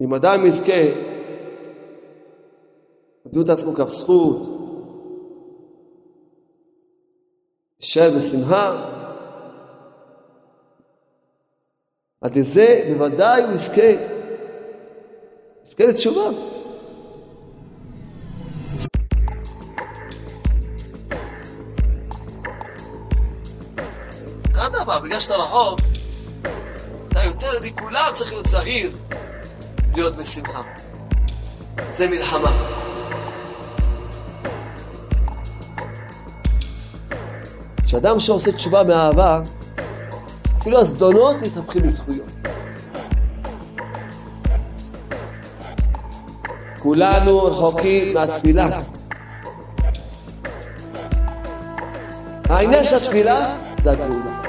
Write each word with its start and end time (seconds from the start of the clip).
אם 0.00 0.14
אדם 0.14 0.46
יזכה 0.46 0.82
לדמות 3.26 3.48
עצמו 3.48 3.74
כף 3.74 3.88
זכות, 3.88 4.42
להישאר 7.80 8.10
בשמחה, 8.18 8.90
עד 12.20 12.34
לזה 12.34 12.90
בוודאי 12.92 13.42
הוא 13.42 13.52
יזכה, 13.52 13.90
יזכה 15.66 15.84
לתשובה. 15.84 16.54
בגלל 25.04 25.20
שאתה 25.20 25.36
רחוק, 25.36 25.80
אתה 27.08 27.20
יותר 27.24 27.50
מכולם 27.62 28.10
צריך 28.14 28.32
להיות 28.32 28.46
זהיר, 28.46 28.90
להיות 29.96 30.16
בשמחה. 30.16 30.62
זה 31.88 32.10
מלחמה. 32.10 32.50
כשאדם 37.84 38.20
שעושה 38.20 38.52
תשובה 38.52 38.82
מאהבה, 38.82 39.40
אפילו 40.58 40.80
הזדונות 40.80 41.36
מתהפכים 41.42 41.84
לזכויות. 41.84 42.32
כולנו 46.78 47.42
רחוקים 47.42 48.14
מהתפילה. 48.14 48.80
העניין 52.48 52.84
של 52.84 52.96
התפילה 52.96 53.56
זה 53.82 53.90
הגאולה. 53.90 54.40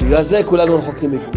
בגלל 0.00 0.22
זה 0.22 0.40
כולנו 0.44 0.78
רחוקים 0.78 1.10
מגאולה. 1.10 1.35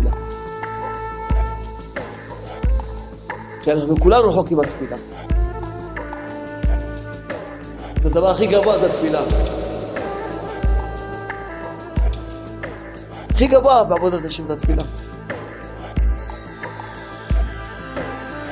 כי 3.69 3.73
אנחנו 3.73 3.99
כולנו 3.99 4.27
רחוקים 4.27 4.57
מהתפילה. 4.57 4.97
הדבר 8.05 8.29
הכי 8.29 8.47
גבוה 8.47 8.77
זה 8.77 8.85
התפילה. 8.85 9.21
הכי 13.29 13.47
גבוה 13.47 13.83
בעבודת 13.83 14.25
השם 14.25 14.47
זה 14.47 14.53
התפילה. 14.53 14.83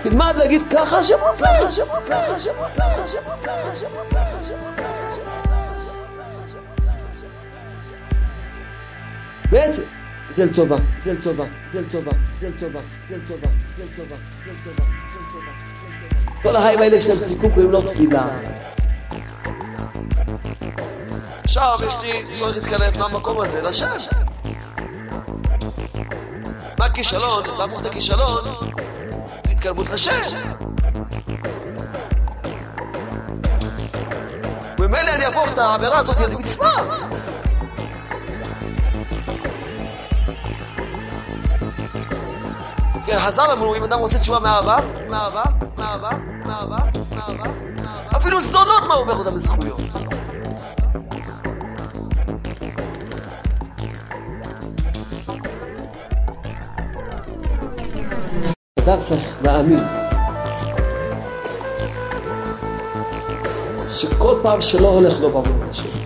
תלמד 0.04 0.34
להגיד 0.38 0.62
ככה 0.72 1.00
השם 1.00 1.16
רוצה, 1.30 1.50
השם 1.68 1.84
רוצה, 1.90 2.36
השם 2.36 2.52
רוצה, 2.58 2.86
השם 2.86 3.20
רוצה, 3.26 3.54
השם 3.54 3.88
רוצה, 3.96 4.22
השם 4.42 4.56
רוצה, 4.60 4.84
בעצם 9.52 9.84
זה 10.30 10.46
לטובה, 10.46 10.78
זה 11.04 11.14
לטובה, 11.14 11.46
זה 11.72 11.82
לטובה, 11.82 12.12
זה 12.40 12.50
לטובה, 12.50 12.82
זה 13.10 13.18
לטובה, 13.18 13.18
זה 13.18 13.18
לטובה, 13.18 13.48
זה 13.78 13.84
לטובה, 13.86 14.16
זה 14.46 14.52
לטובה. 14.52 15.07
כל 16.42 16.56
החיים 16.56 16.82
האלה 16.82 17.02
שלהם 17.02 17.18
סיכום 17.18 17.52
קוראים 17.52 17.72
לו 17.72 17.82
תפילה. 17.82 18.28
עכשיו 21.44 21.78
יש 21.88 21.96
לי 22.02 22.36
צורך 22.40 22.56
להתקרב 22.56 22.98
מהמקום 23.00 23.42
הזה 23.42 23.62
לשם. 23.62 23.88
מה 26.78 26.86
הכישלון? 26.86 27.58
להפוך 27.58 27.82
את 27.82 27.86
הכישלון 27.86 28.44
להתקרבות 29.46 29.90
לשם. 29.90 30.22
וממילא 34.80 35.12
אני 35.12 35.26
אהפוך 35.26 35.52
את 35.54 35.58
העבירה 35.58 35.98
הזאת 35.98 36.20
למצווה. 36.20 36.72
כן, 43.06 43.20
חז"ל 43.20 43.52
אמרו, 43.52 43.76
אם 43.76 43.84
אדם 43.84 44.00
עושה 44.00 44.20
תשובה 44.20 44.40
מאהבה, 44.40 44.78
מאהבה, 45.10 45.44
מאהבה, 45.78 46.10
אפילו 48.28 48.42
זדונות 48.42 48.84
מה 48.88 48.94
הופך 48.94 49.20
אותם 49.20 49.36
לזכויות. 49.36 49.80
אדם 58.80 59.00
צריך 59.00 59.34
להאמין 59.44 59.84
שכל 63.90 64.40
פעם 64.44 64.62
שלא 64.62 64.88
הולך 64.88 65.20
לו 65.20 65.32
בעבודת 65.32 65.70
השם, 65.70 66.04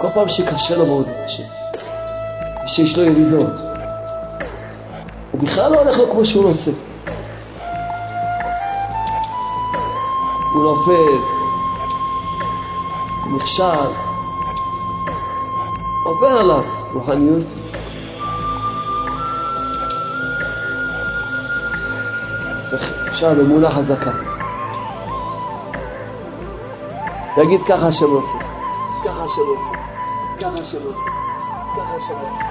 כל 0.00 0.08
פעם 0.14 0.28
שקשה 0.28 0.76
לו 0.76 0.84
בעבודת 0.86 1.24
השם, 1.24 1.44
שיש 2.66 2.98
לו 2.98 3.04
ירידות, 3.04 3.60
הוא 5.32 5.40
בכלל 5.40 5.72
לא 5.72 5.78
הולך 5.78 5.98
לו 5.98 6.10
כמו 6.10 6.24
שהוא 6.24 6.50
רוצה. 6.50 6.85
נופל, 10.66 11.18
הוא 13.24 13.36
נכשל, 13.36 13.90
עובר 16.04 16.26
עליו 16.26 16.62
רוחניות. 16.92 17.44
אפשר 23.08 23.34
באמונה 23.34 23.70
חזקה. 23.70 24.10
להגיד 27.36 27.62
ככה 27.62 27.88
השם 27.88 28.06
רוצה, 28.06 28.38
ככה 29.04 29.24
השם 29.24 29.42
רוצה, 29.56 29.74
ככה 30.40 30.58
השם 30.58 30.78
רוצה, 30.84 31.10
ככה 31.76 31.96
השם 31.96 32.14
רוצה, 32.18 32.44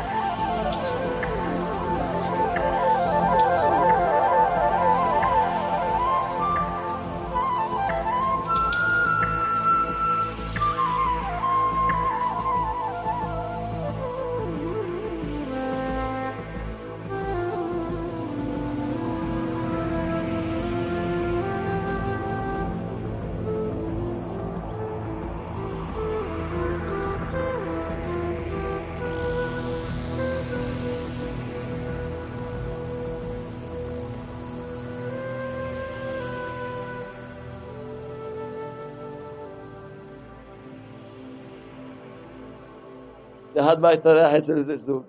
אחד 43.58 43.82
בא 43.82 43.92
להתארח 43.92 44.34
אצל 44.34 44.58
איזה 44.58 44.78
זוג, 44.78 45.04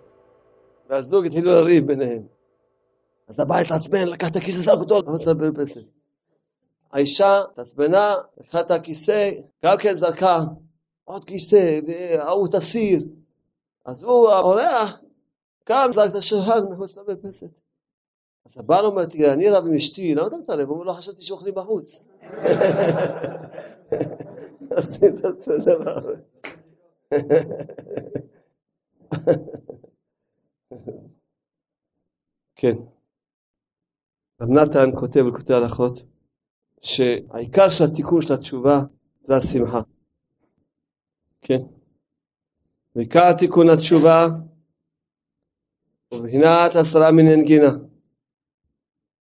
והזוג 0.88 1.26
התחילו 1.26 1.54
לריב 1.54 1.86
ביניהם. 1.86 2.22
אז 3.28 3.40
הבא 3.40 3.58
התעצבן, 3.58 4.08
לקח 4.08 4.28
את 4.28 4.36
הכיסא, 4.36 4.58
זרק 4.58 4.78
אותו, 4.78 5.02
לא 5.02 5.14
לצאת 5.14 5.36
במרפסת. 5.36 5.82
האישה 6.92 7.40
התעצבנה, 7.50 8.14
לקחה 8.40 8.60
את 8.60 8.70
הכיסא, 8.70 9.30
גם 9.64 9.76
כן 9.78 9.94
זרקה 9.94 10.40
עוד 11.04 11.24
כיסא, 11.24 11.80
וההוא 11.86 12.48
תסיר. 12.50 13.02
אז 13.84 14.02
הוא, 14.02 14.28
האורח, 14.28 15.00
קם, 15.64 15.88
זרק 15.92 16.10
את 16.10 16.16
השולחן 16.16 16.64
מחוץ 16.70 16.98
למרפסת. 16.98 17.60
אז 18.46 18.58
הבעל 18.58 18.84
אומר, 18.84 19.06
תראה, 19.06 19.32
אני 19.32 19.50
רב 19.50 19.66
עם 19.66 19.74
אשתי, 19.74 20.14
למה 20.14 20.26
אתה 20.26 20.36
מתערב? 20.36 20.68
הוא 20.68 20.74
אומר, 20.74 20.84
לא 20.84 20.92
חשבתי 20.92 21.22
שאוכלים 21.22 21.54
בחוץ. 21.54 22.02
עשית 24.76 25.14
סדר 25.40 25.78
בארץ. 25.84 26.18
כן. 32.56 32.76
רב 34.40 34.50
נתן 34.50 34.90
כותב 34.98 35.20
בקוטעי 35.20 35.56
הלכות 35.56 36.02
שהעיקר 36.80 37.68
של 37.68 37.84
התיקון 37.84 38.22
של 38.22 38.34
התשובה 38.34 38.80
זה 39.22 39.36
השמחה. 39.36 39.80
כן. 41.42 41.60
ועיקר 42.96 43.28
התיקון 43.34 43.70
התשובה 43.70 44.26
ובחינת 46.14 46.76
עשרה 46.80 47.12
מינין 47.12 47.44
גינה 47.44 47.72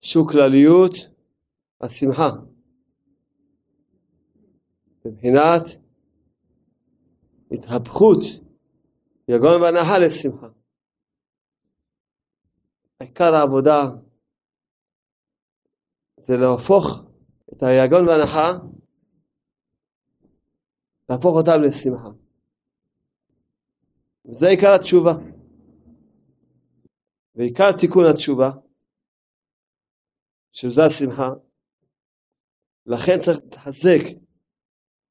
שהוא 0.00 0.28
כלליות 0.28 0.92
השמחה. 1.80 2.28
בבחינת 5.04 5.62
התהפכות 7.50 8.41
יגון 9.28 9.62
והנחה 9.62 9.98
לשמחה. 9.98 10.46
עיקר 12.98 13.34
העבודה 13.34 13.80
זה 16.22 16.36
להפוך 16.36 17.02
את 17.52 17.62
היגון 17.62 18.08
והנחה, 18.08 18.52
להפוך 21.08 21.36
אותם 21.36 21.62
לשמחה. 21.62 22.08
וזה 24.24 24.48
עיקר 24.48 24.74
התשובה. 24.74 25.12
ועיקר 27.34 27.72
תיקון 27.80 28.04
התשובה, 28.10 28.50
שזה 30.52 30.84
השמחה, 30.84 31.28
לכן 32.86 33.18
צריך 33.18 33.38
להתחזק, 33.44 34.02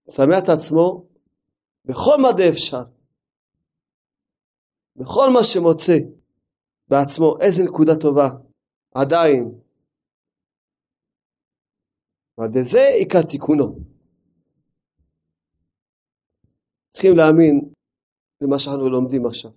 לשמח 0.08 0.44
את 0.44 0.50
עצמו 0.50 1.08
בכל 1.86 2.18
מדי 2.18 2.50
אפשר, 2.50 2.84
בכל 5.02 5.30
מה 5.34 5.44
שמוצא 5.44 5.98
בעצמו 6.88 7.38
איזה 7.42 7.64
נקודה 7.64 7.94
טובה, 8.02 8.30
עדיין. 8.96 9.60
ועל 12.38 12.50
זה 12.64 12.88
עיקר 13.00 13.22
תיקונו. 13.22 13.80
צריכים 16.90 17.18
להאמין 17.18 17.74
למה 18.42 18.60
שאנחנו 18.60 18.90
לומדים 18.90 19.26
עכשיו. 19.26 19.52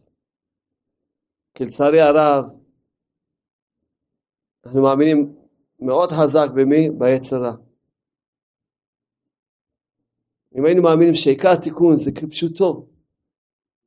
כי 1.54 1.64
לצערי 1.64 2.00
הרב, 2.00 2.44
אנחנו 4.66 4.82
מאמינים 4.82 5.34
מאוד 5.80 6.10
חזק 6.10 6.48
במי? 6.54 6.90
ביצרה. 6.98 7.52
אם 10.58 10.64
היינו 10.64 10.82
מאמינים 10.82 11.14
שעיקר 11.14 11.48
התיקון 11.50 11.96
זה 11.96 12.10
כפשוטו, 12.12 12.86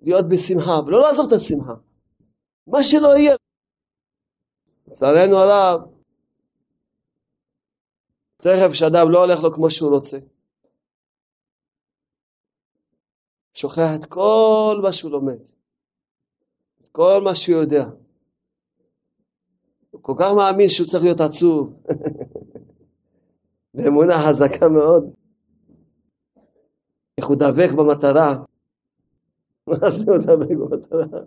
להיות 0.02 0.26
בשמחה, 0.30 0.80
ולא 0.86 1.02
לעזוב 1.02 1.28
את 1.28 1.38
השמחה. 1.38 1.74
מה 2.68 2.84
שלא 2.84 3.18
יהיה. 3.18 3.36
לצערנו 4.88 5.38
הרב, 5.38 5.82
תכף 8.38 8.74
שאדם 8.74 9.12
לא 9.12 9.24
הולך 9.24 9.44
לו 9.44 9.54
כמו 9.54 9.72
שהוא 9.72 9.90
רוצה. 9.90 10.18
שוכח 13.54 13.90
את 14.00 14.06
כל 14.06 14.80
מה 14.84 14.94
שהוא 14.94 15.12
לומד, 15.12 15.42
את 16.82 16.90
כל 16.92 17.22
מה 17.24 17.36
שהוא 17.36 17.62
יודע. 17.62 17.86
הוא 19.92 20.04
כל 20.04 20.14
כך 20.20 20.32
מאמין 20.38 20.70
שהוא 20.70 20.88
צריך 20.88 21.04
להיות 21.04 21.20
עצוב. 21.20 21.74
באמונה 23.74 24.14
חזקה 24.28 24.68
מאוד. 24.68 25.14
איך 27.18 27.28
הוא 27.28 27.36
דבק 27.36 27.70
במטרה. 27.78 28.36
זה 29.76 30.12
הוא 30.12 30.18
דבק 30.18 30.50
במטרה? 30.50 31.20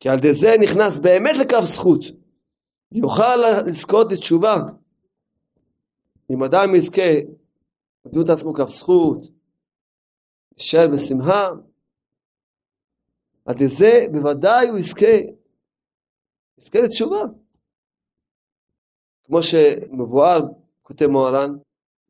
כי 0.00 0.08
על 0.08 0.18
ידי 0.18 0.34
זה 0.34 0.48
נכנס 0.62 0.98
באמת 0.98 1.36
לקו 1.40 1.62
זכות. 1.62 2.00
יוכל 2.92 3.36
לזכות 3.66 4.12
לתשובה. 4.12 4.54
אם 6.30 6.42
אדם 6.42 6.74
יזכה 6.74 7.02
מדוע 8.04 8.24
את 8.24 8.28
עצמו 8.28 8.54
כף 8.54 8.68
זכות, 8.68 9.24
יישאר 10.58 10.86
בשמחה, 10.94 11.48
עד 13.44 13.62
לזה 13.62 14.06
בוודאי 14.12 14.68
הוא 14.68 14.78
יזכה, 14.78 15.16
יזכה 16.58 16.80
לתשובה. 16.80 17.22
כמו 19.24 19.42
שמבואר, 19.42 20.40
כותב 20.82 21.06
מוהר"ן, 21.06 21.50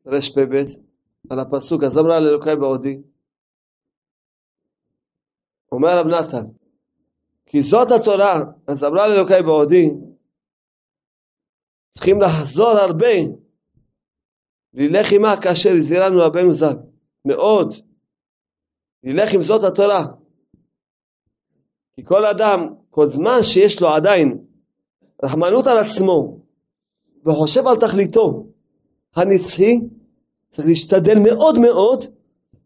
רפ"ב, 0.05 0.63
על 1.29 1.39
הפסוק, 1.39 1.83
אז 1.83 1.97
אמרה 1.97 2.19
לאלוקי 2.19 2.55
בעודי. 2.59 3.01
אומר 5.71 5.99
רב 5.99 6.07
נתן, 6.07 6.45
כי 7.45 7.61
זאת 7.61 7.87
התורה, 7.91 8.43
אז 8.67 8.83
אמרה 8.83 9.07
לאלוקי 9.07 9.43
בעודי, 9.45 9.89
צריכים 11.91 12.21
לחזור 12.21 12.69
הרבה 12.69 13.15
ללך 14.73 15.11
עמה 15.11 15.41
כאשר 15.41 15.69
הזהירנו 15.77 16.19
רבנו 16.19 16.53
ז"ל, 16.53 16.75
מאוד. 17.25 17.73
ללך 19.03 19.33
עם 19.33 19.41
זאת 19.41 19.63
התורה. 19.63 20.05
כי 21.93 22.03
כל 22.05 22.25
אדם, 22.25 22.75
כל 22.89 23.07
זמן 23.07 23.41
שיש 23.41 23.81
לו 23.81 23.87
עדיין 23.87 24.45
רחמנות 25.23 25.67
על 25.67 25.77
עצמו 25.77 26.39
וחושב 27.25 27.67
על 27.67 27.75
תכליתו 27.75 28.47
הנצחי, 29.15 29.79
צריך 30.51 30.67
להשתדל 30.67 31.19
מאוד 31.19 31.59
מאוד 31.59 32.03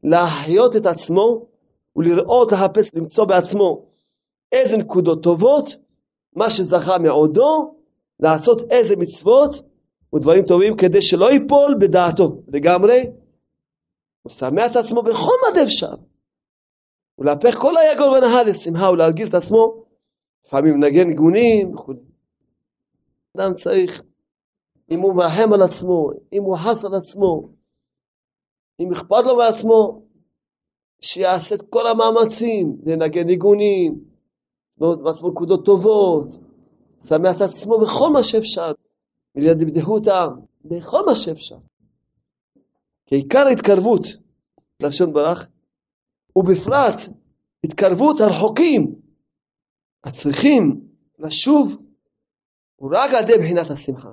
להחיות 0.04 0.76
את 0.76 0.86
עצמו 0.86 1.46
ולראות, 1.96 2.52
לחפש, 2.52 2.96
למצוא 2.96 3.26
בעצמו 3.26 3.86
איזה 4.52 4.78
נקודות 4.78 5.24
טובות, 5.24 5.76
מה 6.36 6.50
שזכה 6.50 6.98
מעודו, 6.98 7.76
לעשות 8.20 8.72
איזה 8.72 8.96
מצוות 8.96 9.52
ודברים 10.16 10.46
טובים 10.46 10.78
כדי 10.78 11.02
שלא 11.02 11.32
ייפול 11.32 11.76
בדעתו 11.80 12.42
לגמרי. 12.48 13.12
הוא 14.22 14.32
שמח 14.32 14.72
את 14.72 14.76
עצמו 14.76 15.02
בכל 15.02 15.34
מד 15.50 15.58
אפשר. 15.58 15.96
ולהפך 17.18 17.56
כל 17.56 17.78
היגון 17.78 18.10
ונהל 18.10 18.50
לשמחה 18.50 18.92
ולהרגיל 18.92 19.28
את 19.28 19.34
עצמו, 19.34 19.84
לפעמים 20.46 20.82
לנגן 20.82 21.08
ניגונים 21.08 21.74
וכו'. 21.74 21.94
אדם 23.38 23.54
צריך, 23.54 24.04
אם 24.92 25.00
הוא 25.00 25.16
מרחם 25.16 25.54
על 25.54 25.62
עצמו, 25.62 26.10
אם 26.34 26.44
הוא 26.44 26.58
חס 26.58 26.86
על 26.86 26.96
עצמו, 26.96 27.50
אם 28.80 28.92
אכפת 28.92 29.26
לו 29.26 29.38
מעצמו, 29.38 30.02
שיעשה 31.02 31.56
את 31.56 31.62
כל 31.70 31.88
המאמצים 31.88 32.78
לנגן 32.86 33.24
ניגונים, 33.24 34.00
לעצמו 34.78 35.30
נקודות 35.30 35.66
טובות, 35.66 36.28
שמח 37.04 37.36
את 37.36 37.42
עצמו 37.42 37.80
בכל 37.80 38.10
מה 38.10 38.24
שאפשר. 38.24 38.72
ולדבדחותה 39.36 40.28
בכל 40.66 41.06
מה 41.06 41.16
שאפשר. 41.16 41.58
כי 43.06 43.16
עיקר 43.16 43.48
ההתקרבות 43.48 44.02
לשון 44.82 45.14
ברח, 45.14 45.48
ובפרט 46.36 47.02
התקרבות 47.64 48.20
הרחוקים 48.20 48.96
הצריכים 50.04 50.88
לשוב 51.20 51.78
הוא 52.76 52.92
רק 52.94 53.12
על 53.14 53.24
ידי 53.24 53.38
בחינת 53.44 53.70
השמחה. 53.70 54.12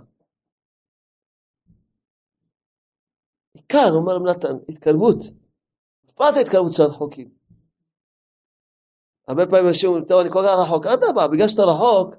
עיקר, 3.73 3.95
אומר 3.95 4.19
נתן, 4.19 4.57
התקרבות, 4.69 5.17
בפרט 6.09 6.35
ההתקרבות 6.37 6.73
של 6.73 6.83
הרחוקים. 6.83 7.31
הרבה 9.29 9.47
פעמים 9.47 9.69
אנשים 9.69 9.89
אומרים, 9.89 10.05
טוב, 10.05 10.21
אני 10.21 10.31
כל 10.31 10.43
כך 10.47 10.59
רחוק, 10.59 10.87
אדרבה, 10.87 11.29
בגלל 11.29 11.49
שאתה 11.49 11.63
רחוק, 11.63 12.15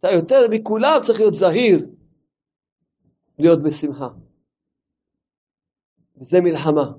אתה 0.00 0.10
יותר 0.10 0.36
מכולם 0.50 0.98
צריך 1.02 1.20
להיות 1.20 1.34
זהיר, 1.34 1.86
להיות 3.38 3.62
בשמחה. 3.62 4.08
וזה 6.16 6.40
מלחמה. 6.40 6.92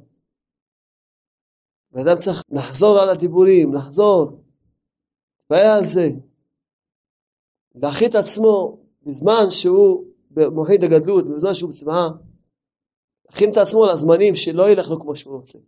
ואדם 1.92 2.20
צריך 2.20 2.42
לחזור 2.50 3.00
על 3.00 3.10
הדיבורים, 3.10 3.74
לחזור, 3.74 4.44
להתפעל 5.38 5.68
על 5.78 5.84
זה, 5.84 6.10
להכין 7.76 8.10
את 8.10 8.16
עצמו 8.16 8.80
בזמן 9.04 9.50
שהוא 9.50 10.06
במוחית 10.32 10.84
הגדלות, 10.84 11.26
בזמן 11.28 11.54
שהוא 11.54 11.70
בשמחה, 11.70 12.08
להכין 13.30 13.52
את 13.52 13.58
עצמו 13.58 13.86
לזמנים 13.86 14.36
שלא 14.36 14.70
ילך 14.70 14.90
לו 14.90 15.00
כמו 15.00 15.16
שהוא 15.16 15.38
רוצה. 15.38 15.60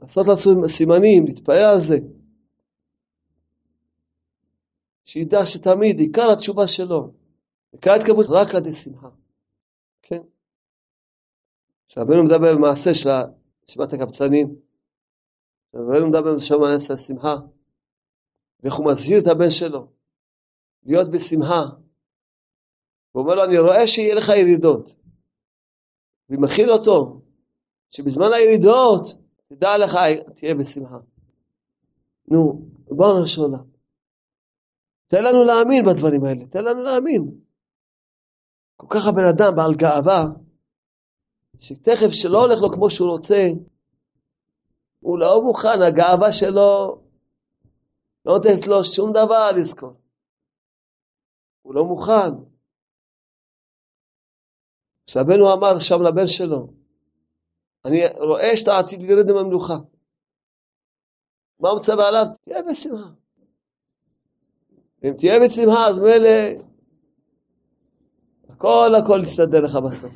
לעשות 0.00 0.26
לעצמו 0.26 0.68
סימנים, 0.68 1.26
להתפעל 1.26 1.64
על 1.74 1.80
זה. 1.80 1.98
שידע 5.04 5.46
שתמיד 5.46 5.98
עיקר 5.98 6.30
התשובה 6.32 6.68
שלו, 6.68 7.12
עיקר 7.72 7.92
התקבלות 7.92 8.26
רק 8.28 8.54
עד 8.54 8.72
שמחה. 8.72 9.08
כן. 10.02 10.22
כשרבנו 11.88 12.24
מדבר 12.24 12.56
במעשה 12.56 12.94
של 12.94 13.08
ישיבת 13.68 13.92
הקבצנים, 13.92 14.56
רבנו 15.74 16.08
מדבר 16.08 16.36
בשם 16.36 16.62
הנס 16.62 16.90
השמחה, 16.90 17.36
ואיך 18.60 18.74
הוא 18.74 18.86
מזהיר 18.90 19.18
את 19.18 19.26
הבן 19.26 19.50
שלו, 19.50 19.88
להיות 20.86 21.10
בשמחה. 21.10 21.62
הוא 23.12 23.22
אומר 23.22 23.34
לו, 23.34 23.44
אני 23.44 23.58
רואה 23.58 23.86
שיהיה 23.86 24.14
לך 24.14 24.28
ירידות. 24.28 25.03
ומכין 26.30 26.68
אותו, 26.68 27.20
שבזמן 27.90 28.32
הירידות, 28.32 29.06
תדע 29.48 29.78
לך, 29.78 29.98
תהיה 30.34 30.54
בשמחה. 30.54 30.98
נו, 32.28 32.62
נשאול 33.22 33.50
לה. 33.50 33.58
תן 35.06 35.24
לנו 35.24 35.44
להאמין 35.44 35.84
בדברים 35.84 36.24
האלה, 36.24 36.46
תן 36.46 36.64
לנו 36.64 36.82
להאמין. 36.82 37.30
כל 38.76 38.86
כך 38.90 39.06
הבן 39.06 39.24
אדם 39.24 39.56
בעל 39.56 39.74
גאווה, 39.74 40.24
שתכף 41.58 42.10
שלא 42.12 42.42
הולך 42.42 42.60
לו 42.60 42.72
כמו 42.72 42.90
שהוא 42.90 43.10
רוצה, 43.10 43.48
הוא 45.00 45.18
לא 45.18 45.42
מוכן, 45.42 45.82
הגאווה 45.82 46.32
שלו 46.32 47.00
לא 48.24 48.34
נותנת 48.34 48.66
לו 48.66 48.84
שום 48.84 49.12
דבר 49.12 49.52
לזכור. 49.56 49.92
הוא 51.62 51.74
לא 51.74 51.84
מוכן. 51.84 52.53
כשהבן 55.06 55.40
אמר 55.52 55.78
שם 55.78 56.02
לבן 56.02 56.26
שלו, 56.26 56.68
אני 57.84 58.00
רואה 58.18 58.56
שאתה 58.56 58.78
עתיד 58.78 59.02
לרד 59.02 59.30
עם 59.30 59.36
המלוכה. 59.36 59.76
מה 61.60 61.68
הוא 61.68 61.78
מצווה 61.78 62.08
עליו? 62.08 62.26
תהיה 62.44 62.62
בשמחה. 62.62 63.10
ואם 65.02 65.12
תהיה 65.18 65.40
בשמחה, 65.40 65.88
אז 65.88 65.98
מילא 65.98 66.28
הכל 68.48 68.94
הכל 68.98 69.20
יסתדר 69.24 69.64
לך 69.64 69.76
בסוף. 69.76 70.12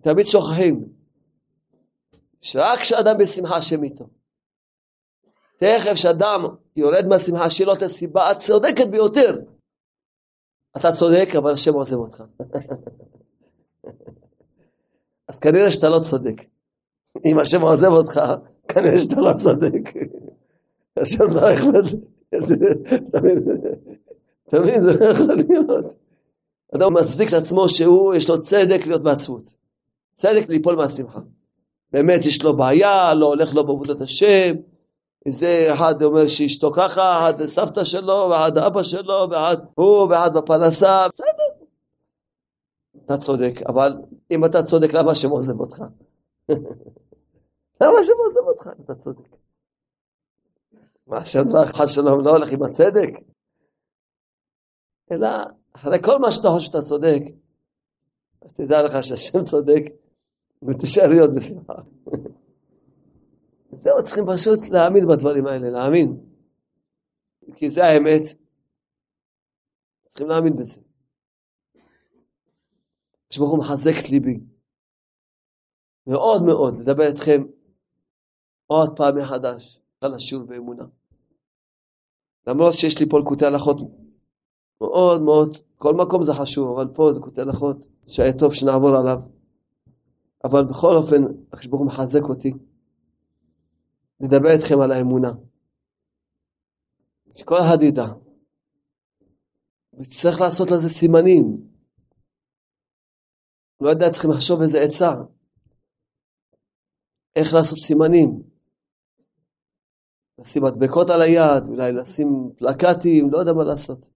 תמיד 0.00 0.26
שוכחים. 0.26 0.88
שרק 2.40 2.78
כשאדם 2.78 3.18
בשמחה 3.18 3.56
השם 3.56 3.84
איתו. 3.84 4.04
תכף 5.56 5.94
שאדם 5.94 6.40
יורד 6.76 7.06
מהשמחה 7.08 7.50
שלו 7.50 7.74
את 7.74 7.82
הסיבה 7.82 8.30
הצודקת 8.30 8.86
ביותר. 8.90 9.40
אתה 10.76 10.92
צודק, 10.92 11.28
אבל 11.38 11.52
השם 11.52 11.72
עוזב 11.74 11.96
אותך. 11.96 12.24
אז 15.28 15.38
כנראה 15.38 15.70
שאתה 15.70 15.88
לא 15.88 16.00
צודק. 16.04 16.44
אם 17.24 17.38
השם 17.38 17.62
עוזב 17.62 17.88
אותך, 17.88 18.20
כנראה 18.68 18.98
שאתה 18.98 19.20
לא 19.20 19.32
צודק. 19.42 19.92
השם 20.96 21.24
לא 21.30 21.54
אכפת 21.54 21.98
אתה 24.48 24.60
מבין? 24.60 24.80
זה 24.80 24.92
לא 24.92 25.04
יכול 25.04 25.34
להיות. 25.34 25.94
אדם 26.74 26.94
מצדיק 26.94 27.28
את 27.28 27.34
עצמו 27.34 27.68
שהוא, 27.68 28.14
יש 28.14 28.30
לו 28.30 28.40
צדק 28.40 28.86
להיות 28.86 29.02
בעצמות. 29.02 29.54
צדק 30.14 30.48
ליפול 30.48 30.76
מהשמחה. 30.76 31.20
באמת 31.92 32.26
יש 32.26 32.42
לו 32.42 32.56
בעיה, 32.56 33.14
לא 33.14 33.26
הולך 33.26 33.54
לו 33.54 33.66
בעבודת 33.66 34.00
השם, 34.00 34.54
זה 35.28 35.68
אחד 35.74 36.02
אומר 36.02 36.26
שאשתו 36.26 36.72
ככה, 36.72 37.30
אחד 37.30 37.46
סבתא 37.46 37.84
שלו, 37.84 38.28
ואחד 38.30 38.58
אבא 38.58 38.82
שלו, 38.82 39.26
ואחד 39.30 39.56
הוא, 39.74 40.02
ואחד 40.02 40.30
בפרנסה, 40.36 41.06
בסדר. 41.12 41.64
אתה 43.04 43.16
צודק, 43.16 43.52
אבל 43.68 43.92
אם 44.30 44.44
אתה 44.44 44.62
צודק, 44.62 44.94
למה 44.94 45.10
השם 45.10 45.28
עוזב 45.28 45.60
אותך? 45.60 45.78
למה 47.80 47.98
השם 48.00 48.12
עוזב 48.26 48.48
אותך 48.48 48.68
אתה 48.84 48.94
צודק? 48.94 49.28
מה, 51.06 51.16
השם 51.18 51.42
חד 51.66 51.86
שלום 51.88 52.24
לא 52.24 52.30
הולך 52.30 52.52
עם 52.52 52.62
הצדק? 52.62 53.10
אלא 55.12 55.28
אחרי 55.72 56.02
כל 56.02 56.18
מה 56.18 56.32
שאתה 56.32 56.48
חושב 56.48 56.66
שאתה 56.66 56.82
צודק, 56.82 57.22
אז 58.42 58.52
תדע 58.52 58.82
לך 58.82 59.04
שהשם 59.04 59.44
צודק, 59.44 59.82
ותישאר 60.62 61.08
להיות 61.08 61.30
בשמחה. 61.34 61.74
זהו, 63.80 64.02
צריכים 64.02 64.24
פשוט 64.26 64.58
להאמין 64.70 65.08
בדברים 65.08 65.46
האלה, 65.46 65.70
להאמין. 65.70 66.20
כי 67.54 67.68
זה 67.68 67.84
האמת. 67.84 68.22
צריכים 70.08 70.28
להאמין 70.28 70.56
בזה. 70.56 70.80
שברוך 73.30 73.50
הוא 73.50 73.58
מחזק 73.58 73.92
את 74.04 74.10
ליבי. 74.10 74.40
מאוד 76.06 76.42
מאוד, 76.46 76.76
לדבר 76.76 77.06
איתכם 77.06 77.42
עוד 78.66 78.96
פעם 78.96 79.18
מחדש 79.18 79.80
על 80.00 80.14
השיעור 80.14 80.44
באמונה. 80.44 80.84
למרות 82.46 82.74
שיש 82.74 83.00
לי 83.00 83.08
פה 83.08 83.18
לקוטי 83.18 83.44
הלכות 83.44 83.76
מאוד 84.80 85.22
מאוד, 85.22 85.56
כל 85.76 85.94
מקום 85.94 86.24
זה 86.24 86.32
חשוב, 86.32 86.78
אבל 86.78 86.94
פה 86.94 87.12
זה 87.12 87.20
קוטי 87.20 87.40
הלכות 87.40 87.86
שהיה 88.06 88.38
טוב 88.38 88.54
שנעבור 88.54 88.96
עליו. 88.96 89.18
אבל 90.44 90.64
בכל 90.64 90.96
אופן, 90.96 91.22
הקדוש 91.52 91.66
ברוך 91.66 91.80
הוא 91.80 91.88
מחזק 91.88 92.22
אותי. 92.22 92.52
לדבר 94.20 94.50
איתכם 94.50 94.80
על 94.84 94.92
האמונה. 94.92 95.30
שכל 97.34 97.58
אחד 97.60 97.82
ידע. 97.82 98.06
וצריך 99.94 100.40
לעשות 100.40 100.68
לזה 100.70 100.88
סימנים. 100.88 101.70
לא 103.80 103.88
יודע, 103.88 104.10
צריכים 104.12 104.30
לחשוב 104.30 104.60
איזה 104.62 104.78
עצה. 104.80 105.12
איך 107.36 107.54
לעשות 107.54 107.78
סימנים. 107.78 108.42
לשים 110.38 110.62
מדבקות 110.64 111.10
על 111.10 111.22
היד, 111.22 111.68
אולי 111.68 111.92
לשים 111.92 112.28
פלקטים, 112.56 113.30
לא 113.32 113.38
יודע 113.38 113.52
מה 113.52 113.64
לעשות. 113.64 114.10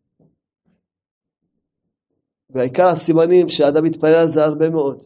והעיקר 2.50 2.88
הסימנים 2.88 3.48
שהאדם 3.48 3.84
מתפלל 3.84 4.14
על 4.22 4.28
זה 4.28 4.44
הרבה 4.44 4.70
מאוד. 4.70 5.02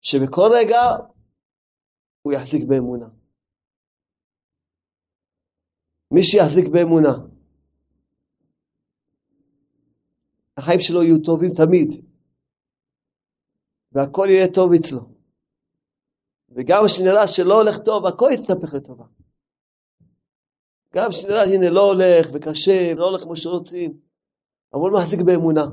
שבכל 0.00 0.50
רגע 0.54 0.80
הוא 2.28 2.34
יחזיק 2.34 2.64
באמונה. 2.68 3.08
מי 6.10 6.22
שיחזיק 6.22 6.68
באמונה, 6.68 7.12
החיים 10.56 10.80
שלו 10.80 11.02
יהיו 11.02 11.18
טובים 11.24 11.52
תמיד, 11.52 11.88
והכל 13.92 14.26
יהיה 14.30 14.46
טוב 14.54 14.72
אצלו. 14.72 15.00
וגם 16.48 16.82
כשנראה 16.86 17.26
שלא 17.26 17.54
הולך 17.54 17.78
טוב, 17.84 18.06
הכל 18.06 18.30
יתהפך 18.32 18.74
לטובה. 18.74 19.04
גם 20.94 21.10
כשנראה, 21.10 21.42
הנה, 21.42 21.70
לא 21.70 21.80
הולך 21.80 22.28
וקשה, 22.32 22.94
לא 22.94 23.04
הולך 23.04 23.22
כמו 23.22 23.36
שרוצים, 23.36 24.00
אבל 24.74 24.90
מחזיק 24.90 25.20
באמונה. 25.20 25.64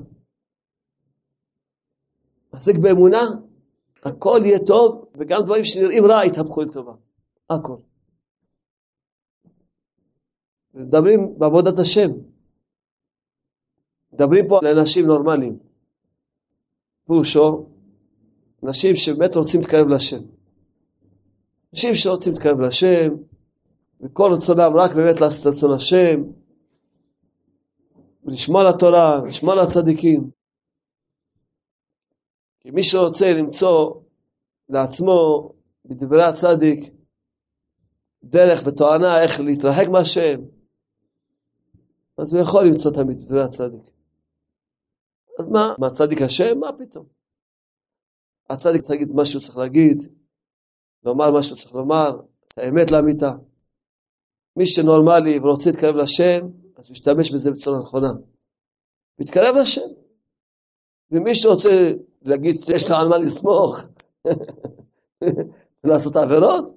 מחזיק 2.54 2.76
באמונה, 2.82 3.22
הכל 4.04 4.40
יהיה 4.46 4.60
טוב, 4.68 5.05
וגם 5.20 5.42
דברים 5.46 5.66
שנראים 5.66 6.06
רע 6.06 6.26
יתהפכו 6.26 6.62
לטובה. 6.62 6.94
הכל. 7.50 7.78
מדברים 10.74 11.40
בעבודת 11.40 11.80
השם. 11.80 12.10
מדברים 14.14 14.48
פה 14.48 14.60
על 14.60 14.80
אנשים 14.80 15.06
נורמליים. 15.06 15.60
פירושו, 17.08 17.70
אנשים 18.64 18.96
שבאמת 18.96 19.36
רוצים 19.36 19.60
להתקרב 19.60 19.88
לשם. 19.88 20.24
אנשים 21.74 21.96
שרוצים 21.96 22.34
להתקרב 22.34 22.60
לשם, 22.60 23.14
וכל 24.02 24.32
רצונם 24.34 24.72
רק 24.76 24.92
באמת 24.96 25.22
לעשות 25.22 25.42
את 25.42 25.54
רצון 25.54 25.74
השם, 25.74 26.22
ולשמוע 28.24 28.64
לתורה, 28.70 29.22
לשמוע 29.28 29.56
לצדיקים. 29.56 30.30
כי 32.60 32.72
מי 32.72 32.84
שרוצה 32.84 33.34
למצוא 33.34 34.05
לעצמו 34.70 35.50
בדברי 35.86 36.24
הצדיק 36.24 36.94
דרך 38.24 38.60
ותואנה 38.66 39.22
איך 39.22 39.40
להתרחק 39.40 39.88
מהשם, 39.92 40.42
אז 42.18 42.34
הוא 42.34 42.42
יכול 42.42 42.68
למצוא 42.68 42.92
תמיד 42.92 43.18
בדברי 43.18 43.44
הצדיק. 43.44 43.92
אז 45.40 45.48
מה, 45.48 45.74
מה 45.80 45.90
צדיק 45.90 46.22
השם? 46.22 46.60
מה 46.60 46.70
פתאום? 46.80 47.06
הצדיק 48.50 48.82
צריך 48.82 48.92
להגיד 48.92 49.16
מה 49.16 49.26
שהוא 49.26 49.42
צריך 49.42 49.58
להגיד, 49.58 49.98
לומר 51.04 51.32
מה 51.32 51.44
שהוא 51.44 51.58
צריך 51.58 51.74
לומר, 51.74 52.20
את 52.48 52.58
האמת 52.58 52.92
לאמיתה. 52.92 53.32
מי 54.56 54.68
שנורמלי 54.68 55.40
ורוצה 55.40 55.70
להתקרב 55.70 55.96
לשם, 55.96 56.48
אז 56.76 56.86
הוא 56.88 56.94
ישתמש 56.94 57.32
בזה 57.32 57.52
בצורה 57.52 57.80
נכונה. 57.80 58.14
מתקרב 59.20 59.56
לשם. 59.56 59.90
ומי 61.12 61.36
שרוצה 61.36 61.92
להגיד 62.22 62.56
שיש 62.66 62.90
לו 62.90 62.96
על 62.96 63.08
מה 63.08 63.18
לסמוך 63.18 63.80
ולעשות 65.84 66.16
עבירות, 66.16 66.72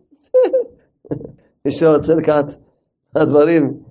מי 1.65 1.73
שרוצה 1.73 2.15
לקחת 2.15 2.61
הדברים, 3.15 3.83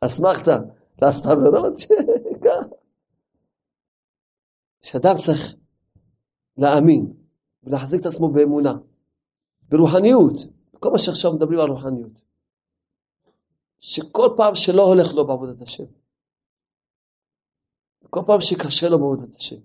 אסמכתה, 0.00 0.58
לעשות 1.02 1.26
עבירות, 1.26 1.72
שאדם 4.82 5.14
צריך 5.16 5.54
להאמין 6.56 7.12
ולהחזיק 7.62 8.00
את 8.00 8.06
עצמו 8.06 8.28
באמונה, 8.28 8.74
ברוחניות, 9.68 10.34
כל 10.80 10.90
מה 10.90 10.98
שעכשיו 10.98 11.32
מדברים 11.32 11.60
על 11.60 11.70
רוחניות. 11.70 12.22
שכל 13.80 14.28
פעם 14.36 14.54
שלא 14.54 14.82
הולך 14.82 15.14
לו 15.14 15.26
בעבודת 15.26 15.62
השם, 15.62 15.84
כל 18.10 18.20
פעם 18.26 18.40
שקשה 18.40 18.88
לו 18.88 18.98
בעבודת 18.98 19.34
השם, 19.34 19.56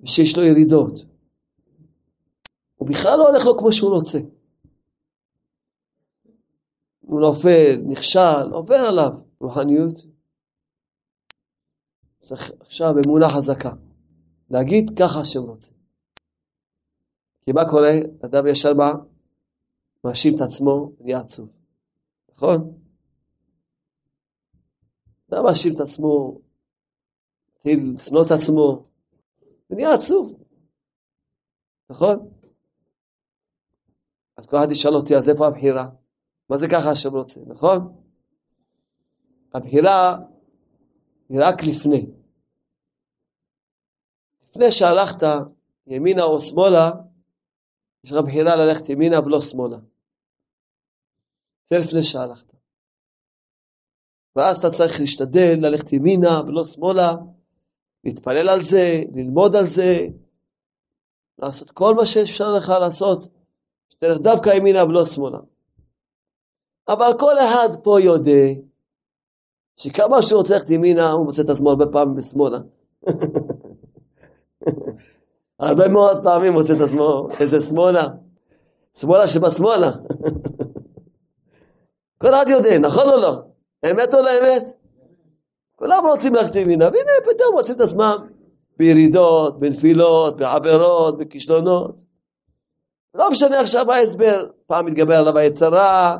ושיש 0.00 0.36
לו 0.36 0.42
ירידות, 0.42 0.92
הוא 2.76 2.88
בכלל 2.88 3.18
לא 3.18 3.28
הולך 3.28 3.44
לו 3.44 3.58
כמו 3.58 3.72
שהוא 3.72 3.90
רוצה. 3.90 4.18
הוא 7.00 7.20
נופל, 7.20 7.82
נכשל, 7.88 8.50
עובר 8.52 8.74
עליו 8.74 9.10
רוחניות. 9.40 9.94
צריך 12.22 12.50
עכשיו 12.60 12.94
אמונה 13.06 13.26
חזקה, 13.28 13.72
להגיד 14.50 14.90
ככה 14.98 15.20
השם 15.20 15.40
רוצה. 15.40 15.72
כי 17.44 17.52
מה 17.52 17.70
קורה? 17.70 17.92
אדם 18.24 18.46
ישר 18.46 18.74
מה? 18.74 18.92
מאשים 20.04 20.34
את 20.36 20.40
עצמו, 20.40 20.92
נהיה 21.00 21.18
עצוב. 21.18 21.48
נכון? 22.34 22.78
אדם 25.30 25.44
מאשים 25.44 25.74
את 25.74 25.80
עצמו, 25.80 26.40
מתחיל 27.52 27.92
לשנוא 27.94 28.22
את 28.26 28.30
עצמו, 28.30 28.87
ונהיה 29.70 29.94
עצוב. 29.94 30.44
נכון? 31.90 32.30
אז 34.36 34.46
כל 34.46 34.56
אחד 34.56 34.70
ישאל 34.70 34.94
אותי, 34.94 35.16
אז 35.16 35.28
איפה 35.28 35.46
הבחירה? 35.46 35.88
מה 36.50 36.56
זה 36.56 36.66
ככה 36.68 36.90
השם 36.90 37.10
רוצה, 37.10 37.40
נכון? 37.46 38.02
הבחירה 39.54 40.18
היא 41.28 41.40
רק 41.42 41.62
לפני. 41.62 42.06
לפני 44.50 44.72
שהלכת 44.72 45.26
ימינה 45.86 46.22
או 46.22 46.40
שמאלה, 46.40 46.90
יש 48.04 48.12
לך 48.12 48.18
בחירה 48.24 48.56
ללכת 48.56 48.88
ימינה 48.88 49.20
ולא 49.20 49.40
שמאלה. 49.40 49.78
זה 51.66 51.78
לפני 51.78 52.02
שהלכת. 52.02 52.48
ואז 54.36 54.58
אתה 54.58 54.70
צריך 54.70 55.00
להשתדל 55.00 55.54
ללכת 55.60 55.92
ימינה 55.92 56.40
ולא 56.46 56.64
שמאלה, 56.64 57.12
להתפלל 58.08 58.48
על 58.48 58.62
זה, 58.62 59.02
ללמוד 59.14 59.56
על 59.56 59.66
זה, 59.66 60.06
לעשות 61.38 61.70
כל 61.70 61.94
מה 61.94 62.06
שאפשר 62.06 62.52
לך 62.52 62.72
לעשות, 62.80 63.28
שתלך 63.88 64.18
דווקא 64.18 64.50
ימינה 64.50 64.84
ולא 64.84 65.04
שמאלה. 65.04 65.38
אבל 66.88 67.12
כל 67.18 67.38
אחד 67.38 67.68
פה 67.82 68.00
יודע 68.00 68.46
שכמה 69.76 70.22
שהוא 70.22 70.38
רוצה 70.38 70.54
ללכת 70.54 70.70
ימינה, 70.70 71.10
הוא 71.10 71.26
מוצא 71.26 71.42
את 71.42 71.48
עצמו 71.48 71.70
הרבה 71.70 71.86
פעמים 71.86 72.14
בשמאלה. 72.14 72.58
הרבה 75.58 75.88
מאוד 75.88 76.22
פעמים 76.22 76.52
מוצא 76.52 76.76
את 76.76 76.80
עצמו 76.80 77.28
איזה 77.40 77.60
שמאלה. 77.60 78.08
שמאלה 78.96 79.26
שבשמאלה. 79.26 79.92
כל 82.20 82.34
אחד 82.34 82.46
יודע, 82.48 82.78
נכון 82.78 83.08
או 83.08 83.16
לא? 83.16 83.42
אמת 83.90 84.14
או 84.14 84.22
לא 84.22 84.30
אמת? 84.30 84.62
כולם 85.78 86.06
רוצים 86.06 86.34
ללכת 86.34 86.54
ימינה, 86.54 86.84
והנה 86.84 87.34
פתאום 87.34 87.54
מוצאים 87.54 87.76
את 87.76 87.80
עצמם 87.80 88.16
בירידות, 88.76 89.58
בנפילות, 89.58 90.36
בעבירות, 90.36 91.18
בכישלונות. 91.18 92.00
לא 93.14 93.30
משנה 93.30 93.60
עכשיו 93.60 93.86
מה 93.86 93.94
ההסבר, 93.94 94.46
פעם 94.66 94.86
מתגבר 94.86 95.14
עליו 95.14 95.38
היצרה, 95.38 96.16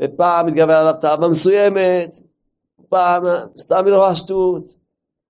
ופעם 0.00 0.46
מתגבר 0.46 0.76
עליו 0.76 0.94
תאווה 1.00 1.28
מסוימת, 1.28 2.10
פעם 2.88 3.22
סתם 3.58 3.84
מרוע 3.84 4.14
שטות, 4.14 4.64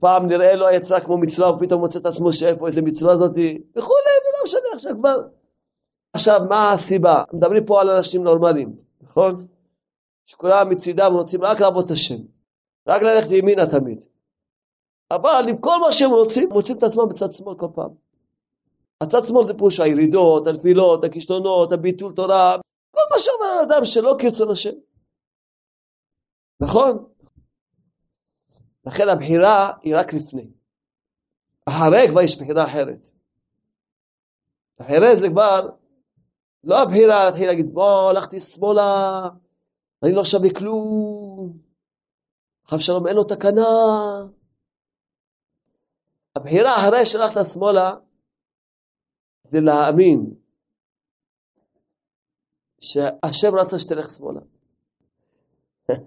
פעם 0.00 0.26
נראה 0.26 0.56
לו 0.56 0.66
היצרה 0.66 1.00
כמו 1.00 1.18
מצווה, 1.18 1.50
ופתאום 1.50 1.80
מוצא 1.80 1.98
את 1.98 2.06
עצמו 2.06 2.32
שאיפה 2.32 2.66
איזה 2.66 2.82
מצווה 2.82 3.16
זאתי, 3.16 3.62
וכולי, 3.76 4.12
ולא 4.24 4.44
משנה 4.44 4.60
עכשיו 4.74 4.92
כבר. 4.98 5.22
עכשיו, 6.12 6.40
מה 6.48 6.72
הסיבה? 6.72 7.22
מדברים 7.32 7.64
פה 7.66 7.80
על 7.80 7.90
אנשים 7.90 8.24
נורמליים, 8.24 8.76
נכון? 9.02 9.46
שכולם 10.26 10.70
מצידם 10.70 11.12
רוצים 11.14 11.44
רק 11.44 11.60
לעבוד 11.60 11.84
את 11.84 11.90
השם, 11.90 12.16
רק 12.88 13.02
ללכת 13.02 13.30
ימינה 13.30 13.66
תמיד. 13.66 14.04
אבל 15.11 15.45
עם 15.49 15.59
כל 15.61 15.80
מה 15.80 15.92
שהם 15.92 16.11
רוצים, 16.11 16.49
מוצאים 16.49 16.78
את 16.78 16.83
עצמם 16.83 17.09
בצד 17.09 17.33
שמאל 17.33 17.59
כל 17.59 17.68
פעם. 17.75 17.90
הצד 19.00 19.25
שמאל 19.25 19.47
זה 19.47 19.54
פירוש 19.54 19.80
הירידות, 19.80 20.47
הנפילות, 20.47 21.04
הכישלונות, 21.04 21.73
הביטול 21.73 22.12
תורה, 22.12 22.57
כל 22.90 23.00
מה 23.11 23.18
שאומר 23.18 23.47
על 23.47 23.59
אדם 23.59 23.85
שלא 23.85 24.16
כרצון 24.18 24.50
השם. 24.50 24.75
נכון? 26.61 27.04
לכן 28.87 29.09
הבחירה 29.09 29.73
היא 29.83 29.97
רק 29.97 30.12
לפני. 30.12 30.50
אחרי 31.68 32.09
כבר 32.09 32.21
יש 32.21 32.42
בחירה 32.42 32.64
אחרת. 32.64 33.04
אחרי 34.80 35.16
זה 35.16 35.28
כבר 35.28 35.68
לא 36.64 36.83
הבחירה 36.83 37.25
להתחיל 37.25 37.47
להגיד 37.47 37.75
בוא 37.75 38.11
הלכתי 38.11 38.40
שמאלה, 38.40 39.28
אני 40.02 40.12
לא 40.12 40.25
שווה 40.25 40.54
כלום, 40.54 41.67
חב 42.70 42.78
שלום 42.78 43.06
אין 43.06 43.16
לו 43.16 43.25
תקנה. 43.25 43.62
הבחירה 46.37 46.76
אחרי 46.76 47.06
שהלכת 47.06 47.40
שמאלה 47.52 47.94
זה 49.44 49.60
להאמין 49.60 50.34
שהשם 52.80 53.54
רצה 53.54 53.78
שתלך 53.78 54.10
שמאלה. 54.10 54.40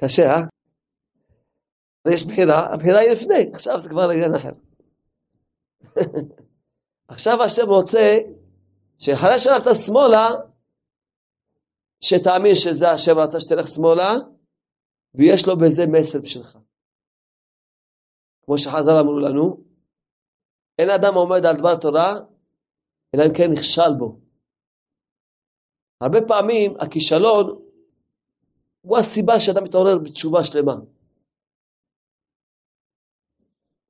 קשה, 0.00 0.22
אה? 0.22 0.42
יש 2.12 2.26
בחירה, 2.26 2.74
הבחירה 2.74 3.00
היא 3.00 3.10
לפני, 3.10 3.52
עכשיו 3.52 3.80
זה 3.80 3.88
כבר 3.88 4.10
עניין 4.10 4.34
אחר. 4.34 4.52
עכשיו 7.08 7.42
השם 7.42 7.66
רוצה 7.68 8.18
שאחרי 8.98 9.38
שהלכת 9.38 9.70
שמאלה, 9.86 10.28
שתאמין 12.00 12.54
שזה 12.54 12.90
השם 12.90 13.18
רצה 13.18 13.40
שתלך 13.40 13.68
שמאלה, 13.68 14.12
ויש 15.14 15.48
לו 15.48 15.56
בזה 15.56 15.82
מסר 15.92 16.18
בשבילך. 16.22 16.58
כמו 18.44 18.58
שחז"ל 18.58 18.96
אמרו 19.00 19.18
לנו, 19.18 19.64
אין 20.78 20.88
אדם 20.90 21.14
עומד 21.14 21.42
על 21.46 21.56
דבר 21.58 21.80
תורה, 21.80 22.10
אלא 23.14 23.22
אם 23.22 23.34
כן 23.36 23.48
נכשל 23.52 23.92
בו. 23.98 24.20
הרבה 26.00 26.18
פעמים 26.28 26.70
הכישלון 26.80 27.62
הוא 28.80 28.98
הסיבה 28.98 29.40
שאדם 29.40 29.64
מתעורר 29.64 29.98
בתשובה 30.04 30.44
שלמה. 30.44 30.76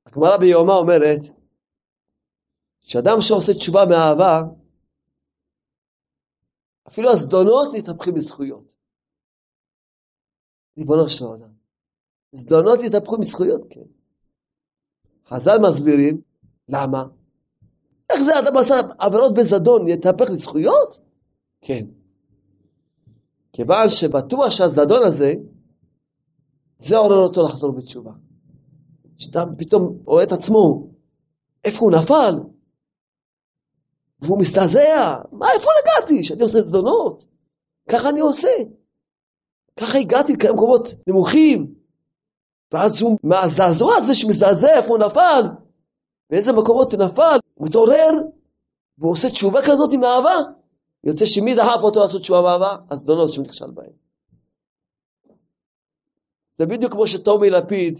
הגמרא 0.05 0.37
ביומה 0.37 0.73
אומרת 0.73 1.21
שאדם 2.81 3.17
שעושה 3.21 3.51
תשובה 3.59 3.81
מאהבה, 3.89 4.41
אפילו 6.87 7.09
הזדונות 7.11 7.67
מתהפכים 7.77 8.13
בזכויות. 8.13 8.72
ריבונו 10.77 11.09
של 11.09 11.25
העולם. 11.25 11.49
זדונות 12.31 12.79
התהפכו 12.85 13.17
מזכויות, 13.17 13.65
כן. 13.69 13.81
חז"ל 15.27 15.57
מסבירים, 15.69 16.21
למה? 16.69 17.05
איך 18.09 18.21
זה 18.21 18.39
אדם 18.39 18.57
עשה 18.57 18.75
עבירות 18.99 19.33
בזדון, 19.33 19.87
יתהפך 19.87 20.29
לזכויות? 20.29 20.99
כן. 21.61 21.85
כיוון 23.53 23.89
שבטוח 23.89 24.49
שהזדון 24.49 25.03
הזה, 25.03 25.33
זה 26.77 26.97
עורר 26.97 27.17
אותו 27.17 27.43
לחזור 27.43 27.71
בתשובה. 27.71 28.11
שאתה 29.17 29.43
פתאום 29.57 29.97
רואה 30.05 30.23
את 30.23 30.31
עצמו, 30.31 30.87
איפה 31.63 31.79
הוא 31.79 31.91
נפל? 31.91 32.33
והוא 34.19 34.39
מזדעזע, 34.39 35.21
מה, 35.31 35.47
איפה 35.55 35.69
נגעתי? 35.81 36.23
שאני 36.23 36.41
עושה 36.41 36.61
זדונות? 36.61 37.25
ככה 37.89 38.09
אני 38.09 38.19
עושה. 38.19 38.49
ככה 39.79 39.97
הגעתי 39.97 40.33
למקומות 40.49 40.87
נמוכים. 41.07 41.73
ואז 42.71 43.01
הוא, 43.01 43.17
מהזעזוע 43.23 43.95
הזה 43.95 44.15
שמזדעזע, 44.15 44.73
איפה 44.77 44.89
הוא 44.89 44.97
נפל, 44.97 45.41
באיזה 46.29 46.53
מקומות 46.53 46.93
הוא 46.93 47.03
נפל, 47.03 47.37
הוא 47.53 47.67
מתעורר, 47.67 48.09
והוא 48.97 49.11
עושה 49.11 49.29
תשובה 49.29 49.59
כזאת 49.65 49.93
עם 49.93 50.03
אהבה. 50.03 50.35
יוצא 51.03 51.25
שמי 51.25 51.55
דחף 51.55 51.83
אותו 51.83 51.99
לעשות 51.99 52.21
תשובה 52.21 52.41
באהבה? 52.41 52.75
הזדונות 52.91 53.29
שהוא 53.29 53.45
נכשל 53.45 53.71
בהם. 53.71 53.91
זה 56.57 56.65
בדיוק 56.65 56.91
כמו 56.91 57.07
שטומי 57.07 57.49
לפיד, 57.49 57.99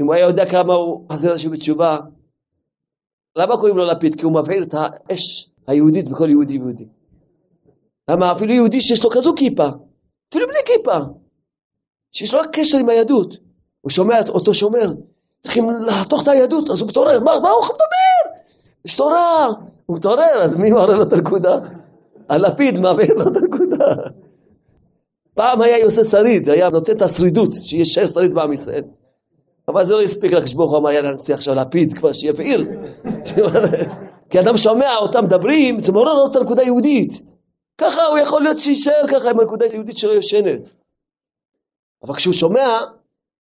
אם 0.00 0.06
הוא 0.06 0.14
היה 0.14 0.26
יודע 0.26 0.50
כמה 0.50 0.74
הוא 0.74 1.06
מחזיר 1.08 1.32
אנשים 1.32 1.50
בתשובה, 1.50 1.98
למה 3.36 3.56
קוראים 3.56 3.76
לו 3.76 3.84
לפיד? 3.84 4.14
כי 4.14 4.24
הוא 4.24 4.34
מבעיר 4.34 4.62
את 4.62 4.74
האש 4.74 5.50
היהודית 5.66 6.08
בכל 6.08 6.30
יהודי 6.30 6.58
ויהודי. 6.58 6.88
למה 8.10 8.32
אפילו 8.32 8.52
יהודי 8.52 8.80
שיש 8.80 9.04
לו 9.04 9.10
כזו 9.10 9.34
כיפה, 9.36 9.68
אפילו 10.30 10.46
בלי 10.46 10.58
כיפה, 10.64 10.96
שיש 12.12 12.34
לו 12.34 12.40
רק 12.40 12.48
קשר 12.52 12.78
עם 12.78 12.88
היהדות, 12.88 13.36
הוא 13.80 13.90
שומע 13.90 14.20
את 14.20 14.28
אותו 14.28 14.54
שאומר, 14.54 14.92
צריכים 15.42 15.70
לחתוך 15.70 16.22
את 16.22 16.28
היהדות, 16.28 16.70
אז 16.70 16.80
הוא 16.80 16.88
מתעורר, 16.88 17.20
מה, 17.20 17.40
מה 17.42 17.50
הוא 17.50 17.64
מדבר? 17.64 18.38
יש 18.84 18.96
תורה, 18.96 19.48
הוא 19.86 19.96
מתעורר, 19.96 20.42
אז 20.42 20.56
מי 20.56 20.70
מעורר 20.70 20.98
לו 20.98 21.02
את 21.02 21.12
הנקודה? 21.12 21.58
הלפיד 22.28 22.80
מעביר 22.80 23.14
לו 23.14 23.22
את 23.22 23.36
הנקודה. 23.36 23.94
פעם 25.34 25.62
היה 25.62 25.84
עושה 25.84 26.04
שריד, 26.04 26.48
היה 26.48 26.68
נותן 26.68 26.96
את 26.96 27.02
השרידות, 27.02 27.50
שיש 27.54 27.98
שריד 27.98 28.34
בעם 28.34 28.52
ישראל. 28.52 28.84
אבל 29.68 29.84
זה 29.84 29.94
לא 29.94 30.02
הספיק 30.02 30.32
לקדוש 30.32 30.54
ברוך 30.54 30.74
אמר 30.74 30.90
יאללה 30.90 31.12
נצליח 31.12 31.38
עכשיו 31.38 31.54
לפיד 31.54 31.92
כבר 31.92 32.12
שיבעיר. 32.12 32.70
כי 34.30 34.40
אדם 34.40 34.56
שומע 34.56 34.96
אותם 34.96 35.24
מדברים, 35.24 35.80
זה 35.80 35.92
מעורר 35.92 36.14
לו 36.14 36.26
את 36.26 36.36
הנקודה 36.36 36.62
היהודית. 36.62 37.29
ככה 37.80 38.06
הוא 38.06 38.18
יכול 38.18 38.42
להיות 38.42 38.58
שיישאר 38.58 39.08
ככה 39.08 39.30
עם 39.30 39.40
הנקודה 39.40 39.66
היהודית 39.66 39.98
שלו 39.98 40.12
יושנת. 40.12 40.70
אבל 42.02 42.14
כשהוא 42.14 42.34
שומע 42.34 42.78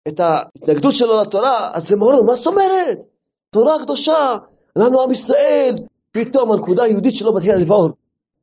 את 0.07 0.19
ההתנגדות 0.19 0.93
שלו 0.93 1.21
לתורה, 1.21 1.71
אז 1.73 1.87
זה 1.87 1.95
מעורר, 1.95 2.21
מה 2.21 2.33
זאת 2.33 2.47
אומרת? 2.47 3.05
תורה 3.49 3.73
קדושה, 3.83 4.37
אנחנו 4.75 5.01
עם 5.01 5.11
ישראל, 5.11 5.75
פתאום 6.11 6.51
הנקודה 6.51 6.83
היהודית 6.83 7.15
שלו 7.15 7.35
מתחילה 7.35 7.55
לבעור. 7.55 7.89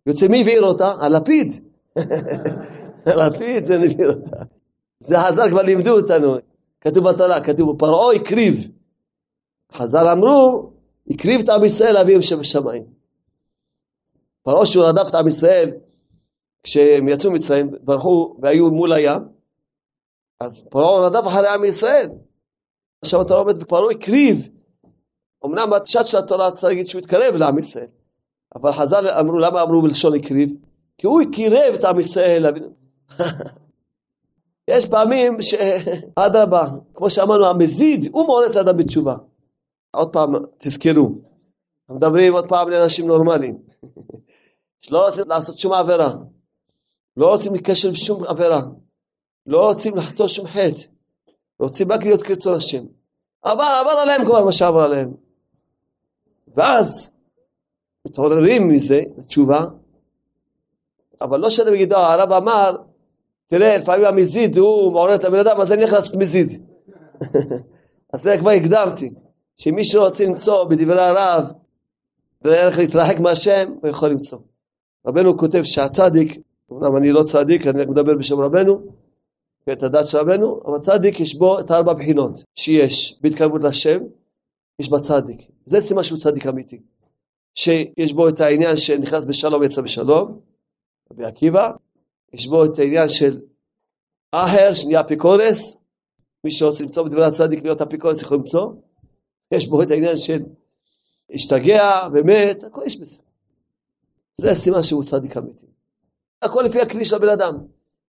יוצא 0.07 0.29
מי 0.29 0.41
הבעיר 0.41 0.63
אותה? 0.63 0.93
הלפיד. 1.01 1.53
הלפיד 3.07 3.65
זה 3.65 3.79
נבעיר 3.79 4.11
אותה. 4.11 4.37
זה 5.01 5.19
חז"ל 5.21 5.51
כבר 5.51 5.63
לימדו 5.63 5.97
אותנו. 5.97 6.37
כתוב 6.81 7.09
בתורה, 7.09 7.45
כתוב, 7.45 7.79
פרעה 7.79 8.15
הקריב. 8.15 8.69
חז"ל 9.73 10.09
אמרו, 10.09 10.71
הקריב 11.11 11.41
את 11.41 11.49
עם 11.49 11.65
ישראל 11.65 11.95
לאביהם 11.95 12.23
שבשמיים. 12.23 12.85
פרעה 14.43 14.67
שהוא 14.67 14.85
רדף 14.85 15.09
את 15.11 15.15
עם 15.15 15.29
ישראל, 15.29 15.71
כשהם 16.67 17.09
יצאו 17.09 17.31
מצרים, 17.31 17.71
ברחו 17.81 18.37
והיו 18.43 18.71
מול 18.71 18.93
הים, 18.93 19.21
אז 20.41 20.65
פרעה 20.71 21.07
רדף 21.07 21.27
אחרי 21.27 21.49
עם 21.49 21.65
ישראל. 21.65 22.09
עכשיו 23.05 23.21
התורה 23.21 23.41
אומרת, 23.41 23.57
ופרעה 23.61 23.91
הקריב. 23.91 24.49
אמנם 25.47 25.73
הפשט 25.73 26.07
של 26.07 26.19
התורה 26.19 26.51
צריך 26.51 26.65
להגיד 26.65 26.87
שהוא 26.87 26.99
התקרב 26.99 27.35
לעם 27.35 27.59
ישראל. 27.59 27.87
אבל 28.55 28.73
חז"ל 28.73 29.09
אמרו, 29.09 29.39
למה 29.39 29.63
אמרו 29.63 29.83
בלשון 29.83 30.15
הקריב? 30.15 30.51
כי 30.99 31.07
הוא 31.07 31.21
קירב 31.33 31.75
את 31.75 31.85
עם 31.85 32.01
ישראל. 32.01 32.47
יש 34.71 34.87
פעמים 34.87 35.43
שאדרבה, 35.43 36.67
כמו 36.95 37.11
שאמרנו, 37.11 37.47
המזיד, 37.47 38.09
הוא 38.13 38.27
מעורר 38.27 38.47
את 38.47 38.57
האדם 38.57 38.77
בתשובה. 38.77 39.17
עוד 39.97 40.13
פעם, 40.13 40.35
תזכרו, 40.59 41.11
מדברים 41.91 42.33
עוד 42.33 42.49
פעם 42.49 42.69
לאנשים 42.69 43.07
נורמליים, 43.07 43.59
שלא 44.81 44.99
רוצים 45.07 45.25
לעשות 45.29 45.59
שום 45.59 45.73
עבירה, 45.73 46.15
לא 47.17 47.31
רוצים 47.31 47.55
לקשר 47.55 47.91
בשום 47.91 48.25
עבירה, 48.25 48.63
לא 49.47 49.67
רוצים 49.67 49.97
לחטוא 49.97 50.29
שום 50.29 50.47
חטא, 50.47 50.83
רוצים 51.59 51.93
רק 51.93 52.05
להיות 52.05 52.23
כרצון 52.23 52.55
השם. 52.55 52.85
אבל 53.45 53.65
עבר 53.81 53.91
עליהם 53.91 54.25
כבר 54.25 54.45
מה 54.45 54.53
שעבר 54.53 54.81
עליהם. 54.81 55.15
ואז 56.57 57.13
מתעוררים 58.07 58.69
מזה 58.69 59.03
לתשובה, 59.17 59.65
אבל 61.21 61.41
לא 61.41 61.51
שאני 61.51 61.75
אגיד, 61.75 61.93
הרב 61.93 62.33
אמר, 62.33 62.77
תראה, 63.47 63.77
לפעמים 63.77 64.05
המזיד 64.05 64.57
הוא 64.57 64.93
מעורר 64.93 65.15
את 65.15 65.25
הבן 65.25 65.39
אדם, 65.39 65.61
אז 65.61 65.73
אני 65.73 65.81
הולך 65.81 65.93
לעשות 65.93 66.15
מזיד. 66.15 66.67
אז 68.13 68.23
זה 68.23 68.37
כבר 68.39 68.51
הקדמתי, 68.51 69.15
שמי 69.57 69.85
שרוצה 69.85 70.25
למצוא 70.25 70.65
בדברי 70.65 71.03
הרב, 71.03 71.53
דרך 72.45 72.79
להתרחק 72.79 73.19
מהשם, 73.19 73.73
הוא 73.83 73.91
יכול 73.91 74.09
למצוא. 74.09 74.39
רבנו 75.07 75.39
כותב 75.39 75.63
שהצדיק, 75.63 76.41
אמנם 76.73 76.97
אני 76.97 77.13
לא 77.13 77.23
צדיק, 77.23 77.67
אני 77.67 77.83
רק 77.83 77.89
מדבר 77.89 78.15
בשם 78.19 78.41
רבנו, 78.41 78.87
ואת 79.67 79.83
הדת 79.83 80.07
של 80.09 80.19
רבנו, 80.19 80.61
אבל 80.67 80.79
צדיק 80.79 81.21
יש 81.21 81.35
בו 81.35 81.61
את 81.61 81.71
ארבע 81.71 81.93
בחינות 81.93 82.45
שיש 82.55 83.19
בהתקרבות 83.21 83.65
לשם, 83.65 83.99
יש 84.79 84.91
בה 84.91 85.01
צדיק. 85.01 85.41
זה 85.67 85.81
סימן 85.81 86.03
שהוא 86.03 86.19
צדיק 86.19 86.47
אמיתי. 86.47 86.81
שיש 87.55 88.13
בו 88.13 88.29
את 88.29 88.41
העניין 88.41 88.77
שנכנס 88.77 89.25
בשלום 89.25 89.63
יצא 89.63 89.83
בשלום, 89.83 90.41
רבי 91.13 91.25
עקיבא, 91.25 91.71
יש 92.33 92.47
בו 92.47 92.65
את 92.65 92.79
העניין 92.79 93.09
של 93.09 93.41
אחר 94.33 94.75
שנהיה 94.75 95.01
אפיקורס, 95.01 95.77
מי 96.45 96.51
שרוצה 96.51 96.85
למצוא 96.85 97.05
בדברי 97.05 97.25
הצדיק 97.25 97.63
להיות 97.63 97.81
אפיקורס 97.81 98.23
יכול 98.23 98.37
למצוא, 98.37 98.73
יש 99.51 99.67
בו 99.69 99.83
את 99.83 99.91
העניין 99.91 100.17
של 100.17 100.43
השתגע 101.31 102.09
ומת, 102.13 102.65
הכל 102.65 102.83
יש 102.87 103.01
בזה. 103.01 103.23
זה 104.37 104.55
סימן 104.55 104.83
שהוא 104.83 105.05
צדיק 105.05 105.37
אמיתי. 105.37 105.67
הכל 106.47 106.63
לפי 106.63 106.81
הכלי 106.81 107.05
של 107.05 107.17
הבן 107.17 107.29
אדם. 107.29 107.59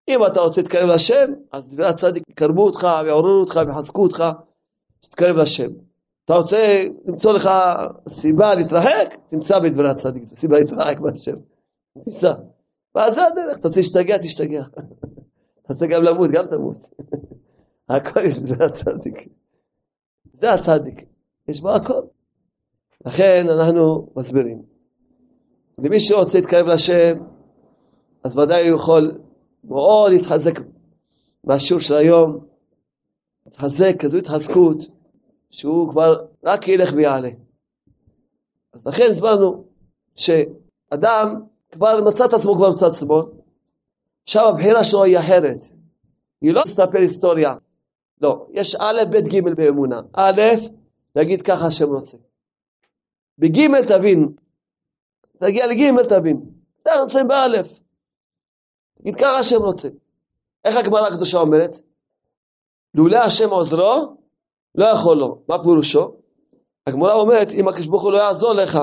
אם 0.08 0.26
אתה 0.26 0.39
רוצה 0.39 0.62
להתקרב 0.62 0.88
להשם, 0.88 1.34
אז 1.52 1.67
דברי 1.73 1.88
הצדיק 1.88 2.23
יקרבו 2.30 2.65
אותך 2.65 2.88
ויעוררו 3.04 3.39
אותך 3.39 3.60
ויחזקו 3.67 4.04
אותך, 4.04 4.23
שתתקרב 5.02 5.36
להשם. 5.36 5.69
אתה 6.26 6.36
רוצה 6.36 6.84
למצוא 7.06 7.34
לך 7.34 7.50
סיבה 8.08 8.56
להתרחק, 8.56 9.15
תמצא 9.28 9.60
בדברי 9.60 9.89
הצדיק, 9.89 10.23
סיבה 10.26 10.60
להתרחק 10.60 11.00
מהשם. 11.00 11.36
תמצא. 12.04 12.34
ואז 12.95 13.15
זה 13.15 13.28
הדרך, 13.28 13.58
אתה 13.58 13.67
רוצה 13.67 13.80
להשתגע, 13.80 14.17
תשתגע. 14.17 14.63
אתה 15.62 15.73
רוצה 15.73 15.88
גם 15.88 16.04
למות, 16.04 16.32
גם 16.32 16.45
תמות. 16.45 16.78
הכל 17.89 18.19
יש 18.19 18.39
בזה 18.39 18.65
הצדיק. 18.65 19.28
זה 20.34 20.54
הצדיק, 20.54 21.06
יש 21.47 21.62
בו 21.62 21.69
הכל. 21.69 22.02
לכן 23.06 23.45
אנחנו 23.50 24.10
מסבירים. 24.15 24.62
למי 25.78 26.00
שרוצה 26.00 26.39
להתקרב 26.39 26.67
להשם, 26.67 27.17
אז 28.28 28.38
ודאי 28.38 28.68
הוא 28.68 28.80
יכול 28.80 29.20
מאוד 29.63 30.12
להתחזק 30.12 30.60
מהשיעור 31.44 31.82
של 31.82 31.96
היום, 31.96 32.46
להתחזק, 33.46 33.96
כזו 34.00 34.18
התחזקות, 34.18 34.78
שהוא 35.50 35.90
כבר 35.92 36.26
רק 36.44 36.68
ילך 36.68 36.90
ויעלה. 36.96 37.30
אז 38.74 38.88
לכן 38.88 39.04
הסברנו 39.12 39.66
שאדם 40.16 41.28
כבר 41.72 42.04
מצא 42.08 42.26
את 42.26 42.34
עצמו 42.34 42.56
כבר 42.56 42.72
בצד 42.72 42.94
שמאל, 42.94 43.26
עכשיו 44.24 44.50
הבחירה 44.50 44.84
שלו 44.84 45.04
היא 45.04 45.20
אחרת. 45.20 45.63
היא 46.42 46.54
לא 46.54 46.62
לספר 46.62 46.98
היסטוריה, 46.98 47.56
לא, 48.22 48.48
יש 48.52 48.76
א', 48.76 49.02
ב', 49.12 49.18
ג' 49.18 49.56
באמונה. 49.58 50.02
א', 50.13 50.42
להגיד 51.16 51.42
ככה 51.42 51.68
השם 51.68 51.86
רוצה. 51.86 52.18
בג' 53.38 53.82
תבין, 53.88 54.30
תגיע 55.40 55.68
לג' 55.68 56.08
תבין. 56.10 56.42
אתה 56.82 56.92
רוצה 57.02 57.24
באלף. 57.24 57.87
תגיד 59.02 59.16
ככה 59.16 59.40
השם 59.40 59.62
רוצה. 59.62 59.90
איך 60.66 60.76
הגמרא 60.76 61.08
הקדושה 61.08 61.38
אומרת? 61.38 61.72
לולא 62.94 63.18
השם 63.18 63.50
עוזרו, 63.50 64.18
לא 64.76 64.86
יכול 64.86 65.18
לו. 65.18 65.42
מה 65.50 65.64
פירושו? 65.64 66.16
הגמרא 66.88 67.14
אומרת, 67.14 67.52
אם 67.52 67.68
הקדוש 67.68 67.86
ברוך 67.86 68.04
הוא 68.04 68.12
לא 68.12 68.18
יעזור 68.18 68.54
לך 68.54 68.80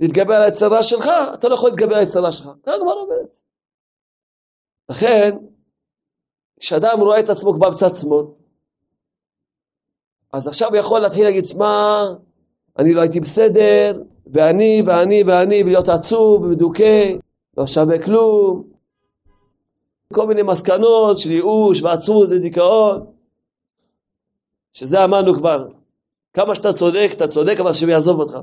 להתגבר 0.00 0.34
על 0.34 0.42
היצרה 0.42 0.82
שלך, 0.82 1.10
אתה 1.34 1.48
לא 1.48 1.54
יכול 1.54 1.70
להתגבר 1.70 1.94
על 1.94 2.00
היצרה 2.00 2.32
שלך. 2.32 2.48
ככה 2.62 2.74
הגמרא 2.74 2.94
אומרת. 2.94 3.36
לכן, 4.88 5.36
כשאדם 6.60 7.00
רואה 7.00 7.20
את 7.20 7.28
עצמו 7.28 7.54
כבר 7.54 7.70
בצד 7.70 7.94
שמאל, 7.94 8.24
אז 10.32 10.48
עכשיו 10.48 10.68
הוא 10.68 10.76
יכול 10.76 11.00
להתחיל 11.00 11.24
להגיד, 11.24 11.44
שמע, 11.44 12.04
אני 12.78 12.94
לא 12.94 13.00
הייתי 13.00 13.20
בסדר, 13.20 14.02
ואני, 14.32 14.82
ואני, 14.86 15.22
ואני, 15.26 15.62
ולהיות 15.62 15.88
עצוב 15.88 16.42
ומדוכא, 16.42 17.12
לא 17.56 17.66
שווה 17.66 18.02
כלום. 18.02 18.75
כל 20.12 20.26
מיני 20.26 20.42
מסקנות 20.42 21.18
של 21.18 21.30
ייאוש 21.30 21.82
ועצבות 21.82 22.28
ודיכאון, 22.30 23.12
שזה 24.72 25.04
אמרנו 25.04 25.34
כבר. 25.34 25.68
כמה 26.32 26.54
שאתה 26.54 26.72
צודק, 26.72 27.08
אתה 27.16 27.28
צודק, 27.28 27.56
אבל 27.60 27.70
השם 27.70 27.88
יעזוב 27.88 28.20
אותך. 28.20 28.36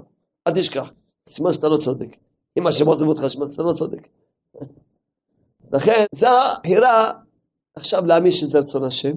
אל 0.48 0.54
תשכח. 0.56 0.92
סימן 1.30 1.54
שאתה 1.54 1.68
לא 1.70 1.78
צודק. 1.78 2.18
אם 2.60 2.68
השם 2.68 2.88
עוזב 2.88 3.06
אותך, 3.06 3.28
סימן 3.28 3.48
שאתה 3.48 3.64
לא 3.64 3.74
צודק. 3.74 4.08
לכן, 5.74 6.06
זו 6.16 6.28
הבחירה 6.28 7.12
עכשיו 7.76 8.06
להאמין 8.06 8.32
שזה 8.32 8.60
רצון 8.60 8.84
השם, 8.84 9.14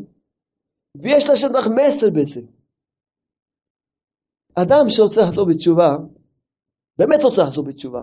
ויש 1.03 1.29
לשם 1.29 1.47
לך 1.59 1.67
מסר 1.67 2.11
בזה. 2.11 2.41
אדם 4.55 4.89
שרוצה 4.89 5.21
לחזור 5.21 5.47
בתשובה, 5.47 5.97
באמת 6.99 7.23
רוצה 7.23 7.43
לחזור 7.43 7.65
בתשובה, 7.65 8.03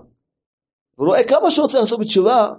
הוא 0.95 1.07
רואה 1.07 1.27
כמה 1.27 1.51
שהוא 1.51 1.63
רוצה 1.63 1.79
לחזור 1.81 1.99
בתשובה, 1.99 2.53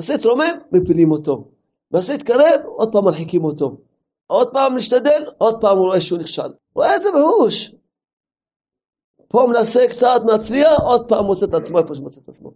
מנסה 0.00 0.16
להתרומם, 0.16 0.58
מפילים 0.72 1.10
אותו. 1.10 1.50
מנסה 1.90 2.12
להתקרב, 2.12 2.60
עוד 2.64 2.92
פעם 2.92 3.04
מרחיקים 3.04 3.44
אותו. 3.44 3.76
עוד 4.26 4.52
פעם 4.52 4.76
משתדל, 4.76 5.24
עוד 5.38 5.60
פעם 5.60 5.78
הוא 5.78 5.86
רואה 5.86 6.00
שהוא 6.00 6.18
נכשל. 6.18 6.52
רואה 6.74 6.96
את 6.96 7.02
זה 7.02 7.08
בהוש. 7.12 7.74
פה 9.28 9.46
מנסה 9.50 9.80
קצת 9.90 10.20
מצליח, 10.34 10.80
עוד 10.82 11.08
פעם 11.08 11.24
מוצא 11.24 11.46
את 11.46 11.54
עצמו 11.54 11.78
איפה 11.78 11.94
שמוצא 11.94 12.20
את 12.20 12.28
עצמו. 12.28 12.52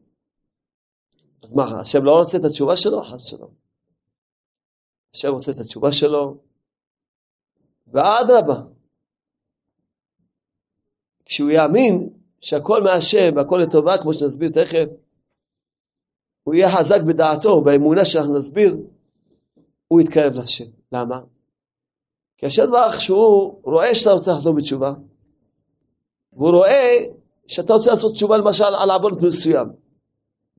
אז 1.43 1.53
מה, 1.53 1.81
השם 1.81 2.05
לא 2.05 2.19
רוצה 2.19 2.39
את 2.39 2.45
התשובה 2.45 2.77
שלו? 2.77 3.03
חס 3.03 3.25
שלום. 3.25 3.51
השם 5.15 5.33
רוצה 5.33 5.53
את 5.53 5.59
התשובה 5.59 5.93
שלו, 5.93 6.37
ואדרבה, 7.87 8.63
כשהוא 11.25 11.51
יאמין 11.51 12.09
שהכל 12.41 12.83
מהשם 12.83 13.37
והכל 13.37 13.61
לטובה, 13.63 13.99
כמו 13.99 14.13
שנסביר 14.13 14.49
תכף, 14.49 15.04
הוא 16.45 16.55
יהיה 16.55 16.77
חזק 16.77 17.03
בדעתו, 17.03 17.61
באמונה 17.61 18.05
שאנחנו 18.05 18.39
נסביר, 18.39 18.77
הוא 19.89 20.01
יתקרב 20.01 20.33
להשם. 20.33 20.65
למה? 20.93 21.21
כי 22.39 22.47
השם 22.47 22.71
ברך 22.71 23.01
שהוא 23.01 23.61
רואה 23.63 23.95
שאתה 23.95 24.13
רוצה 24.13 24.33
לחזור 24.33 24.55
בתשובה, 24.55 24.93
והוא 26.33 26.51
רואה 26.51 26.97
שאתה 27.47 27.73
רוצה 27.73 27.91
לעשות 27.91 28.13
תשובה 28.13 28.37
למשל 28.37 28.65
על 28.65 28.91
עוון 28.91 29.13
מסוים, 29.27 29.67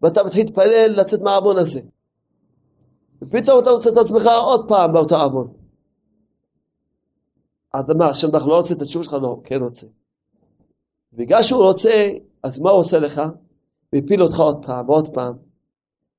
ואתה 0.02 0.24
מתחיל 0.24 0.46
להתפלל 0.46 1.00
לצאת 1.00 1.22
מהעוון 1.22 1.58
הזה. 1.58 1.82
ופתאום 3.22 3.60
אתה 3.60 3.70
רוצה 3.70 3.90
את 3.90 3.98
עצמך 3.98 4.26
עוד 4.44 4.68
פעם 4.68 4.94
באותו 4.94 5.16
עוון. 5.16 5.54
אז 7.74 7.90
מה, 7.90 8.10
השם 8.10 8.32
ברך 8.32 8.48
לא 8.48 8.58
רוצה 8.58 8.74
את 8.74 8.82
התשובה 8.82 9.04
שלך? 9.04 9.14
לא, 9.22 9.42
כן 9.44 9.62
רוצה. 9.62 9.88
בגלל 11.14 11.44
שהוא 11.44 11.64
רוצה, 11.64 12.10
אז 12.44 12.60
מה 12.60 12.70
הוא 12.70 12.80
עושה 12.80 13.00
לך? 13.00 13.22
הוא 13.94 14.02
הפיל 14.04 14.24
אותך 14.24 14.40
עוד 14.40 14.66
פעם 14.66 14.90
ועוד 14.90 15.14
פעם. 15.14 15.45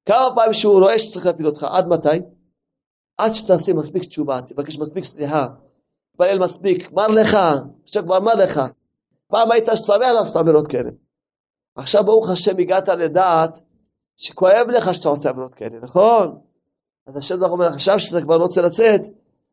כמה 0.06 0.34
פעמים 0.34 0.52
שהוא 0.52 0.80
רואה 0.80 0.98
שצריך 0.98 1.26
להפיל 1.26 1.46
אותך, 1.46 1.62
עד 1.62 1.88
מתי? 1.88 2.18
עד 3.18 3.32
שתעשה 3.32 3.72
מספיק 3.72 4.04
תשובה, 4.04 4.42
תבקש 4.42 4.78
מספיק 4.78 5.04
סליחה, 5.04 5.46
תפלל 6.14 6.38
מספיק, 6.44 6.92
מר 6.92 7.08
לך, 7.08 7.36
עכשיו 7.82 8.02
כבר 8.02 8.20
מר 8.20 8.34
לך. 8.34 8.60
פעם 9.26 9.50
היית 9.50 9.66
שמח 9.86 10.10
לעשות 10.18 10.36
עבירות 10.36 10.66
כאלה. 10.66 10.90
עכשיו 11.76 12.04
ברוך 12.04 12.30
השם 12.30 12.58
הגעת 12.58 12.88
לדעת 12.88 13.60
שכואב 14.16 14.66
לך 14.68 14.94
שאתה 14.94 15.08
עושה 15.08 15.28
עבירות 15.28 15.54
כאלה, 15.54 15.78
נכון? 15.82 16.38
אז 17.06 17.16
השם 17.16 17.40
ברוך 17.40 17.52
אומר 17.52 17.66
עכשיו 17.66 18.00
שאתה 18.00 18.20
כבר 18.20 18.36
רוצה 18.36 18.62
לצאת, 18.62 19.00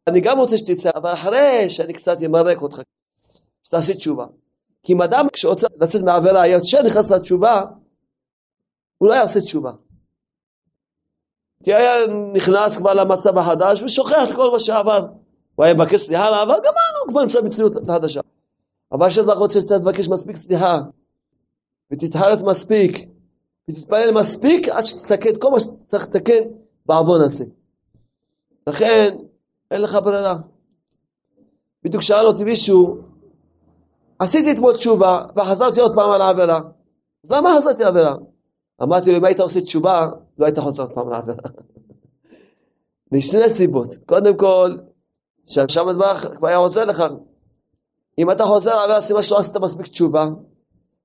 אני 0.07 0.21
גם 0.21 0.39
רוצה 0.39 0.57
שתצא, 0.57 0.89
אבל 0.95 1.13
אחרי 1.13 1.69
שאני 1.69 1.93
קצת 1.93 2.17
אמרק 2.25 2.61
אותך, 2.61 2.81
שתעשי 3.63 3.93
תשובה. 3.93 4.25
כי 4.83 4.93
אם 4.93 5.01
אדם 5.01 5.27
כשרוצה 5.33 5.67
לצאת 5.81 6.01
מהעבירה 6.01 6.47
ישר 6.47 6.83
נכנס 6.83 7.11
לתשובה, 7.11 7.61
הוא 8.97 9.09
לא 9.09 9.13
היה 9.13 9.21
עושה 9.21 9.41
תשובה. 9.41 9.71
כי 11.63 11.73
היה 11.73 12.07
נכנס 12.33 12.77
כבר 12.77 12.93
למצב 12.93 13.37
החדש 13.37 13.83
ושוכח 13.83 14.29
את 14.29 14.35
כל 14.35 14.51
מה 14.51 14.59
שעבר. 14.59 15.07
הוא 15.55 15.65
היה 15.65 15.73
מבקש 15.73 16.01
סליחה 16.01 16.27
על 16.27 16.33
העבר, 16.33 16.53
גמרנו, 16.53 17.09
כבר 17.09 17.21
נמצא 17.21 17.41
במציאות 17.41 17.73
חדשה. 17.87 18.21
אבל 18.91 19.09
כשאתה 19.09 19.33
רוצה 19.33 19.61
שאתה 19.61 19.79
תבקש 19.79 20.09
מספיק 20.09 20.35
סליחה, 20.35 20.79
ותתחרט 21.91 22.41
מספיק, 22.41 23.09
ותתפלל 23.69 24.11
מספיק 24.11 24.67
עד 24.67 24.83
שתתקן 24.83 25.29
כל 25.39 25.51
מה 25.51 25.59
שצריך 25.59 26.03
לתקן 26.03 26.43
בעוון 26.85 27.21
הזה. 27.21 27.45
לכן, 28.67 29.17
אין 29.71 29.81
לך 29.81 29.97
ברירה. 30.03 30.35
בדיוק 31.83 32.03
שאל 32.03 32.25
אותי 32.25 32.43
מישהו, 32.43 32.97
עשיתי 34.19 34.51
אתמול 34.51 34.73
תשובה, 34.73 35.25
וחזרתי 35.35 35.79
עוד 35.79 35.95
פעם 35.95 36.11
על 36.11 36.21
העבירה. 36.21 36.61
אז 37.23 37.31
למה 37.31 37.49
חזרתי 37.57 37.83
לעבירה? 37.83 38.15
אמרתי 38.83 39.11
לו, 39.11 39.17
אם 39.17 39.25
היית 39.25 39.39
עושה 39.39 39.61
תשובה, 39.61 40.09
לא 40.37 40.45
היית 40.45 40.59
חוזר 40.59 40.83
עוד 40.83 40.91
פעם 40.91 41.09
לעבירה. 41.09 41.37
משני 43.11 43.49
סיבות. 43.49 43.97
קודם 44.05 44.37
כל, 44.37 44.77
שהשם 45.47 45.87
הדברך 45.87 46.27
כבר 46.37 46.47
היה 46.47 46.57
עוזר 46.57 46.85
לך. 46.85 47.03
אם 48.19 48.31
אתה 48.31 48.45
חוזר 48.45 48.75
לעבירה, 48.75 49.01
סיבה 49.01 49.23
שלא 49.23 49.37
עשית 49.37 49.57
מספיק 49.57 49.87
תשובה, 49.87 50.25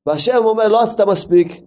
והשם 0.07 0.37
אומר 0.45 0.69
לא 0.69 0.81
עשית 0.81 1.01
מספיק, 1.01 1.63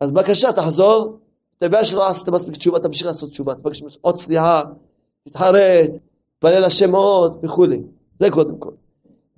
אז 0.00 0.12
בבקשה 0.12 0.52
תחזור, 0.52 1.18
תדע 1.58 1.84
שלא 1.84 2.08
עשית 2.08 2.28
מספיק 2.28 2.56
תשובה, 2.56 2.78
תמשיך 2.78 3.06
לעשות 3.06 3.30
תשובה, 3.30 3.54
תבקש 3.54 3.82
עוד 4.00 4.18
סליחה, 4.18 4.62
תתחרט, 5.24 5.90
תפלל 6.38 6.64
השם 6.64 6.94
עוד 6.94 7.40
וכולי, 7.44 7.82
זה 8.20 8.30
קודם 8.30 8.58
כל. 8.58 8.70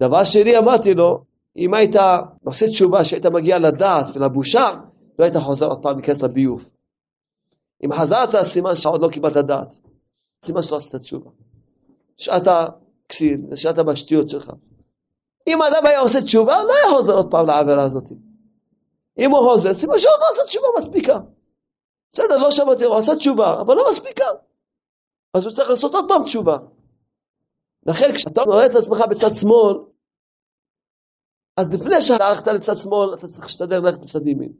דבר 0.00 0.24
שני 0.24 0.59
אמרתי 0.59 0.94
לו, 0.94 1.24
אם 1.57 1.74
היית 1.74 1.96
עושה 2.44 2.66
תשובה 2.68 3.05
שהיית 3.05 3.27
מגיע 3.27 3.59
לדעת 3.59 4.16
ולבושה, 4.16 4.68
לא 5.18 5.24
היית 5.24 5.37
חוזר 5.37 5.66
עוד 5.66 5.83
פעם 5.83 5.96
להיכנס 5.96 6.22
לביוב. 6.22 6.70
אם 7.85 7.92
חזרת, 7.92 8.42
סימן 8.44 8.74
שעוד 8.74 9.00
לא 9.00 9.09
קיבלת 9.09 9.37
דעת. 9.37 9.79
סימן 10.44 10.62
שלא 10.62 10.77
עשית 10.77 11.00
תשובה. 11.00 11.31
שאתה 12.16 12.66
כסיל, 13.09 13.57
שאתה 13.57 13.83
בשטויות 13.83 14.29
שלך. 14.29 14.50
אם 15.48 15.62
אדם 15.62 15.87
היה 15.87 16.00
עושה 16.00 16.20
תשובה, 16.20 16.64
לא 16.64 16.72
היה 16.72 16.96
חוזר 16.96 17.14
עוד 17.14 17.31
פעם 17.31 17.46
לעבירה 17.46 17.85
הזאת. 17.85 18.11
אם 19.18 19.31
הוא 19.31 19.50
חוזר, 19.50 19.72
סימן 19.72 19.98
שעוד 19.98 20.20
לא 20.20 20.27
עשה 20.33 20.48
תשובה 20.48 20.66
מספיקה. 20.79 21.18
בסדר, 22.12 22.38
לא 22.38 22.50
שמעתי, 22.50 22.85
הוא 22.85 22.94
עשה 22.94 23.16
תשובה, 23.16 23.61
אבל 23.61 23.77
לא 23.77 23.90
מספיקה. 23.90 24.24
אז 25.35 25.46
הוא 25.46 25.53
צריך 25.53 25.70
לעשות 25.70 25.94
עוד 25.94 26.05
פעם 26.09 26.24
תשובה. 26.24 26.59
לכן 27.87 28.14
כשאתה 28.14 28.42
רואה 28.42 28.66
את 28.66 28.74
עצמך 28.74 28.98
בצד 29.11 29.33
שמאל, 29.40 29.77
אז 31.57 31.74
לפני 31.74 32.00
שהלכת 32.00 32.46
לצד 32.46 32.77
שמאל, 32.77 33.14
אתה 33.14 33.27
צריך 33.27 33.44
להשתדל 33.44 33.79
ללכת 33.79 34.03
לצד 34.03 34.27
ימין. 34.27 34.53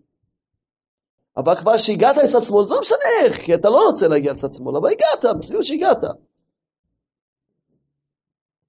אבל 1.37 1.55
כבר 1.55 1.77
שהגעת 1.77 2.17
לצד 2.17 2.43
שמאל, 2.43 2.67
זה 2.67 2.75
לא 2.75 2.81
משנה 2.81 2.99
איך, 3.23 3.37
כי 3.37 3.55
אתה 3.55 3.71
לא 3.71 3.87
רוצה 3.87 4.09
להגיע 4.09 4.33
לצד 4.33 4.53
שמאל, 4.53 4.77
אבל 4.77 4.91
הגעת, 4.91 5.37
מציאות 5.37 5.65
שהגעת. 5.65 6.05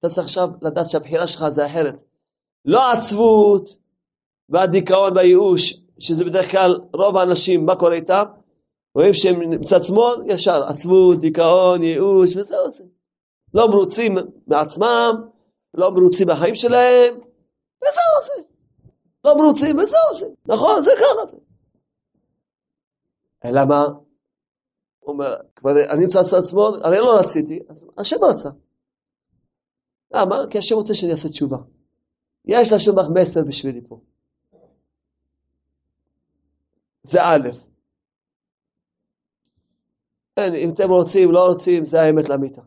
אתה 0.00 0.08
צריך 0.08 0.26
עכשיו 0.26 0.48
לדעת 0.62 0.90
שהבחירה 0.90 1.26
שלך 1.26 1.48
זה 1.48 1.66
אחרת. 1.66 2.02
לא 2.64 2.82
העצבות 2.82 3.76
והדיכאון 4.48 5.16
והייאוש, 5.16 5.74
שזה 5.98 6.24
בדרך 6.24 6.50
כלל 6.50 6.80
רוב 6.94 7.16
האנשים, 7.16 7.66
מה 7.66 7.76
קורה 7.76 7.94
איתם? 7.94 8.24
רואים 8.94 9.14
שהם 9.14 9.50
מצד 9.50 9.82
שמאל, 9.82 10.22
ישר 10.26 10.64
עצבות, 10.64 11.20
דיכאון, 11.20 11.82
ייאוש, 11.82 12.36
וזהו 12.36 12.70
זה. 12.70 12.84
לא 13.54 13.68
מרוצים 13.68 14.16
מעצמם, 14.46 15.28
לא 15.74 15.90
מרוצים 15.90 16.26
מהחיים 16.26 16.54
שלהם, 16.54 17.14
וזהו 17.82 18.20
זה. 18.26 18.42
לא 19.24 19.36
מרוצים, 19.38 19.78
וזהו 19.78 20.14
זה. 20.18 20.26
נכון, 20.46 20.82
זה 20.82 20.90
ככה 20.96 21.26
זה. 21.26 21.36
אלא 23.44 23.64
מה? 23.64 23.84
הוא 25.00 25.12
אומר, 25.12 25.36
כבר 25.56 25.70
אני 25.70 26.02
נמצא 26.02 26.22
בצד 26.22 26.44
שמאל, 26.50 26.80
הרי 26.82 26.98
לא 26.98 27.20
רציתי, 27.20 27.60
אז 27.68 27.86
השם 27.98 28.16
רצה. 28.30 28.50
למה? 30.14 30.36
כי 30.50 30.58
השם 30.58 30.74
רוצה 30.74 30.94
שאני 30.94 31.12
אעשה 31.12 31.28
תשובה. 31.28 31.58
יש 32.44 32.72
לשם 32.72 32.92
מסר 33.14 33.44
בשבילי 33.44 33.80
פה. 33.88 34.00
זה 37.02 37.22
א', 37.22 37.48
אין, 40.36 40.54
אם 40.54 40.70
אתם 40.74 40.90
רוצים, 40.90 41.32
לא 41.32 41.46
רוצים, 41.46 41.84
זה 41.84 42.02
האמת 42.02 42.28
לאמיתה. 42.28 42.62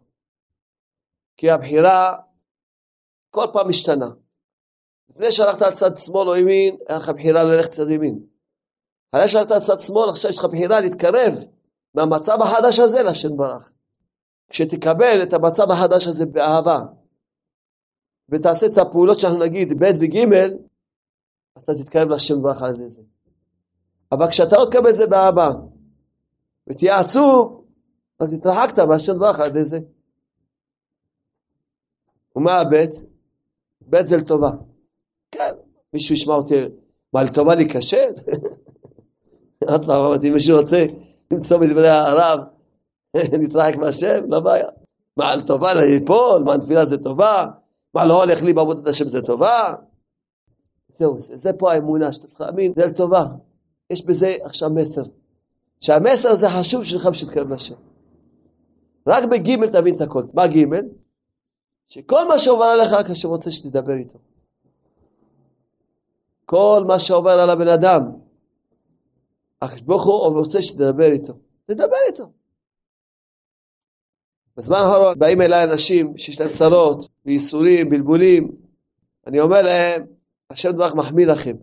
כי 1.38 1.50
הבחירה 1.50 2.18
כל 3.30 3.46
פעם 3.54 3.70
משתנה. 3.70 4.10
לפני 5.10 5.32
שהלכת 5.32 5.62
על 5.62 5.74
צד 5.74 5.98
שמאל 5.98 6.30
או 6.30 6.36
ימין, 6.36 6.78
היה 6.88 6.98
לך 6.98 7.10
בחירה 7.10 7.44
ללכת 7.44 7.72
צד 7.72 7.90
ימין. 7.90 8.20
שהלכת 9.16 9.52
על 9.52 9.60
צד 9.60 9.80
שמאל, 9.80 10.10
עכשיו 10.10 10.32
יש 10.32 10.38
לך 10.38 10.46
בחירה 10.46 10.80
להתקרב 10.80 11.34
מהמצב 11.94 12.42
החדש 12.42 12.80
הזה 12.80 13.04
לשם 13.04 13.38
ברך. 13.38 13.72
כשתקבל 14.50 15.24
את 15.24 15.34
המצב 15.34 15.72
החדש 15.72 16.08
הזה 16.08 16.26
באהבה, 16.26 16.80
ותעשה 18.30 18.66
את 18.66 18.78
הפעולות 18.78 19.20
שאנחנו 19.20 19.40
נגיד 19.40 19.84
ב' 19.84 19.92
וג', 20.02 20.18
אתה 21.58 21.74
תתקרב 21.74 22.10
לשם 22.10 22.42
ברך 22.42 22.62
על 22.62 22.76
ידי 22.76 22.90
זה. 22.90 23.02
אבל 24.12 24.28
כשאתה 24.30 24.56
לא 24.58 24.66
תקבל 24.66 24.90
את 24.90 24.96
זה 24.96 25.08
באהבה, 25.08 25.50
ותהיה 26.68 27.00
עצוב, 27.00 27.66
אז 28.20 28.34
התרחקת 28.34 28.80
מהשם 28.80 29.20
ברך 29.20 29.40
על 29.40 29.48
ידי 29.48 29.64
זה. 29.64 29.80
ומה 32.36 32.60
הבית? 32.60 32.92
בית 33.82 34.08
זה 34.08 34.18
לטובה. 34.18 34.50
כן, 35.32 35.54
מישהו 35.94 36.16
ישמע 36.16 36.34
אותי, 36.34 36.56
מה 37.14 37.24
לטובה 37.24 37.56
להיכשל? 37.56 38.12
עוד 39.68 39.86
פעם 39.86 40.06
אמרתי, 40.06 40.30
מישהו 40.30 40.60
רוצה 40.60 40.86
למצוא 41.32 41.58
בדברי 41.58 41.90
הרב, 41.90 42.40
נתרחק 43.42 43.76
מהשם, 43.76 44.22
לא 44.28 44.40
בעיה. 44.40 44.68
מה 45.18 45.36
לטובה 45.36 45.74
ליפול, 45.74 46.44
מה 46.46 46.58
תפילה 46.58 46.86
זה 46.86 46.98
טובה, 47.04 47.46
מה 47.94 48.06
לא 48.06 48.24
הולך 48.24 48.44
לי 48.44 48.54
בעבודת 48.54 48.88
השם 48.88 49.10
זה 49.10 49.22
טובה. 49.22 49.76
זהו, 50.98 51.20
זה, 51.20 51.38
זה 51.38 51.54
פה 51.54 51.74
האמונה 51.74 52.14
שאתה 52.14 52.28
צריך 52.28 52.42
להאמין, 52.42 52.74
זה 52.76 52.86
לטובה. 52.86 53.26
יש 53.90 54.06
בזה 54.06 54.36
עכשיו 54.44 54.70
מסר. 54.70 55.02
שהמסר 55.80 56.30
הזה 56.30 56.50
חשוב 56.50 56.84
שלך 56.84 57.06
בשביל 57.06 57.44
לשם. 57.54 57.76
רק 59.08 59.24
בג' 59.24 59.66
תבין 59.66 59.96
את 59.96 60.02
הכל. 60.02 60.24
מה 60.34 60.48
ג'? 60.48 60.66
שכל 61.88 62.28
מה 62.28 62.38
שעובר 62.38 62.66
עליך 62.66 62.94
רק 62.94 63.10
השם 63.10 63.28
רוצה 63.28 63.52
שתדבר 63.52 63.94
איתו. 63.94 64.20
כל 66.46 66.84
מה 66.88 67.00
שעובר 67.00 67.32
על 67.32 67.50
הבן 67.50 67.68
אדם, 67.68 68.12
הקדוש 69.62 69.82
ברוך 69.82 70.06
הוא 70.06 70.40
רוצה 70.40 70.62
שתדבר 70.62 71.12
איתו. 71.12 71.34
תדבר 71.66 71.98
איתו. 72.08 72.32
בזמן 74.58 74.78
האחרון 74.78 75.20
באים 75.20 75.42
אליי 75.42 75.64
אנשים 75.64 76.18
שיש 76.18 76.42
להם 76.42 76.54
צרות 76.54 77.10
וייסורים, 77.26 77.90
בלבולים, 77.90 78.52
אני 79.28 79.40
אומר 79.40 79.62
להם, 79.62 80.06
השם 80.50 80.72
דברך 80.72 80.96
מחמיא 80.96 81.26
לכם. 81.26 81.56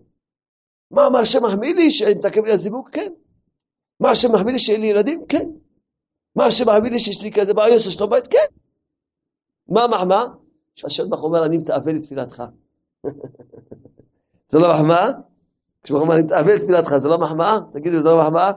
מה, 0.90 1.10
מה 1.10 1.18
השם 1.18 1.44
מחמיא 1.44 1.74
לי 1.74 1.90
שאני 1.90 2.14
מתקן 2.14 2.44
לי 2.44 2.52
הזיווג? 2.52 2.88
כן. 2.92 3.12
מה 4.00 4.10
השם 4.10 4.28
מחמיא 4.34 4.52
לי 4.52 4.58
שיהיה 4.58 4.78
לי 4.78 4.86
ילדים? 4.86 5.24
כן. 5.28 5.50
מה 6.36 6.44
השם 6.46 6.64
מחמיא 6.68 6.90
לי 6.90 6.98
שיש 6.98 7.22
לי 7.22 7.32
כזה 7.32 7.54
בעיות 7.54 7.82
של 7.82 7.90
שלום 7.90 8.10
בית? 8.10 8.26
כן. 8.26 8.54
מה 9.68 9.86
מחמאה? 9.86 10.24
שהשם 10.74 11.10
ברוך 11.10 11.22
אומר 11.22 11.46
אני 11.46 11.58
מתאבל 11.58 11.92
לתפילתך. 11.92 12.42
זה 14.50 14.58
לא 14.58 14.74
מחמאה? 14.74 15.10
כשברוך 15.86 16.02
אומר 16.02 16.14
אני 16.14 16.22
מתאבל 16.22 16.54
לתפילתך 16.54 16.96
זה 16.96 17.08
לא 17.08 17.18
מחמאה? 17.18 17.58
תגידו 17.72 18.00
זה 18.00 18.08
לא 18.08 18.20
מחמאה? 18.20 18.52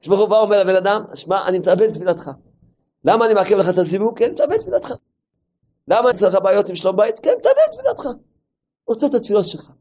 כשברוך 0.00 0.30
הוא 0.30 0.38
אומר 0.38 0.64
לבן 0.64 0.76
אדם, 0.76 1.04
שמע 1.14 1.48
אני 1.48 1.58
מתאבל 1.58 1.84
לתפילתך. 1.84 2.30
למה 3.04 3.26
אני 3.26 3.34
מעכב 3.34 3.56
לך 3.56 3.68
את 3.68 3.78
הזיווג? 3.78 4.18
כן, 4.18 4.32
מתאבל 4.32 4.54
לתפילתך. 4.54 4.92
למה 5.88 6.08
אני 6.08 6.18
צריך 6.18 6.34
בעיות 6.42 6.68
עם 6.68 6.74
שלום 6.74 6.96
בית? 6.96 7.18
כן, 7.18 7.30
מתאבל 7.38 7.54
לתפילתך. 7.68 8.18
רוצה 8.88 9.06
את 9.06 9.14
התפילות 9.14 9.48
שלך. 9.48 9.72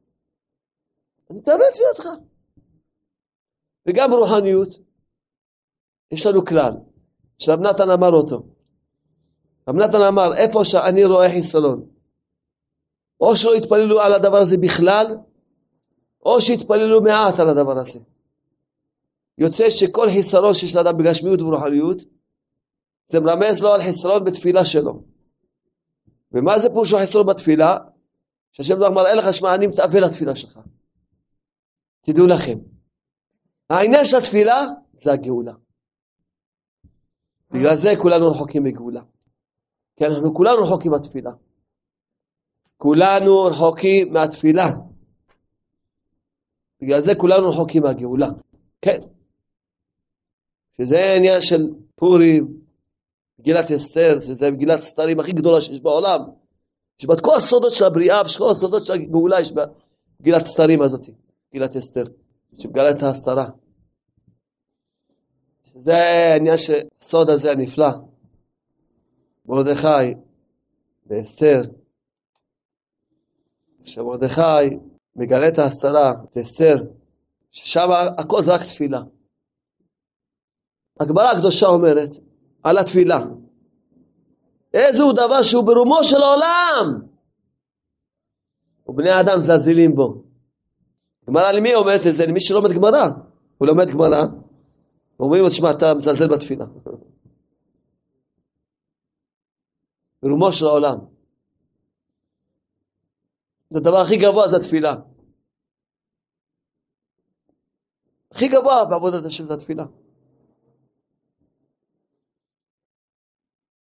אני 1.30 1.40
מתאבל 1.40 1.62
לתפילתך. 1.70 2.10
וגם 3.88 4.12
ברוחניות, 4.12 4.70
יש 6.12 6.26
לנו 6.26 6.46
כלל, 6.46 6.74
שרב 7.38 7.60
נתן 7.60 7.90
אמר 7.90 8.12
אותו. 8.12 8.44
רב 9.68 9.76
נתן 9.76 10.02
אמר, 10.02 10.36
איפה 10.36 10.66
שאני 10.66 11.06
רואה 11.06 11.30
חיסרון, 11.30 11.86
או 13.20 13.36
שלא 13.36 13.56
יתפללו 13.56 14.02
על 14.02 14.14
הדבר 14.14 14.38
הזה 14.38 14.58
בכלל, 14.58 15.18
או 16.26 16.42
שיתפללו 16.42 17.02
מעט 17.02 17.40
על 17.40 17.50
הדבר 17.50 17.78
הזה. 17.78 18.00
יוצא 19.38 19.70
שכל 19.70 20.10
חיסרון 20.10 20.54
שיש 20.54 20.76
לאדם 20.76 20.98
בגשמיות 20.98 21.42
וברוחניות, 21.42 21.98
זה 23.10 23.20
מרמז 23.20 23.62
לו 23.62 23.74
על 23.74 23.82
חיסרון 23.82 24.24
בתפילה 24.24 24.66
שלו. 24.66 25.04
ומה 26.32 26.60
זה 26.60 26.70
פירושו 26.70 26.98
חיסרון 26.98 27.28
בתפילה? 27.28 27.78
שהשם 28.52 28.76
דבר 28.76 28.90
מראה 28.90 29.16
לך, 29.16 29.34
שמע, 29.34 29.56
אני 29.56 29.68
מתאבל 29.68 30.06
לתפילה 30.06 30.36
שלך. 30.36 30.60
תדעו 32.02 32.28
לכם, 32.28 32.58
העניין 33.70 34.06
של 34.06 34.18
התפילה 34.18 34.62
זה 35.02 35.12
הגאולה. 35.12 35.54
בגלל 37.52 37.76
זה 37.76 37.90
כולנו 38.02 38.32
רחוקים 38.32 38.64
מגאולה. 38.64 39.02
כי 39.96 40.06
אנחנו 40.06 40.34
כולנו 40.34 40.64
רחוקים 40.64 40.92
מהתפילה. 40.92 41.32
כולנו 42.78 43.44
רחוקים 43.44 44.14
מהתפילה. 44.14 44.68
בגלל 46.82 47.02
זה 47.02 47.16
כולנו 47.16 47.50
רחוקים 47.50 47.84
מהגאולה. 47.84 48.30
כן. 48.82 49.00
שזה 50.78 51.14
עניין 51.18 51.42
של 51.42 51.70
פורים, 51.96 52.62
מגילת 53.40 53.72
אסתר, 53.72 54.20
שזה 54.20 54.52
מגילת 54.52 54.80
הסתרים 54.80 55.20
הכי 55.20 55.32
גדולה 55.32 55.62
שיש 55.62 55.82
בעולם. 55.82 56.20
יש 57.00 57.06
בה 57.06 57.14
את 57.14 57.20
כל 57.20 57.36
הסודות 57.36 57.74
של 57.74 57.86
הבריאה 57.86 58.22
וכל 58.22 58.52
הסודות 58.52 58.86
של 58.86 58.94
הגאולה 58.94 59.40
יש 59.40 59.52
בה 59.52 59.64
מגילת 60.20 60.42
הסתרים 60.42 60.82
הזאת, 60.82 61.02
מגילת 61.52 61.76
אסתר, 61.76 62.04
שמגלה 62.58 62.92
את 62.92 63.04
ההסתרה. 63.04 63.46
שזה 65.64 65.98
העניין 65.98 66.58
של 66.58 66.80
הסוד 67.00 67.30
הזה 67.30 67.52
הנפלא. 67.52 67.90
מרדכי 69.46 70.14
ואסתר, 71.08 71.62
שמרדכי 73.84 74.78
מגלה 75.16 75.48
את 75.48 75.60
ההסתרה, 75.60 76.14
את 76.32 76.38
אסתר, 76.38 76.76
ששם 77.52 77.90
הכל 78.18 78.42
זה 78.42 78.54
רק 78.54 78.62
תפילה. 78.62 79.02
הגמרא 81.00 81.32
הקדושה 81.32 81.68
אומרת 81.68 82.10
על 82.64 82.78
התפילה, 82.78 83.20
איזהו 84.74 85.12
דבר 85.12 85.42
שהוא 85.42 85.64
ברומו 85.64 86.04
של 86.04 86.22
העולם, 86.22 87.02
ובני 88.88 89.10
האדם 89.10 89.40
זזילים 89.40 89.96
בו. 89.96 90.24
גמרא 91.28 91.52
למי 91.52 91.76
אומרת 91.76 92.08
את 92.08 92.16
זה? 92.16 92.26
למי 92.26 92.42
שלומד 92.42 92.74
גמרא. 92.74 93.08
הוא 93.58 93.68
לומד 93.68 93.92
גמרא, 93.92 94.24
ואומרים 95.20 95.44
לו, 95.44 95.50
תשמע, 95.50 95.72
אתה 95.72 95.94
מזלזל 95.94 96.28
בתפילה. 96.28 96.66
ברומו 100.24 100.52
של 100.52 100.66
העולם. 100.66 101.11
הדבר 103.76 103.98
הכי 103.98 104.18
גבוה 104.18 104.48
זה 104.48 104.58
התפילה. 104.58 104.96
הכי 108.32 108.48
גבוה 108.48 108.86
בעבודת 108.86 109.26
השם 109.26 109.48
זה 109.48 109.54
התפילה. 109.54 109.86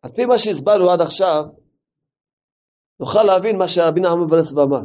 על 0.02 0.12
פי 0.12 0.26
מה 0.26 0.40
שהסברנו 0.40 0.92
עד 0.92 1.02
עכשיו, 1.02 1.46
נוכל 3.00 3.24
להבין 3.24 3.58
מה 3.58 3.68
שרבי 3.68 4.02
נחמן 4.02 4.28
ברסלב 4.28 4.60
אמר. 4.60 4.84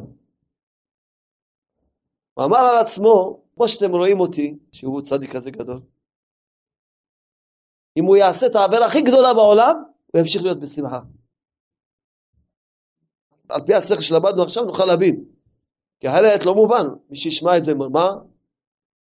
הוא 2.34 2.44
אמר 2.44 2.58
על 2.58 2.78
עצמו, 2.78 3.42
כמו 3.54 3.68
שאתם 3.68 3.90
רואים 3.90 4.20
אותי, 4.20 4.58
שהוא 4.72 5.02
צדיק 5.02 5.36
כזה 5.36 5.50
גדול, 5.50 5.80
אם 7.96 8.04
הוא 8.04 8.16
יעשה 8.16 8.46
את 8.46 8.54
העבירה 8.54 8.86
הכי 8.86 9.02
גדולה 9.02 9.34
בעולם, 9.34 9.82
הוא 10.12 10.20
ימשיך 10.20 10.42
להיות 10.42 10.60
בשמחה. 10.60 11.00
על 13.48 13.62
פי 13.66 13.74
השכל 13.74 14.00
שלמדנו 14.00 14.42
עכשיו 14.42 14.64
נוכל 14.64 14.84
להבין. 14.84 15.24
כי 16.00 16.08
אחרת 16.08 16.44
לא 16.44 16.54
מובן, 16.54 16.86
מי 17.10 17.16
שישמע 17.16 17.56
את 17.56 17.64
זה, 17.64 17.74
מה? 17.74 18.14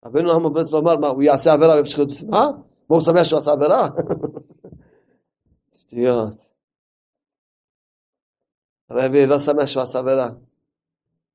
רבנו 0.05 0.33
נחמן 0.33 0.53
ברסלב 0.53 0.79
אמר, 0.79 0.97
מה, 0.97 1.07
הוא 1.07 1.23
יעשה 1.23 1.53
עבירה 1.53 1.75
וימשיך 1.75 1.99
להיות 1.99 2.11
בשמחה? 2.11 2.47
מה 2.89 2.95
הוא 2.95 3.01
שמח 3.01 3.23
שהוא 3.23 3.39
עשה 3.39 3.51
עבירה? 3.51 3.87
שטויות. 5.77 6.35
הרבי 8.89 9.25
לא 9.25 9.39
שמח 9.39 9.65
שהוא 9.65 9.83
עשה 9.83 9.99
עבירה. 9.99 10.29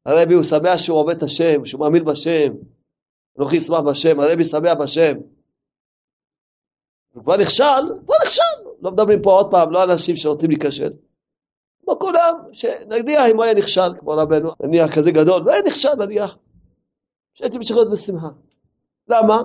הרבי 0.06 0.34
הוא 0.34 0.44
שמח 0.44 0.76
שהוא 0.76 0.98
עובד 0.98 1.16
את 1.16 1.22
השם, 1.22 1.64
שהוא 1.64 1.80
מאמין 1.80 2.04
בשם. 2.04 2.52
אנוכי 3.38 3.56
ישמח 3.56 3.80
בשם, 3.80 4.20
הרבי 4.20 4.44
שמח 4.44 4.78
בשם. 4.80 5.16
הוא 7.14 7.22
כבר 7.22 7.36
נכשל, 7.36 7.64
כבר 8.04 8.14
נכשל. 8.22 8.42
לא 8.82 8.90
מדברים 8.90 9.22
פה 9.22 9.30
עוד 9.30 9.50
פעם, 9.50 9.70
לא 9.70 9.84
אנשים 9.84 10.16
שרוצים 10.16 10.50
להיכשל. 10.50 10.90
כמו 11.88 11.98
כולם, 11.98 12.34
שנניח 12.52 13.22
אם 13.30 13.36
הוא 13.36 13.44
היה 13.44 13.54
נכשל, 13.54 13.92
כמו 13.98 14.10
רבנו, 14.10 14.50
נניח 14.62 14.94
כזה 14.94 15.10
גדול, 15.10 15.42
והיה 15.46 15.62
נכשל 15.62 15.94
נניח, 15.94 16.36
שהייתי 17.34 17.56
ממשיך 17.58 17.76
להיות 17.76 17.90
בשמחה. 17.90 18.28
למה? 19.08 19.42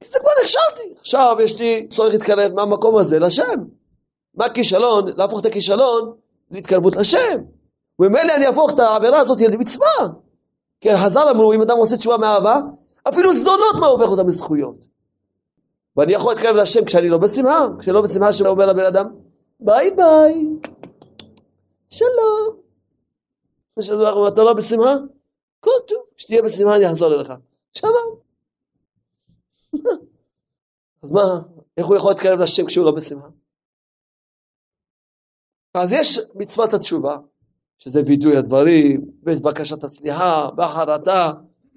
כי 0.00 0.08
זה 0.08 0.18
כבר 0.18 0.30
נכשלתי. 0.42 0.94
עכשיו 1.00 1.36
יש 1.40 1.60
לי 1.60 1.88
צורך 1.88 2.12
להתקרב 2.12 2.52
מהמקום 2.52 2.96
הזה 2.96 3.18
לשם. 3.18 3.64
מה 4.34 4.44
הכישלון? 4.44 5.04
להפוך 5.16 5.40
את 5.40 5.46
הכישלון 5.46 6.12
להתקרבות 6.50 6.96
לשם. 6.96 7.38
וממילא 7.98 8.34
אני 8.34 8.46
אהפוך 8.46 8.74
את 8.74 8.78
העבירה 8.78 9.18
הזאת 9.18 9.40
למצווה. 9.40 10.08
כי 10.80 10.96
חז"ל 10.96 11.28
אמרו, 11.30 11.52
אם 11.52 11.62
אדם 11.62 11.76
עושה 11.76 11.96
תשובה 11.96 12.16
מאהבה, 12.16 12.60
אפילו 13.08 13.32
זדונות 13.32 13.74
מה 13.80 13.86
הופך 13.86 14.08
אותם 14.08 14.28
לזכויות. 14.28 14.86
ואני 15.96 16.12
יכול 16.12 16.32
להתקרב 16.32 16.56
לשם 16.56 16.84
כשאני 16.84 17.08
לא 17.08 17.18
בשמחה, 17.18 17.66
כשלא 17.78 18.02
בשמחה 18.02 18.32
שאומר 18.32 18.66
לבן 18.66 18.84
אדם, 18.84 19.08
ביי 19.60 19.90
ביי, 19.90 20.46
שלום. 21.94 22.60
אתה 24.28 24.42
לא 24.42 24.54
בשמחה? 24.54 24.94
כל 25.60 25.70
טוב, 25.88 25.98
כשתהיה 26.16 26.42
בשמחה 26.42 26.76
אני 26.76 26.86
אחזור 26.90 27.14
אליך. 27.14 27.32
שלום. 27.72 28.20
אז 31.02 31.10
מה, 31.10 31.40
איך 31.76 31.86
הוא 31.86 31.96
יכול 31.96 32.10
להתקרב 32.10 32.38
לשם 32.38 32.66
כשהוא 32.66 32.84
לא 32.86 32.92
בשמחה? 32.92 33.28
אז 35.74 35.92
יש 35.92 36.18
מצוות 36.34 36.72
התשובה, 36.74 37.16
שזה 37.78 38.02
וידוי 38.06 38.36
הדברים, 38.36 39.10
ובקשת 39.22 39.84
הסליחה, 39.84 40.48
והחרטה, 40.56 41.32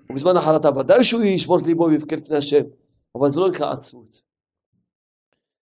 ובזמן 0.10 0.38
החרטה 0.38 0.69
ודאי 0.80 1.03
שהוא 1.03 1.21
ישבור 1.21 1.60
את 1.60 1.63
ליבו 1.63 1.86
ויבכה 1.86 2.15
לפני 2.15 2.38
השם, 2.38 2.63
אבל 3.15 3.30
זה 3.30 3.39
לא 3.41 3.49
נקרא 3.49 3.71
עצמות. 3.71 4.21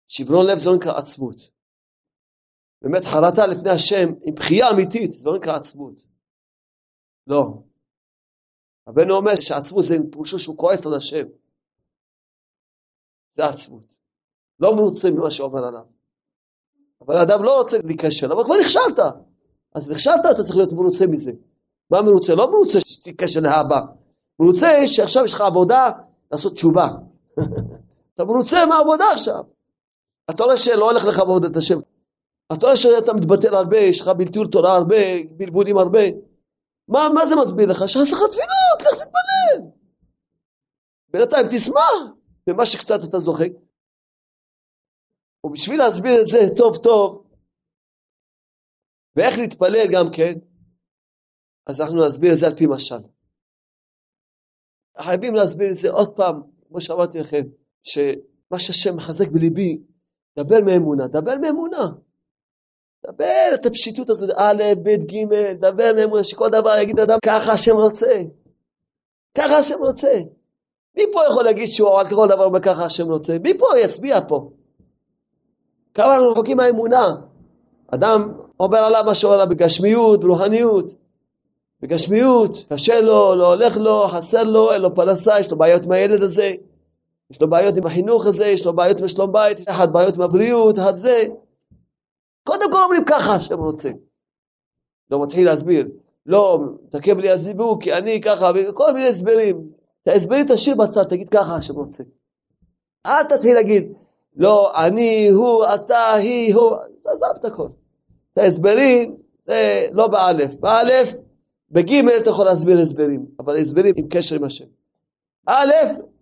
שברון 0.08 0.46
לב 0.46 0.58
זה 0.58 0.70
לא 0.70 0.76
נקרא 0.76 0.98
עצמות. 0.98 1.50
באמת 2.84 3.06
חרטה 3.06 3.48
לפני 3.48 3.70
השם 3.70 4.08
עם 4.22 4.36
בחייה 4.36 4.70
אמיתית, 4.70 5.14
זה 5.14 5.30
לא 5.30 5.38
נקרא 5.38 5.56
עצמות. 5.56 6.08
לא. 7.28 7.64
רבנו 8.90 9.16
אומר 9.16 9.32
שעצמות 9.40 9.86
זה 9.86 9.98
פירושו 10.12 10.40
שהוא 10.40 10.58
כועס 10.58 10.88
על 10.88 10.94
השם. 10.94 11.26
זה 13.32 13.46
עצמות. 13.46 13.96
לא 14.60 14.76
מרוצה 14.76 15.12
ממה 15.12 15.32
שעובר 15.32 15.60
עליו. 15.60 15.86
אבל 17.02 17.18
האדם 17.18 17.44
לא 17.44 17.58
רוצה 17.60 17.78
להיכשל, 17.84 18.32
אבל 18.32 18.44
כבר 18.44 18.56
נכשלת. 18.60 19.00
אז 19.76 19.92
נכשלת, 19.92 20.26
אתה 20.32 20.44
צריך 20.44 20.58
להיות 20.58 20.74
מרוצה 20.74 21.08
מזה. 21.08 21.32
מה 21.90 22.02
מרוצה? 22.02 22.36
לא 22.36 22.52
מרוצה 22.52 22.82
שתיכשל 22.82 23.40
להבא. 23.40 23.82
מרוצה 24.40 24.88
שעכשיו 24.88 25.26
יש 25.26 25.34
לך 25.34 25.42
עבודה 25.42 25.90
לעשות 26.32 26.54
תשובה. 26.54 26.88
אתה 28.16 28.24
מרוצה 28.26 28.66
מהעבודה 28.66 29.06
עכשיו. 29.14 29.44
אתה 30.30 30.44
רואה 30.44 30.58
שלא 30.58 30.92
הולך 30.92 31.06
לך 31.06 31.20
בעבודת 31.20 31.56
השם. 31.58 31.80
אתה 32.48 32.66
רואה 32.66 32.78
שאתה 32.78 33.14
מתבטל 33.14 33.56
הרבה, 33.56 33.78
יש 33.78 34.02
לך 34.02 34.08
בלתול 34.08 34.48
תורה 34.52 34.76
הרבה, 34.76 34.96
בלבולים 35.38 35.78
הרבה. 35.78 36.04
מה, 36.88 37.10
מה 37.14 37.26
זה 37.28 37.36
מסביר 37.36 37.70
לך? 37.70 37.78
שעשה 37.78 38.16
לך 38.16 38.22
תפילות, 38.32 38.80
לך 38.82 39.04
תתפלל. 39.04 39.70
בינתיים 41.10 41.48
תשמח 41.52 42.16
במה 42.48 42.66
שקצת 42.66 43.00
אתה 43.10 43.20
זוכק. 43.20 43.52
ובשביל 45.46 45.80
להסביר 45.80 46.22
את 46.22 46.28
זה 46.28 46.40
טוב 46.58 46.78
טוב, 46.84 47.28
ואיך 49.16 49.38
להתפלל 49.38 49.88
גם 49.94 50.06
כן, 50.16 50.34
אז 51.68 51.82
אנחנו 51.82 52.06
נסביר 52.06 52.34
את 52.34 52.38
זה 52.38 52.46
על 52.48 52.56
פי 52.58 52.66
משל. 52.70 53.08
חייבים 55.02 55.36
להסביר 55.36 55.72
את 55.72 55.78
זה 55.78 55.92
עוד 55.92 56.16
פעם, 56.16 56.42
כמו 56.68 56.82
שאמרתי 56.82 57.20
לכם, 57.20 57.42
שמה 57.84 58.60
שהשם 58.60 58.96
מחזק 58.96 59.28
בליבי, 59.32 59.84
דבר 60.40 60.60
מאמונה, 60.66 61.08
דבר 61.08 61.36
מאמונה. 61.42 61.84
דבר 63.08 63.54
את 63.54 63.66
הפשיטות 63.66 64.10
הזאת, 64.10 64.30
א', 64.36 64.64
ב', 64.84 64.90
ג', 64.90 65.26
דבר 65.60 65.92
מאמונה, 65.96 66.24
שכל 66.24 66.50
דבר 66.50 66.80
יגיד 66.82 67.00
אדם, 67.00 67.18
ככה 67.26 67.52
השם 67.52 67.76
רוצה. 67.76 68.22
ככה 69.38 69.58
השם 69.58 69.76
רוצה. 69.80 70.20
מי 70.98 71.04
פה 71.14 71.20
יכול 71.30 71.44
להגיד 71.44 71.68
שהוא 71.68 72.00
על 72.00 72.08
כל 72.08 72.28
דבר 72.28 72.46
אומר 72.46 72.60
ככה 72.60 72.86
השם 72.86 73.12
רוצה? 73.12 73.38
מי 73.40 73.58
פה 73.58 73.66
יצביע 73.80 74.20
פה? 74.28 74.50
כמה 75.94 76.16
אנחנו 76.16 76.30
רחוקים 76.32 76.58
מהאמונה. 76.58 77.08
אדם 77.88 78.34
עובר 78.58 78.78
עליו 78.78 79.04
מה 79.06 79.16
שעובר 79.16 79.36
עליו 79.36 79.50
בגשמיות, 79.50 80.20
ברוחניות. 80.20 80.96
בגשמיות, 81.82 82.66
קשה 82.70 83.02
לו, 83.02 83.36
לא 83.36 83.48
הולך 83.54 83.78
לו, 83.78 84.08
חסר 84.08 84.44
לו, 84.44 84.72
אין 84.72 84.82
לו 84.82 84.96
פרנסה, 84.96 85.40
יש 85.40 85.52
לו 85.52 85.58
בעיות 85.58 85.86
עם 85.86 85.92
הילד 85.92 86.24
הזה, 86.24 86.54
יש 87.32 87.42
לו 87.42 87.50
בעיות 87.50 87.78
עם 87.78 87.86
החינוך 87.86 88.26
הזה, 88.26 88.46
יש 88.46 88.66
לו 88.66 88.74
בעיות 88.74 89.00
עם 89.00 89.08
שלום 89.08 89.32
בית, 89.32 89.70
אחד 89.70 89.94
בעיות 89.94 90.16
עם 90.16 90.22
הבריאות, 90.22 90.80
אחד 90.80 90.98
זה. 90.98 91.24
קודם 92.44 92.72
כל 92.72 92.84
אומרים 92.84 93.06
ככה 93.06 93.36
השם 93.36 93.60
רוצה. 93.60 93.92
לא 95.12 95.24
מתחיל 95.24 95.46
להסביר, 95.46 95.88
לא, 96.26 96.60
תקב 96.90 97.18
לי 97.18 97.30
הזיווג, 97.30 97.84
כי 97.84 97.94
אני 97.94 98.22
ככה, 98.22 98.52
וכל 98.56 98.94
מיני 98.94 99.10
הסברים. 99.10 99.70
את 100.04 100.08
ההסברים 100.08 100.46
תשאיר 100.48 100.76
בצד, 100.76 101.04
תגיד 101.04 101.30
ככה 101.30 101.56
השם 101.56 101.74
רוצה. 101.76 102.04
אל 103.06 103.24
תתחיל 103.24 103.56
להגיד, 103.56 103.94
לא, 104.36 104.86
אני, 104.86 105.30
הוא, 105.30 105.66
אתה, 105.76 106.14
היא, 106.14 106.56
הוא, 106.56 106.78
עזב 107.06 107.28
את 107.36 107.46
הכל. 107.46 107.68
את 108.34 108.38
ההסברים, 108.38 109.18
זה 109.46 109.88
לא 109.92 110.08
באלף. 110.08 110.56
באלף, 110.56 111.16
בגימל 111.72 112.18
אתה 112.22 112.30
יכול 112.30 112.46
להסביר 112.46 112.80
הסברים, 112.80 113.26
אבל 113.40 113.58
הסברים 113.58 113.94
עם 113.98 114.08
קשר 114.10 114.36
עם 114.36 114.44
השם. 114.44 114.66
א', 115.46 115.72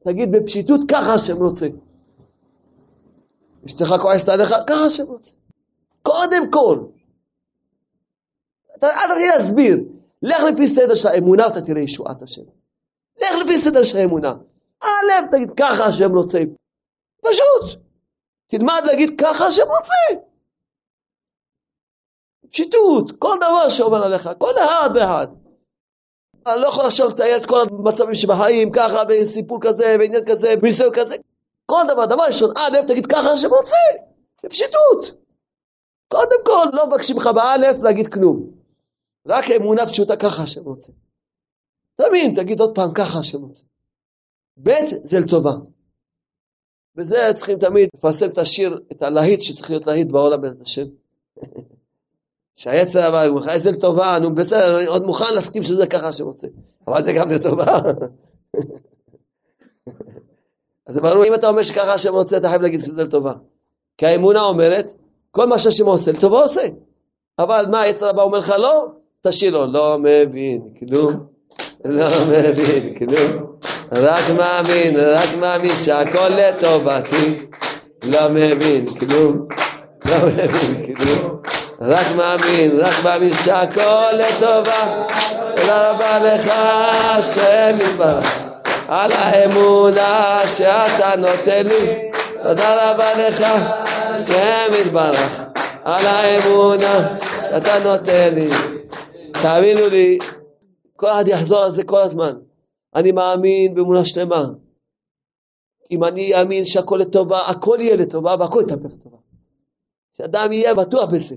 תגיד 0.03 0.31
בפשיטות, 0.31 0.81
ככה 0.87 1.13
השם 1.13 1.37
רוצה. 1.37 1.67
אשתך 3.65 3.95
כועסת 4.01 4.29
עליך, 4.29 4.55
ככה 4.67 4.85
השם 4.85 5.03
רוצה. 5.07 5.31
קודם 6.01 6.51
כל. 6.51 6.79
אתה 8.75 8.87
אל 8.87 9.07
תתחיל 9.07 9.29
להסביר. 9.37 9.77
לך 10.21 10.43
לפי 10.53 10.67
סדר 10.67 10.95
של 10.95 11.07
האמונה, 11.07 11.47
אתה 11.47 11.61
תראה 11.61 11.81
ישועת 11.81 12.21
השם. 12.21 12.41
לך 13.17 13.35
לפי 13.45 13.57
סדר 13.57 13.83
של 13.83 13.97
האמונה. 13.97 14.33
א', 14.83 15.27
תגיד, 15.31 15.51
ככה 15.57 15.85
השם 15.85 16.15
רוצה. 16.15 16.39
פשוט. 17.21 17.81
תלמד 18.47 18.81
להגיד 18.85 19.21
ככה 19.21 19.47
השם 19.47 19.63
רוצה. 19.63 20.23
פשיטות, 22.51 23.11
כל 23.19 23.35
דבר 23.37 23.69
שאומר 23.69 24.03
עליך, 24.03 24.29
כל 24.37 24.53
אחד 24.65 24.89
ואחד. 24.95 25.27
אני 26.47 26.61
לא 26.61 26.67
יכול 26.67 26.85
עכשיו 26.85 27.07
לתאר 27.09 27.37
את 27.37 27.45
כל 27.45 27.61
המצבים 27.61 28.15
שבחיים, 28.15 28.71
ככה, 28.71 29.03
וסיפור 29.09 29.59
כזה, 29.61 29.95
ועניין 29.99 30.25
כזה, 30.25 30.53
וניסיון 30.61 30.93
כזה. 30.93 31.15
כל 31.65 31.81
דבר, 31.87 32.05
דבר 32.05 32.23
ראשון, 32.23 32.49
א', 32.57 32.77
תגיד 32.87 33.05
ככה 33.05 33.31
השם 33.31 33.49
רוצה, 33.49 33.75
בפשיטות. 34.43 35.11
קודם 36.11 36.45
כל, 36.45 36.65
לא 36.73 36.87
מבקשים 36.87 37.17
לך 37.17 37.27
באלף 37.27 37.81
להגיד 37.83 38.13
כלום. 38.13 38.51
רק 39.27 39.45
אמונה 39.51 39.85
פשוטה, 39.87 40.15
ככה 40.15 40.43
השם 40.43 40.63
רוצה. 40.63 40.91
תאמין, 41.95 42.35
תגיד 42.35 42.59
עוד 42.59 42.75
פעם, 42.75 42.93
ככה 42.93 43.19
השם 43.19 43.41
רוצה. 43.41 43.63
ב', 44.63 44.71
זה 45.03 45.19
לטובה. 45.19 45.51
וזה 46.95 47.31
צריכים 47.35 47.59
תמיד 47.59 47.89
לפרסם 47.95 48.29
את 48.29 48.37
השיר, 48.37 48.79
את 48.91 49.01
הלהיט 49.01 49.41
שצריך 49.41 49.69
להיות 49.69 49.87
להיט 49.87 50.07
בעולם 50.07 50.41
בעזרת 50.41 50.61
השם. 50.61 50.85
שהיצר 52.59 53.07
אמר, 53.07 53.29
לך 53.39 53.47
איזה 53.49 53.71
לטובה, 53.71 54.19
נו 54.21 54.35
בסדר, 54.35 54.77
אני 54.77 54.85
עוד 54.85 55.03
מוכן 55.03 55.33
להסכים 55.35 55.63
שזה 55.63 55.87
ככה 55.87 56.13
שרוצה, 56.13 56.47
אבל 56.87 57.03
זה 57.03 57.13
גם 57.13 57.29
לטובה. 57.29 57.65
אז 60.87 60.95
זה 60.95 61.01
ברור, 61.01 61.25
אם 61.25 61.33
אתה 61.33 61.47
אומר 61.47 61.63
שככה 61.63 61.93
השם 61.93 62.13
רוצה, 62.13 62.37
אתה 62.37 62.49
חייב 62.49 62.61
להגיד 62.61 62.79
שזה 62.79 63.03
לטובה. 63.03 63.33
כי 63.97 64.05
האמונה 64.05 64.41
אומרת, 64.43 64.93
כל 65.31 65.47
מה 65.47 65.59
שהשם 65.59 65.85
עושה, 65.85 66.11
לטובה 66.11 66.41
עושה. 66.41 66.61
אבל 67.39 67.65
מה, 67.71 67.87
יצר 67.87 68.09
הבא 68.09 68.21
אומר 68.21 68.37
לך 68.37 68.53
לא? 68.57 68.87
תשאיר 69.27 69.53
לו, 69.53 69.65
לא 69.65 69.97
מבין 69.99 70.61
כלום, 70.79 71.25
לא 71.85 72.07
מבין 72.27 72.95
כלום, 72.95 73.55
רק 73.91 74.23
מאמין, 74.37 74.99
רק 74.99 75.29
מאמין 75.39 75.75
שהכל 75.83 76.29
לטובתי, 76.29 77.37
לא 78.03 78.29
מבין 78.29 78.85
כלום, 78.85 79.47
לא 80.05 80.17
מבין 80.27 80.95
כלום, 80.95 81.41
רק 81.81 82.05
מאמין, 82.15 82.79
רק 82.79 83.03
מאמין 83.03 83.33
שהכל 83.33 84.11
לטובה, 84.13 85.05
תודה 85.55 85.91
רבה 85.91 86.33
לך 86.33 86.51
השם 86.53 87.77
יתברך. 87.79 88.51
על 88.87 89.11
האמונה 89.11 90.41
שאתה 90.47 91.15
נותן 91.17 91.67
לי. 91.67 92.11
תודה 92.43 92.91
רבה 92.91 93.13
לך, 93.13 93.45
השם 94.21 94.81
יתברך, 94.81 95.41
על 95.83 96.05
האמונה 96.05 97.19
שאתה 97.49 97.83
נותן 97.83 98.35
לי. 98.35 98.49
תאמינו 99.41 99.87
לי, 99.87 100.19
כל 100.95 101.09
אחד 101.09 101.27
יחזור 101.27 101.59
על 101.59 101.71
זה 101.71 101.83
כל 101.83 102.01
הזמן. 102.01 102.33
אני 102.95 103.11
מאמין 103.11 103.75
באמונה 103.75 104.05
שלמה. 104.05 104.45
אם 105.91 106.03
אני 106.03 106.39
אאמין 106.39 106.65
שהכל 106.65 106.97
לטובה, 107.01 107.47
הכל 107.47 107.77
יהיה 107.79 107.95
לטובה 107.95 108.35
והכל 108.39 108.61
יתהפך 108.61 108.93
לטובה. 108.93 109.17
שאדם 110.17 110.51
יהיה 110.51 110.75
בטוח 110.75 111.09
בזה. 111.09 111.35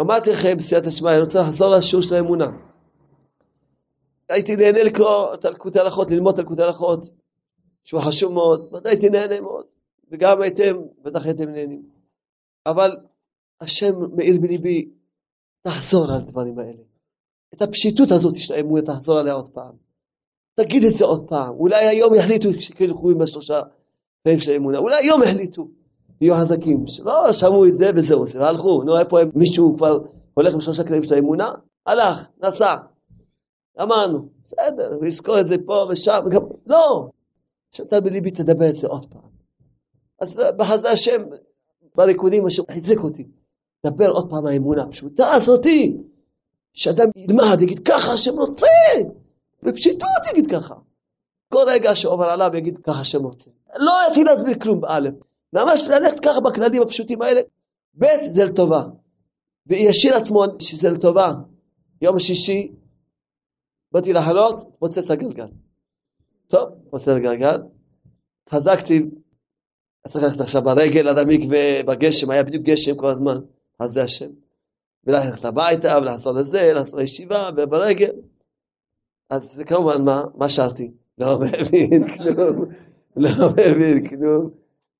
אמרתי 0.00 0.30
לכם 0.30 0.56
בסייעתא 0.56 0.90
שמיא, 0.90 1.10
אני 1.10 1.20
רוצה 1.20 1.40
לחזור 1.40 1.70
לשיעור 1.70 2.02
של 2.02 2.14
האמונה. 2.14 2.50
הייתי 4.28 4.56
נהנה 4.56 4.82
לקרוא 4.82 5.34
את 5.34 5.44
הלקוטי 5.44 5.80
הלכות, 5.80 6.10
ללמוד 6.10 6.34
את 6.34 6.38
הלקוטי 6.38 6.62
הלכות, 6.62 7.10
שהוא 7.84 8.00
חשוב 8.00 8.32
מאוד, 8.32 8.74
ודאי 8.74 8.92
הייתי 8.92 9.10
נהנה 9.10 9.40
מאוד, 9.40 9.64
וגם 10.10 10.42
הייתם, 10.42 10.76
בטח 11.02 11.26
הייתם 11.26 11.48
נהנים. 11.48 11.82
אבל 12.66 12.90
השם 13.60 13.92
מאיר 14.16 14.40
בליבי, 14.40 14.90
תחזור 15.62 16.04
על 16.04 16.10
הדברים 16.10 16.58
האלה. 16.58 16.82
את 17.54 17.62
הפשיטות 17.62 18.10
הזאת 18.10 18.34
של 18.34 18.54
האמונה, 18.54 18.82
תחזור 18.82 19.18
עליה 19.18 19.32
עוד 19.32 19.48
פעם. 19.48 19.74
תגיד 20.54 20.84
את 20.84 20.94
זה 20.94 21.04
עוד 21.04 21.28
פעם. 21.28 21.54
אולי 21.54 21.86
היום 21.86 22.14
יחליטו 22.14 22.48
שילכו 22.60 23.10
עם 23.10 23.22
השלושה 23.22 23.62
חיים 24.28 24.40
של 24.40 24.52
האמונה. 24.52 24.78
אולי 24.78 24.96
היום 24.96 25.22
יחליטו. 25.22 25.68
יהיו 26.20 26.36
חזקים. 26.36 26.86
שלא 26.86 27.32
שמעו 27.32 27.66
את 27.66 27.76
זה 27.76 27.90
וזהו 27.94 28.26
זה, 28.26 28.40
והלכו. 28.40 28.82
נו, 28.82 28.98
איפה 28.98 29.20
הם? 29.20 29.30
מישהו 29.34 29.76
כבר 29.76 29.98
הולך 30.34 30.54
עם 30.54 30.60
שלושה 30.60 30.84
כלים 30.84 31.02
של 31.02 31.14
האמונה? 31.14 31.50
הלך, 31.86 32.28
נסע. 32.42 32.76
אמרנו, 33.82 34.28
בסדר, 34.44 34.94
הוא 34.94 35.06
יזכור 35.06 35.40
את 35.40 35.48
זה 35.48 35.56
פה 35.66 35.84
ושם, 35.90 36.20
וגם, 36.26 36.42
לא, 36.66 37.08
שאתה 37.72 38.00
בליבי 38.00 38.30
תדבר 38.30 38.70
את 38.70 38.74
זה 38.74 38.86
עוד 38.86 39.06
פעם. 39.06 39.37
אז 40.20 40.42
בחזה 40.56 40.90
השם, 40.90 41.22
בריקודים, 41.94 42.46
השם 42.46 42.62
חיזק 42.72 42.98
אותי. 42.98 43.26
דבר 43.86 44.10
עוד 44.10 44.30
פעם 44.30 44.46
האמונה 44.46 44.82
הפשוטה 44.82 45.32
הזאתי, 45.32 45.98
שאדם 46.72 47.08
ילמד, 47.16 47.62
יגיד 47.62 47.78
ככה 47.78 48.12
השם 48.12 48.38
רוצה, 48.38 48.66
בפשיטות 49.62 50.08
יגיד 50.32 50.46
ככה. 50.50 50.74
כל 51.52 51.64
רגע 51.66 51.94
שעובר 51.94 52.24
עליו 52.24 52.50
יגיד 52.54 52.78
ככה 52.78 53.00
השם 53.00 53.24
רוצה. 53.24 53.50
לא 53.76 53.92
יתחיל 54.08 54.26
להסביר 54.26 54.58
כלום 54.58 54.80
באלף. 54.80 55.14
ממש 55.52 55.84
ללכת 55.88 56.20
ככה 56.20 56.40
בכללים 56.40 56.82
הפשוטים 56.82 57.22
האלה. 57.22 57.40
ב' 57.94 58.06
זה 58.22 58.44
לטובה. 58.44 58.82
וישאיר 59.66 60.16
עצמו 60.16 60.44
שזה 60.58 60.90
לטובה. 60.90 61.32
יום 62.02 62.18
שישי 62.18 62.72
באתי 63.92 64.12
לחנות, 64.12 64.54
פוצץ 64.78 65.10
הגלגל. 65.10 65.48
טוב, 66.48 66.68
פוצץ 66.90 67.08
הגלגל. 67.08 67.62
התחזקתי, 68.44 69.02
צריך 70.06 70.24
ללכת 70.24 70.40
עכשיו 70.40 70.62
ברגל 70.62 71.08
עד 71.08 71.18
המקווה 71.18 71.82
בגשם, 71.86 72.30
היה 72.30 72.42
בדיוק 72.42 72.64
גשם 72.64 72.96
כל 72.96 73.08
הזמן, 73.08 73.38
אז 73.78 73.90
זה 73.90 74.02
השם. 74.02 74.30
וללכת 75.04 75.44
הביתה 75.44 75.98
ולעשות 76.02 76.36
את 76.38 76.44
זה, 76.44 76.72
לעשות 76.74 77.00
לישיבה 77.00 77.50
וברגל. 77.56 78.12
אז 79.30 79.62
כמובן 79.66 80.04
מה, 80.04 80.24
מה 80.34 80.48
שרתי? 80.48 80.90
לא 81.18 81.38
מבין 81.38 82.08
כלום, 82.08 82.64
לא 83.16 83.48
מבין 83.48 84.08
כלום. 84.08 84.50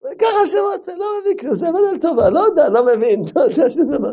וככה 0.00 0.46
שרוצה, 0.46 0.92
לא 0.96 1.06
מבין 1.20 1.36
כלום, 1.36 1.54
זה 1.54 1.66
מזל 1.70 1.98
טובה, 2.00 2.30
לא 2.30 2.40
יודע, 2.40 2.68
לא 2.68 2.86
מבין, 2.86 3.22
לא 3.36 3.40
יודע 3.40 3.70
שום 3.70 3.90
דבר. 3.90 4.12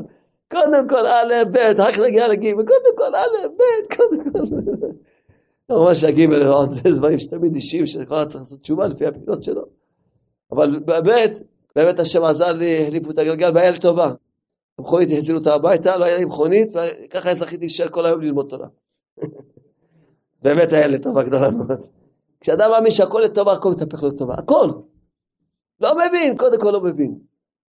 קודם 0.51 0.89
כל 0.89 1.07
א', 1.07 1.33
ב', 1.51 1.57
אחר 1.57 1.91
כך 1.91 1.99
נגיע 1.99 2.27
לג', 2.27 2.51
קודם 2.53 2.97
כל 2.97 3.15
א', 3.15 3.47
ב', 3.47 3.95
קודם 3.95 4.31
כל... 4.31 5.93
שהג' 5.93 6.33
עוד 6.47 6.69
זה 6.69 6.89
דברים 6.97 7.19
שתמיד 7.19 7.55
אישיים, 7.55 7.87
שכל 7.87 8.15
אחד 8.15 8.27
צריך 8.27 8.35
לעשות 8.35 8.61
תשובה 8.61 8.87
לפי 8.87 9.05
הפינות 9.05 9.43
שלו. 9.43 9.65
אבל 10.51 10.79
באמת, 10.79 11.31
באמת 11.75 11.99
השם 11.99 12.23
עזר 12.23 12.51
לי, 12.51 12.83
החליפו 12.83 13.11
את 13.11 13.17
הגלגל 13.17 13.51
והיה 13.55 13.71
לי 13.71 13.79
טובה. 13.79 14.13
המכונית 14.79 15.09
החזירו 15.11 15.39
אותה 15.39 15.53
הביתה, 15.53 15.97
לא 15.97 16.05
היה 16.05 16.17
לי 16.17 16.25
מכונית, 16.25 16.71
וככה 17.05 17.35
זכיתי 17.35 17.57
להישאר 17.57 17.89
כל 17.89 18.05
היום 18.05 18.21
ללמוד 18.21 18.49
תורה. 18.49 18.67
באמת 20.43 20.73
היה 20.73 20.87
לי 20.87 20.99
טובה 20.99 21.23
גדולה 21.23 21.51
מאוד. 21.51 21.87
כשאדם 22.39 22.71
מאמין 22.71 22.91
שהכל 22.91 23.21
לטובה, 23.25 23.53
הכל 23.53 23.71
מתהפך 23.71 24.03
לטובה. 24.03 24.33
הכל. 24.33 24.69
לא 25.81 25.95
מבין, 25.95 26.37
קודם 26.37 26.61
כל 26.61 26.71
לא 26.71 26.81
מבין. 26.81 27.19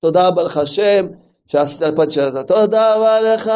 תודה 0.01 0.27
רבה 0.27 0.43
לך 0.43 0.57
השם, 0.57 1.07
שעשית 1.47 1.81
על 1.81 1.95
פרשת 1.95 2.47
תודה 2.47 2.95
רבה 2.95 3.21
לך 3.21 3.51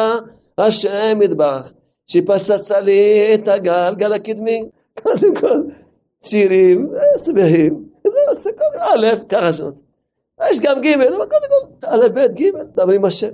השם 0.58 1.18
יתברך 1.22 1.72
שפצצת 2.06 2.76
לי 2.82 3.34
את 3.34 3.48
הגלגל 3.48 4.12
הקדמי 4.12 4.68
קודם 5.02 5.34
כל 5.34 5.60
שירים 6.24 6.88
שמחים 7.24 7.87
זה 8.34 8.50
קודם 8.52 8.82
א' 8.82 9.06
ככה 9.28 9.52
שרוצה 9.52 9.82
יש 10.50 10.60
גם 10.60 10.80
ג' 10.80 10.86
אבל 10.86 11.16
קודם 11.16 11.48
כל 11.80 11.86
א' 11.86 12.08
ב' 12.14 12.34
ג' 12.34 12.54
מדברים 12.54 13.04
השם. 13.04 13.32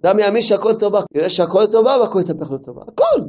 אדם 0.00 0.18
יאמין 0.18 0.42
שהכל 0.42 0.74
טובה 0.74 1.00
יראה 1.14 1.30
שהכל 1.30 1.66
טובה 1.72 1.96
והכל 2.00 2.18
יתהפך 2.20 2.50
לטובה. 2.50 2.82
הכל! 2.88 3.20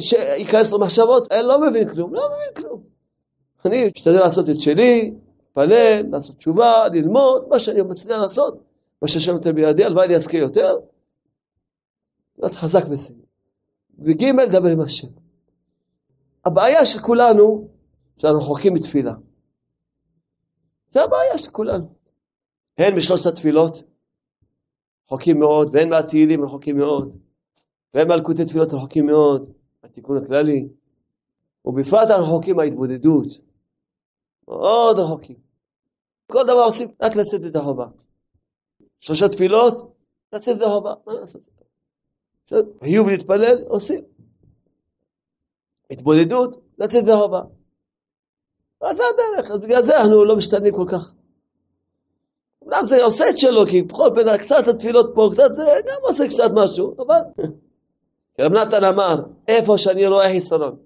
שייכנס 0.00 0.72
למחשבות 0.72 1.32
לא 1.32 1.60
מבין 1.60 1.88
כלום 1.88 2.14
לא 2.14 2.22
מבין 2.34 2.54
כלום. 2.56 2.82
אני 3.64 3.90
אשתדל 3.96 4.20
לעשות 4.20 4.48
את 4.48 4.60
שלי 4.60 5.14
להתפלל, 5.58 6.10
לעשות 6.12 6.36
תשובה, 6.36 6.88
ללמוד, 6.88 7.48
מה 7.48 7.58
שאני 7.58 7.82
מצליח 7.82 8.18
לעשות, 8.18 8.62
מה 9.02 9.08
שהשם 9.08 9.32
נותן 9.32 9.54
בידי, 9.54 9.84
הלוואי 9.84 10.06
אני 10.06 10.16
אזכה 10.16 10.38
יותר, 10.38 10.78
להיות 12.38 12.54
חזק 12.54 12.84
בזה. 12.84 13.14
וג' 13.98 14.24
לדבר 14.24 14.68
עם 14.68 14.80
השם. 14.80 15.08
הבעיה 16.44 16.86
של 16.86 16.98
כולנו, 16.98 17.68
שאנחנו 18.18 18.38
רחוקים 18.38 18.74
מתפילה. 18.74 19.12
זה 20.88 21.04
הבעיה 21.04 21.38
של 21.38 21.50
כולנו. 21.50 21.94
הן 22.78 22.96
בשלושת 22.96 23.26
התפילות, 23.26 23.82
רחוקים 25.06 25.38
מאוד, 25.38 25.70
והן 25.74 25.88
מהתהילים 25.88 26.44
רחוקים 26.44 26.76
מאוד, 26.76 27.18
והן 27.94 28.08
מהלקוטי 28.08 28.44
תפילות 28.44 28.72
רחוקים 28.72 29.06
מאוד, 29.06 29.52
התיקון 29.82 30.16
הכללי, 30.16 30.68
ובפרט 31.64 32.10
אנחנו 32.10 32.24
רחוקים 32.24 32.56
מההתבודדות, 32.56 33.26
מאוד 34.48 34.98
רחוקים. 34.98 35.36
כל 36.26 36.44
דבר 36.44 36.62
עושים 36.64 36.88
רק 37.02 37.16
לצאת 37.16 37.40
את 37.46 37.56
החובה. 37.56 37.86
שלושה 39.00 39.28
תפילות, 39.28 39.74
לצאת 40.32 40.56
את 40.56 40.62
החובה, 40.62 40.94
מה 41.06 41.12
לעשות? 41.12 41.48
חיוב 42.80 43.08
להתפלל, 43.08 43.64
עושים. 43.68 44.04
התבודדות, 45.90 46.60
לצאת 46.78 47.04
את 47.04 47.08
החובה. 47.08 47.57
אז 48.80 48.96
זה 48.96 49.02
הדרך, 49.14 49.50
אז 49.50 49.60
בגלל 49.60 49.82
זה 49.82 50.00
אנחנו 50.00 50.24
לא 50.24 50.36
משתנים 50.36 50.74
כל 50.74 50.86
כך. 50.88 51.12
אומנם 52.62 52.86
זה 52.86 53.04
עושה 53.04 53.30
את 53.30 53.38
שלו, 53.38 53.66
כי 53.66 53.82
בכל 53.82 54.08
אופן 54.08 54.38
קצת 54.38 54.68
התפילות 54.68 55.10
פה, 55.14 55.28
קצת 55.32 55.54
זה 55.54 55.64
גם 55.88 55.96
עושה 56.02 56.28
קצת 56.28 56.50
משהו, 56.54 56.94
אבל... 56.98 57.20
רב 58.40 58.52
נתן 58.52 58.84
אמר, 58.84 59.22
איפה 59.48 59.78
שאני 59.78 60.06
רואה 60.06 60.28
חיסרון, 60.28 60.76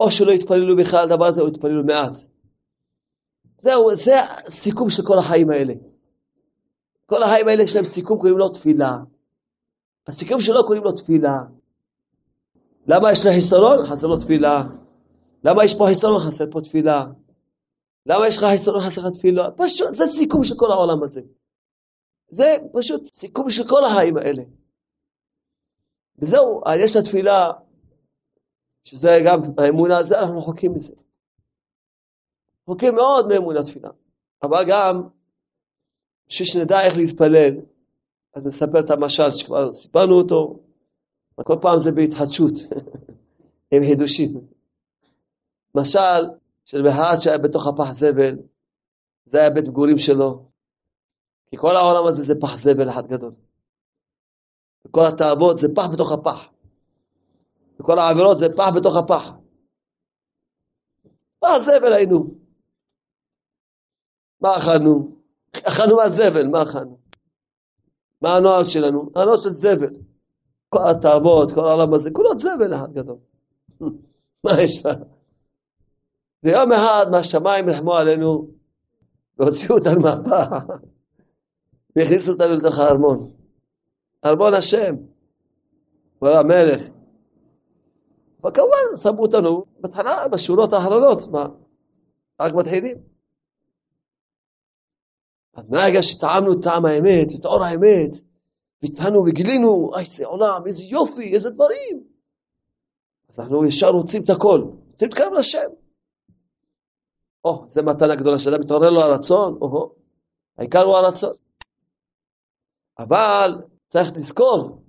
או 0.00 0.10
שלא 0.10 0.32
יתפללו 0.32 0.76
בכלל 0.76 1.08
דבר 1.08 1.26
הזה, 1.26 1.40
או 1.42 1.48
יתפללו 1.48 1.84
מעט. 1.84 2.18
זהו, 3.58 3.96
זה 3.96 4.20
הסיכום 4.20 4.90
של 4.90 5.02
כל 5.06 5.18
החיים 5.18 5.50
האלה. 5.50 5.74
כל 7.06 7.22
החיים 7.22 7.48
האלה 7.48 7.62
יש 7.62 7.76
להם 7.76 7.84
סיכום, 7.84 8.18
קוראים 8.18 8.38
לו 8.38 8.48
תפילה. 8.48 8.98
הסיכום 10.06 10.40
שלו 10.40 10.64
קוראים 10.64 10.84
לו 10.84 10.92
תפילה. 10.92 11.38
למה 12.86 13.12
יש 13.12 13.26
לו 13.26 13.32
חיסרון? 13.32 13.86
חסר 13.86 14.06
לו 14.06 14.16
תפילה. 14.16 14.62
למה 15.44 15.64
יש 15.64 15.74
פה 15.78 15.86
חיסרון? 15.88 16.20
חסר 16.20 16.44
פה 16.50 16.60
תפילה. 16.60 17.04
למה 18.06 18.28
יש 18.28 18.38
לך 18.38 18.44
חיסרון? 18.44 18.80
חסר 18.80 19.00
לך 19.00 19.16
תפילה. 19.16 19.50
פשוט, 19.56 19.94
זה 19.94 20.04
סיכום 20.06 20.44
של 20.44 20.54
כל 20.58 20.70
העולם 20.70 21.02
הזה. 21.02 21.22
זה 22.28 22.56
פשוט 22.72 23.14
סיכום 23.14 23.50
של 23.50 23.68
כל 23.68 23.84
החיים 23.84 24.16
האלה. 24.16 24.42
וזהו, 26.18 26.60
יש 26.78 26.96
את 26.96 26.96
התפילה, 26.96 27.50
שזה 28.84 29.18
גם 29.26 29.40
האמונה, 29.58 30.02
זה 30.02 30.20
אנחנו 30.20 30.38
רחוקים 30.38 30.74
מזה. 30.74 30.94
רחוקים 32.68 32.94
מאוד 32.94 33.28
מאמון 33.28 33.62
תפילה. 33.62 33.90
אבל 34.42 34.64
גם, 34.68 35.08
בשביל 36.28 36.48
שנדע 36.48 36.80
איך 36.80 36.96
להתפלל, 36.96 37.54
אז 38.34 38.46
נספר 38.46 38.80
את 38.80 38.90
המשל 38.90 39.30
שכבר 39.30 39.72
סיפרנו 39.72 40.14
אותו, 40.14 40.58
כל 41.34 41.56
פעם 41.60 41.80
זה 41.80 41.92
בהתחדשות. 41.92 42.52
הם 43.72 43.82
חידושים. 43.84 44.51
משל, 45.74 46.22
של 46.64 46.82
בהת 46.82 47.20
שהיה 47.20 47.38
בתוך 47.38 47.66
הפח 47.66 47.92
זבל, 47.92 48.38
זה 49.26 49.40
היה 49.40 49.50
בית 49.50 49.64
מגורים 49.68 49.98
שלו. 49.98 50.44
כי 51.46 51.56
כל 51.56 51.76
העולם 51.76 52.06
הזה 52.06 52.22
זה 52.22 52.34
פח 52.40 52.56
זבל 52.56 52.90
אחד 52.90 53.06
גדול. 53.06 53.32
וכל 54.84 55.04
התאוות 55.06 55.58
זה 55.58 55.68
פח 55.74 55.86
בתוך 55.92 56.12
הפח. 56.12 56.48
וכל 57.80 57.98
העבירות 57.98 58.38
זה 58.38 58.46
פח 58.56 58.68
בתוך 58.76 58.96
הפח. 58.96 59.32
פח 61.38 61.58
זבל 61.58 61.92
היינו. 61.92 62.34
מה 64.40 64.56
אכלנו? 64.56 65.16
אכלנו 65.56 65.96
מהזבל, 65.96 66.46
מה 66.46 66.62
אכלנו? 66.62 66.98
מה 68.22 68.36
הנוער 68.36 68.64
שלנו? 68.64 69.10
הנוער 69.16 69.36
של 69.36 69.50
זבל. 69.50 69.94
כל 70.68 70.78
התאוות, 70.90 71.52
כל 71.52 71.68
העולם 71.68 71.94
הזה, 71.94 72.10
כולו 72.10 72.38
זבל 72.38 72.74
אחד 72.74 72.92
גדול. 72.92 73.16
מה 74.44 74.62
יש 74.62 74.86
לה? 74.86 74.92
ויום 76.42 76.72
אחד 76.72 77.06
מהשמיים 77.10 77.68
נחמו 77.68 77.94
עלינו 77.94 78.48
והוציאו 79.38 79.78
אותנו 79.78 80.00
מהפח 80.00 80.48
והכניסו 81.96 82.32
אותנו 82.32 82.54
לתוך 82.54 82.78
הארמון. 82.78 83.30
ארמון 84.24 84.54
השם, 84.54 84.94
הוא 86.18 86.28
המלך. 86.28 86.82
וכמובן 88.38 88.96
שמו 89.02 89.22
אותנו 89.22 89.64
בהתחלה 89.80 90.28
בשורות 90.28 90.72
האחרונות, 90.72 91.28
מה? 91.30 91.46
רק 92.40 92.54
מתחילים. 92.54 92.96
אז 95.54 95.64
מהרגע 95.68 96.02
שטעמנו 96.02 96.52
את 96.52 96.58
טעם 96.62 96.84
האמת, 96.84 97.28
את 97.40 97.44
אור 97.44 97.64
האמת, 97.64 98.10
והתחלנו 98.82 99.24
וגילינו, 99.26 99.90
איזה 99.98 100.26
עולם, 100.26 100.62
איזה 100.66 100.82
יופי, 100.82 101.34
איזה 101.34 101.50
דברים. 101.50 102.04
אז 103.28 103.40
אנחנו 103.40 103.64
ישר 103.64 103.90
רוצים 103.90 104.22
את 104.22 104.30
הכל, 104.30 104.60
רוצים 104.90 105.08
להתקרב 105.08 105.32
לשם. 105.32 105.68
או, 107.44 107.64
זו 107.68 107.82
מתנה 107.82 108.16
גדולה 108.16 108.38
שאדם 108.38 108.60
מתעורר 108.60 108.90
לו 108.90 109.00
הרצון, 109.00 109.58
או, 109.60 109.94
העיקר 110.58 110.82
הוא 110.82 110.96
הרצון. 110.96 111.34
אבל 112.98 113.62
צריך 113.88 114.16
לזכור 114.16 114.82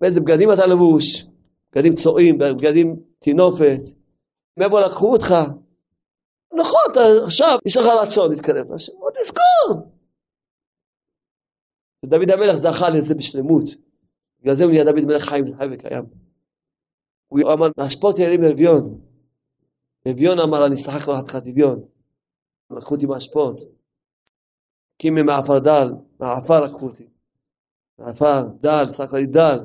באיזה 0.00 0.20
בגדים 0.20 0.52
אתה 0.52 0.66
לבוש, 0.66 1.26
בגדים 1.72 1.94
צועים, 1.94 2.38
בגדים 2.38 2.96
טינופת, 3.18 3.80
מאיפה 4.56 4.80
לקחו 4.80 5.12
אותך. 5.12 5.34
נכון, 6.54 6.80
אתה 6.92 7.00
עכשיו 7.24 7.58
יש 7.66 7.76
לך 7.76 7.84
רצון 8.02 8.30
להתקרב 8.30 8.72
לשם, 8.72 8.92
בוא 8.98 9.10
תזכור. 9.10 9.92
ודוד 12.04 12.30
המלך 12.30 12.54
זכה 12.54 12.90
לזה 12.90 13.14
בשלמות. 13.14 13.64
בגלל 14.40 14.54
זה 14.54 14.64
הוא 14.64 14.72
נהיה 14.72 14.84
דוד 14.84 15.04
מלך 15.04 15.22
חי, 15.22 15.40
וקיים. 15.72 16.04
הוא 17.28 17.52
אמר, 17.52 17.68
מהשפוט 17.78 18.18
ירים 18.18 18.44
אביון. 18.44 19.00
אביון 20.10 20.38
אמר, 20.38 20.66
אני 20.66 20.74
אשחק 20.74 21.02
כל 21.04 21.16
חתיכת 21.16 21.46
אביון. 21.46 21.84
לקחו 22.70 22.94
אותי 22.94 23.06
מהשפוט. 23.06 23.60
קימי 24.98 25.22
מעפר 25.22 25.58
דל, 25.58 25.88
מהעפר 26.20 26.60
לקחו 26.64 26.86
אותי. 26.86 27.08
מעפר, 27.98 28.48
דל, 28.60 28.90
שק 28.90 29.12
לי 29.12 29.26
דל. 29.26 29.58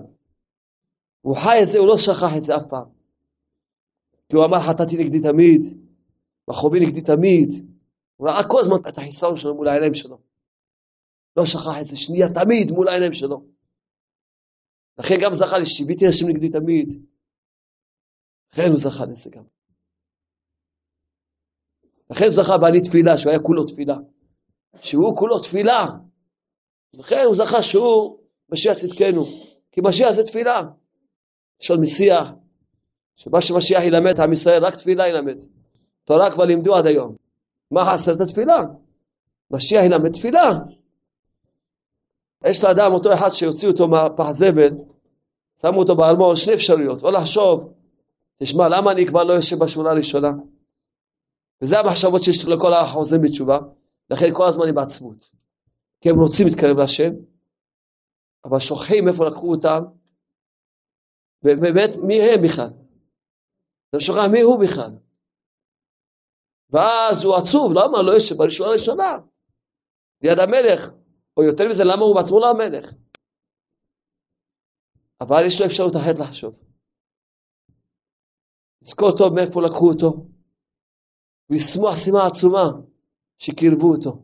הוא 1.22 1.36
חי 1.36 1.64
את 1.64 1.68
זה, 1.68 1.80
הוא 1.80 1.88
לא 1.88 1.98
שכח 1.98 2.38
את 2.38 2.44
זה 2.44 2.58
אף 2.58 2.64
פעם. 2.70 2.90
כי 4.30 4.36
הוא 4.36 4.46
אמר, 4.46 4.62
חטאתי 4.62 4.98
נגדי 4.98 5.22
תמיד, 5.22 5.62
וחובי 6.50 6.80
נגדי 6.80 7.02
תמיד. 7.02 7.50
הוא 8.18 8.28
ראה 8.28 8.48
כל 8.50 8.60
הזמן 8.60 8.76
את 8.90 8.98
החיסרון 8.98 9.36
שלו 9.36 9.56
מול 9.56 9.68
העיניים 9.68 9.94
שלו. 9.94 10.20
לא 11.38 11.46
שכח 11.46 11.82
את 11.82 11.86
זה 11.86 11.98
שנייה 11.98 12.28
תמיד 12.34 12.72
מול 12.72 12.88
העיניים 12.88 13.14
שלו. 13.14 13.44
לכן 15.00 15.16
גם 15.22 15.34
זכה 15.34 15.58
לשיביתי 15.58 16.08
השם 16.08 16.28
נגדי 16.28 16.50
תמיד. 16.50 17.04
לכן 18.52 18.70
הוא 18.70 18.80
זכה 18.80 19.06
לזה 19.06 19.30
גם. 19.30 19.44
לכן 22.10 22.32
זכה 22.32 22.58
בעלי 22.58 22.82
תפילה, 22.82 23.18
שהוא 23.18 23.30
היה 23.30 23.40
כולו 23.40 23.64
תפילה. 23.64 23.96
שהוא 24.82 25.16
כולו 25.16 25.40
תפילה. 25.40 25.86
לכן 26.94 27.24
הוא 27.26 27.36
זכה 27.36 27.62
שהוא 27.62 28.18
משיח 28.52 28.74
צדקנו. 28.74 29.26
כי 29.72 29.82
משיח 29.84 30.12
זה 30.12 30.24
תפילה. 30.24 30.62
יש 31.62 31.72
עוד 31.72 31.80
מסיח, 31.80 32.28
שמה 33.16 33.42
שמשיח 33.42 33.84
ילמד 33.84 34.20
עם 34.20 34.34
ישראל, 34.34 34.66
רק 34.66 34.76
תפילה 34.76 35.08
ילמד. 35.08 35.38
תורה 36.04 36.32
כבר 36.32 36.46
לימדו 36.46 36.76
עד 36.76 36.86
היום. 36.86 37.16
מה 37.72 37.94
חסר 37.94 38.14
את 38.14 38.22
התפילה? 38.22 38.64
משיח 39.52 39.84
ילמד 39.84 40.12
תפילה. 40.12 40.52
יש 42.46 42.64
לאדם 42.64 42.94
אותו 42.94 43.14
אחד 43.14 43.30
שהוציאו 43.30 43.72
אותו 43.72 43.88
מהפח 43.88 44.32
זבל, 44.32 44.70
שמו 45.62 45.80
אותו 45.80 45.96
בארמון, 45.96 46.36
שני 46.36 46.54
אפשרויות, 46.54 47.04
או 47.04 47.12
לחשוב, 47.12 47.74
תשמע, 48.38 48.68
למה 48.68 48.92
אני 48.92 49.06
כבר 49.06 49.24
לא 49.24 49.34
יושב 49.34 49.64
בשורה 49.64 49.92
הראשונה? 49.92 50.32
וזה 51.62 51.80
המחשבות 51.80 52.22
שיש 52.24 52.46
לכל 52.46 52.74
החוזרים 52.74 53.22
בתשובה, 53.22 53.60
לכן 54.10 54.26
כל 54.34 54.46
הזמן 54.48 54.68
הם 54.68 54.76
בעצמות. 54.76 55.32
כי 56.02 56.10
הם 56.10 56.16
רוצים 56.20 56.48
להתקרב 56.48 56.78
להשם, 56.78 57.12
אבל 58.46 58.60
שוכחים 58.60 59.08
איפה 59.08 59.26
לקחו 59.26 59.52
אותם, 59.56 59.84
ובאמת 61.44 61.90
מי 62.08 62.22
הם 62.22 62.42
בכלל. 62.44 62.70
אתה 63.90 64.00
שוכח 64.00 64.26
מי 64.32 64.42
הוא 64.42 64.60
בכלל. 64.64 64.92
ואז 66.70 67.24
הוא 67.24 67.36
עצוב, 67.36 67.72
למה 67.74 68.02
לא 68.02 68.12
יושב 68.12 68.36
בראשונה 68.38 68.70
הראשונה? 68.70 69.12
ליד 70.22 70.40
המלך, 70.40 70.90
או 71.38 71.44
יותר 71.44 71.64
מזה, 71.70 71.84
למה 71.84 72.02
הוא 72.02 72.16
בעצמו 72.16 72.40
לא 72.40 72.50
המלך? 72.50 72.94
אבל 75.22 75.44
יש 75.48 75.60
לו 75.62 75.66
אפשרות 75.66 75.96
אחרת 75.96 76.20
לחשוב. 76.20 76.56
לזכור 78.82 79.12
טוב 79.18 79.34
מאיפה 79.34 79.62
לקחו 79.62 79.90
אותו, 79.90 80.26
ולשמוח 81.50 81.96
שימה 81.96 82.26
עצומה 82.26 82.72
שקירבו 83.38 83.92
אותו. 83.92 84.24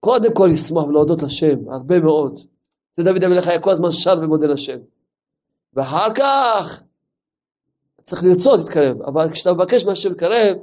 קודם 0.00 0.34
כל 0.34 0.48
לשמוח 0.52 0.86
ולהודות 0.86 1.22
לשם, 1.22 1.70
הרבה 1.70 2.00
מאוד. 2.00 2.38
זה 2.96 3.02
דוד 3.04 3.24
המלך 3.24 3.48
היה 3.48 3.62
כל 3.62 3.70
הזמן 3.70 3.90
שר 3.90 4.14
ומודה 4.22 4.46
לשם. 4.46 4.78
ואחר 5.72 6.14
כך 6.14 6.82
צריך 8.02 8.24
לרצות 8.24 8.60
להתקרב, 8.60 9.02
אבל 9.02 9.32
כשאתה 9.32 9.52
מבקש 9.52 9.84
מהשם 9.84 10.12
לקרב, 10.12 10.56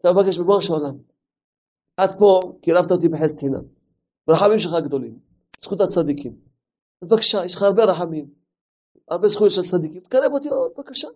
אתה 0.00 0.12
מבקש 0.12 0.38
בבוא 0.38 0.60
של 0.60 0.72
עולם. 0.72 0.94
עד 1.96 2.18
פה 2.18 2.58
קירבת 2.62 2.92
אותי 2.92 3.08
בחסד 3.08 3.40
חינם. 3.40 3.62
ברחמים 4.26 4.58
שלך 4.58 4.72
גדולים, 4.84 5.18
זכות 5.62 5.80
הצדיקים. 5.80 6.36
בבקשה, 7.02 7.44
יש 7.44 7.54
לך 7.54 7.62
הרבה 7.62 7.84
רחמים, 7.84 8.26
הרבה 9.08 9.28
זכויות 9.28 9.52
של 9.52 9.62
צדיקים, 9.62 10.00
תקרב 10.00 10.32
אותי 10.32 10.48
עוד, 10.48 10.70
בבקשה. 10.76 11.08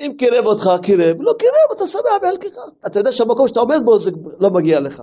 אם 0.00 0.14
קירב 0.18 0.46
אותך, 0.46 0.70
קירב, 0.82 1.16
לא 1.20 1.32
קירב, 1.38 1.76
אתה 1.76 1.86
שמח 1.86 2.02
בחלקך. 2.22 2.58
אתה 2.86 2.98
יודע 2.98 3.12
שהמקום 3.12 3.48
שאתה 3.48 3.60
עומד 3.60 3.80
בו 3.84 3.98
זה 3.98 4.10
לא 4.38 4.50
מגיע 4.50 4.80
לך. 4.80 5.02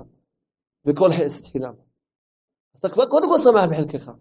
וכל 0.86 1.12
חסד 1.12 1.52
חינם. 1.52 1.74
אתה 2.80 2.90
כבר 2.90 3.06
קודם 3.06 3.30
כל 3.30 3.40
שמח 3.40 3.64
בחלקך. 3.70 4.12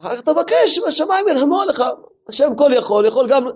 אחר 0.00 0.16
כך 0.16 0.22
אתה 0.22 0.32
מבקש 0.32 0.78
מהשמיים 0.78 1.28
ירחמו 1.28 1.60
עליך. 1.60 1.82
השם 2.28 2.56
כל 2.56 2.70
יכול, 2.74 3.06
יכול 3.06 3.28
גם, 3.28 3.46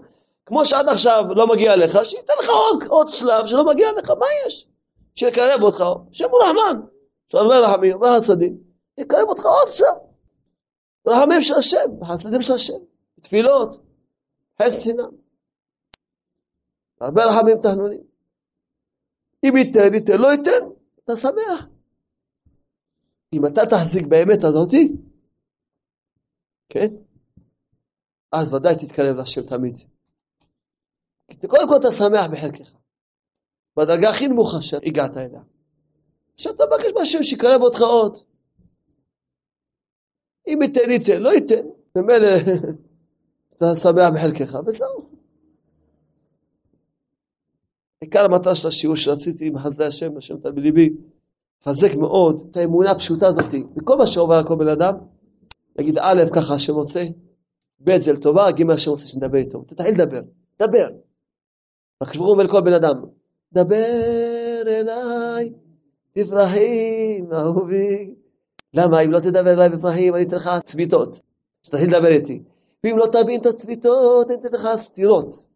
כמו 0.47 0.65
שעד 0.65 0.89
עכשיו 0.89 1.25
לא 1.37 1.47
מגיע 1.47 1.77
לך, 1.77 1.99
שייתן 2.05 2.33
לך 2.41 2.49
עוד, 2.49 2.85
עוד 2.89 3.09
שלב 3.09 3.47
שלא 3.47 3.65
מגיע 3.65 3.93
לך, 3.93 4.11
מה 4.11 4.27
יש? 4.47 4.69
שיקרב 5.15 5.63
אותך, 5.63 5.85
השם 6.11 6.31
הוא 6.31 6.43
רחמן, 6.43 6.81
יש 7.29 7.35
הרבה 7.35 7.59
רחמים, 7.59 7.93
הרבה 7.93 8.19
חסדים, 8.19 8.59
יקרב 8.99 9.29
אותך 9.29 9.45
עוד 9.45 9.73
שלב. 9.73 9.97
רחמים 11.07 11.43
של 11.43 11.55
השם, 11.55 12.05
חסדים 12.05 12.43
של 12.43 12.53
השם, 12.53 12.79
תפילות, 13.21 13.77
חסד 14.63 14.83
חינם. 14.83 15.24
הרבה 17.01 17.23
רחמים 17.25 17.57
תחנונים. 17.63 18.03
אם 19.45 19.57
ייתן, 19.57 19.95
ייתן, 19.95 20.21
לא 20.21 20.33
ייתן, 20.33 20.69
אתה 21.05 21.17
שמח. 21.17 21.69
אם 23.33 23.47
אתה 23.47 23.61
תחזיק 23.71 24.07
באמת 24.07 24.45
הזאתי, 24.45 24.93
כן? 26.69 26.89
אז 28.33 28.55
ודאי 28.55 28.75
תתקרב 28.75 29.17
לשם 29.17 29.43
תמיד. 29.43 29.79
קודם 31.47 31.69
כל 31.69 31.77
אתה 31.77 31.93
שמח 31.93 32.27
בחלקך. 32.33 32.73
בדרגה 33.77 34.11
הכי 34.11 34.29
נמוכה 34.29 34.63
שהגעת 34.63 35.17
אליה. 35.17 35.43
עכשיו 36.35 36.53
אתה 36.53 36.65
מבקש 36.67 36.93
מהשם 36.99 37.23
שיקרב 37.23 37.61
אותך 37.61 37.81
עוד. 37.81 38.19
אם 40.47 40.59
ייתן 40.63 40.91
ייתן, 40.91 41.23
לא 41.23 41.29
ייתן, 41.29 41.67
ממילא 41.97 42.29
אתה 43.57 43.67
שמח 43.77 44.11
בחלקך, 44.15 44.59
וזהו. 44.67 45.14
עיקר 48.05 48.25
המטרה 48.25 48.55
של 48.55 48.69
השיעור 48.69 48.97
שרציתי 48.97 49.51
בחסדי 49.51 49.85
השם, 49.85 50.17
השם 50.17 50.35
נתן 50.35 50.55
בליבי, 50.55 50.91
חזק 51.65 51.95
מאוד 51.95 52.47
את 52.51 52.57
האמונה 52.57 52.91
הפשוטה 52.91 53.27
הזאת, 53.27 53.45
וכל 53.77 53.97
מה 53.97 54.07
שעובר 54.07 54.35
על 54.35 54.47
כל 54.47 54.57
בן 54.57 54.69
אדם, 54.69 54.95
נגיד 55.79 55.99
א', 55.99 56.23
ככה 56.35 56.55
השם 56.55 56.75
רוצה, 56.75 57.05
ב' 57.81 57.97
זה 58.01 58.13
לטובה, 58.13 58.51
ג' 58.51 58.71
השם 58.71 58.91
רוצה 58.91 59.07
שנדבר 59.07 59.39
איתו, 59.39 59.65
תתחיל 59.69 59.95
לדבר, 59.95 60.21
דבר. 60.59 60.89
הקדוש 62.01 62.17
ברוך 62.17 62.31
אומר 62.31 62.45
לכל 62.45 62.61
בן 62.61 62.73
אדם, 62.73 62.95
דבר 63.53 64.63
אליי 64.67 65.53
בפרחים 66.17 67.33
אהובי. 67.33 68.15
למה 68.75 69.01
אם 69.01 69.13
לא 69.13 69.21
תדבר 69.21 69.53
אליי 69.53 69.69
בפרחים 69.69 70.15
אני 70.15 70.23
אתן 70.23 70.37
לך 70.37 70.51
צביטות, 70.65 71.21
שתתחיל 71.63 71.89
לדבר 71.89 72.09
איתי. 72.09 72.43
ואם 72.85 72.99
לא 72.99 73.07
תבין 73.07 73.41
את 73.41 73.47
הצביטות, 73.47 74.31
אני 74.31 74.37
אתן 74.41 74.49
לך 74.53 74.69
סטירות. 74.77 75.54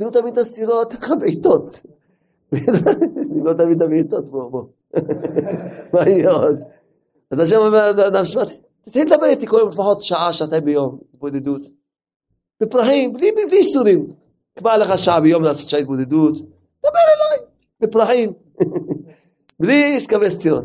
לא 0.00 0.10
תבין 0.10 0.32
את 0.32 0.38
הסטירות, 0.38 0.94
אתן 0.94 1.02
לך 1.02 1.12
בעיטות. 1.20 1.80
אם 3.32 3.46
לא 3.46 3.52
תבין 3.52 3.72
את 3.76 3.82
הבעיטות, 3.82 4.30
בוא, 4.30 4.50
בוא. 4.50 4.64
מה 5.92 6.08
יהיה 6.08 6.30
עוד? 6.30 6.58
אז 7.30 7.38
השם 7.38 7.56
אומר 7.56 7.92
לאדם, 7.92 8.24
שמע, 8.24 8.42
תתחיל 8.80 9.06
לדבר 9.06 9.26
איתי 9.26 9.46
כל 9.46 9.56
יום 9.56 9.68
לפחות 9.68 10.02
שעה, 10.02 10.32
שעתיים 10.32 10.64
ביום, 10.64 10.98
התבודדות. 11.14 11.60
בפרחים, 12.60 13.12
בלי, 13.12 13.32
איסורים. 13.52 14.12
קבע 14.58 14.76
לך 14.76 14.98
שעה 14.98 15.20
ביום 15.20 15.42
לעשות 15.42 15.68
שעה 15.68 15.80
התבודדות, 15.80 16.34
דבר 16.80 16.90
אליי, 16.90 17.46
בפרחים. 17.80 18.32
בלי 19.60 19.96
עסקבי 19.96 20.30
סטירות. 20.30 20.64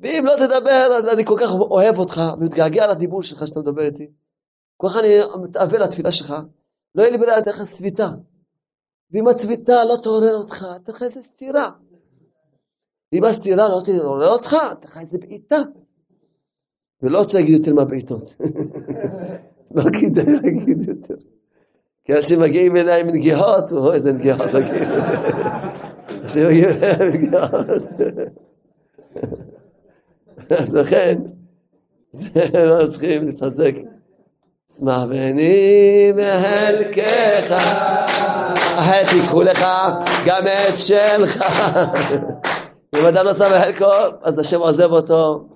ואם 0.00 0.24
לא 0.26 0.34
תדבר, 0.36 0.98
אני 1.12 1.24
כל 1.24 1.36
כך 1.40 1.50
אוהב 1.52 1.98
אותך, 1.98 2.20
ומתגעגע 2.38 2.86
לדיבור 2.86 3.22
שלך 3.22 3.46
שאתה 3.46 3.60
מדבר 3.60 3.82
איתי. 3.82 4.06
כל 4.76 4.88
כך 4.88 4.96
אני 4.96 5.08
מתאווה 5.42 5.78
לתפילה 5.78 6.12
שלך, 6.12 6.34
לא 6.94 7.02
יהיה 7.02 7.10
לי 7.10 7.18
ברירה, 7.18 7.38
אתן 7.38 7.50
לך 7.50 7.62
צביתה. 7.62 8.08
ואם 9.10 9.28
הצביתה 9.28 9.84
לא 9.84 9.96
תעורר 10.02 10.34
אותך, 10.34 10.66
אתן 10.76 10.92
לך 10.92 11.02
איזה 11.02 11.22
סתירה. 11.22 11.70
ואם 13.12 13.24
הסתירה 13.24 13.68
לא 13.68 13.80
תעורר 13.84 14.28
אותך, 14.28 14.56
אתן 14.72 14.88
לך 14.88 14.98
איזה 14.98 15.18
בעיטה. 15.18 15.58
ולא 17.02 17.18
רוצה 17.18 17.38
להגיד 17.38 17.58
יותר 17.58 17.74
מהבעיטות. 17.74 18.36
לא 19.74 19.82
כדאי 19.82 20.34
להגיד 20.42 20.88
יותר. 20.88 21.14
כי 22.04 22.14
אנשים 22.14 22.40
מגיעים 22.40 22.76
אליי 22.76 23.00
עם 23.00 23.08
נגיעות, 23.08 23.72
או 23.72 23.92
איזה 23.92 24.12
נגיעות 24.12 24.40
מגיעים. 24.54 24.88
אנשים 26.22 26.46
מגיעים 26.46 26.70
אליי 26.70 26.94
עם 26.94 27.08
נגיעות. 27.14 27.50
אז 30.50 30.74
לכן, 30.74 31.18
לא 32.54 32.86
צריכים 32.90 33.26
להתחזק. 33.26 33.74
שמח 34.78 35.04
בני 35.08 36.12
בחלקך, 36.16 37.54
החטא 38.76 39.14
ייקחו 39.14 39.42
לך 39.42 39.66
גם 40.26 40.42
את 40.46 40.78
שלך. 40.78 41.44
אם 42.96 43.06
אדם 43.06 43.26
לא 43.26 43.34
שם 43.34 43.44
בחלקו, 43.44 44.16
אז 44.22 44.38
השם 44.38 44.60
עוזב 44.60 44.90
אותו, 44.90 45.48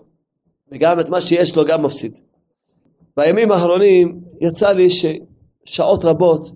וגם 0.73 1.01
את 1.01 1.09
מה 1.09 1.21
שיש 1.21 1.57
לו 1.57 1.65
גם 1.65 1.83
מפסיד. 1.83 2.19
בימים 3.17 3.53
האחרונים 3.53 4.21
יצא 4.41 4.73
לי 4.73 4.89
ששעות 4.91 6.05
רבות 6.05 6.53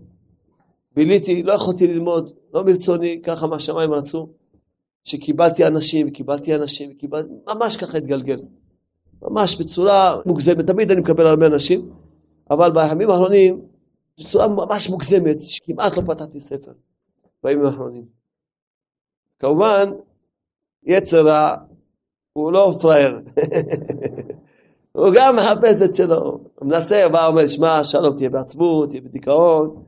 ביליתי, 0.96 1.42
לא 1.42 1.52
יכולתי 1.52 1.86
ללמוד, 1.86 2.32
לא 2.54 2.64
מרצוני, 2.64 3.20
ככה 3.22 3.46
מהשמיים 3.46 3.92
רצו, 3.92 4.28
שקיבלתי 5.04 5.66
אנשים, 5.66 6.10
קיבלתי 6.10 6.54
אנשים, 6.54 6.94
קיבלתי, 6.94 7.28
ממש 7.48 7.76
ככה 7.76 7.98
התגלגל. 7.98 8.40
ממש 9.22 9.60
בצורה 9.60 10.16
מוגזמת, 10.26 10.66
תמיד 10.66 10.90
אני 10.90 11.00
מקבל 11.00 11.26
הרבה 11.26 11.46
אנשים, 11.46 11.90
אבל 12.50 12.70
בימים 12.72 13.10
האחרונים, 13.10 13.60
בצורה 14.20 14.48
ממש 14.48 14.90
מוגזמת, 14.90 15.40
שכמעט 15.40 15.96
לא 15.96 16.02
פתחתי 16.06 16.40
ספר 16.40 16.72
בימים 17.42 17.66
האחרונים. 17.66 18.04
כמובן, 19.38 19.90
יצר 20.82 21.26
רע 21.26 21.56
הוא 22.32 22.52
לא 22.52 22.74
פראייר. 22.82 23.18
הוא 24.92 25.08
גם 25.14 25.36
מחפש 25.36 25.82
את 25.82 25.94
שלו. 25.94 26.22
הוא 26.54 26.68
מנסה, 26.68 27.08
בא 27.12 27.26
אומר, 27.26 27.46
שמע, 27.46 27.84
שלום, 27.84 28.16
תהיה 28.16 28.30
בעצבות, 28.30 28.90
תהיה 28.90 29.02
בדיכאון, 29.02 29.82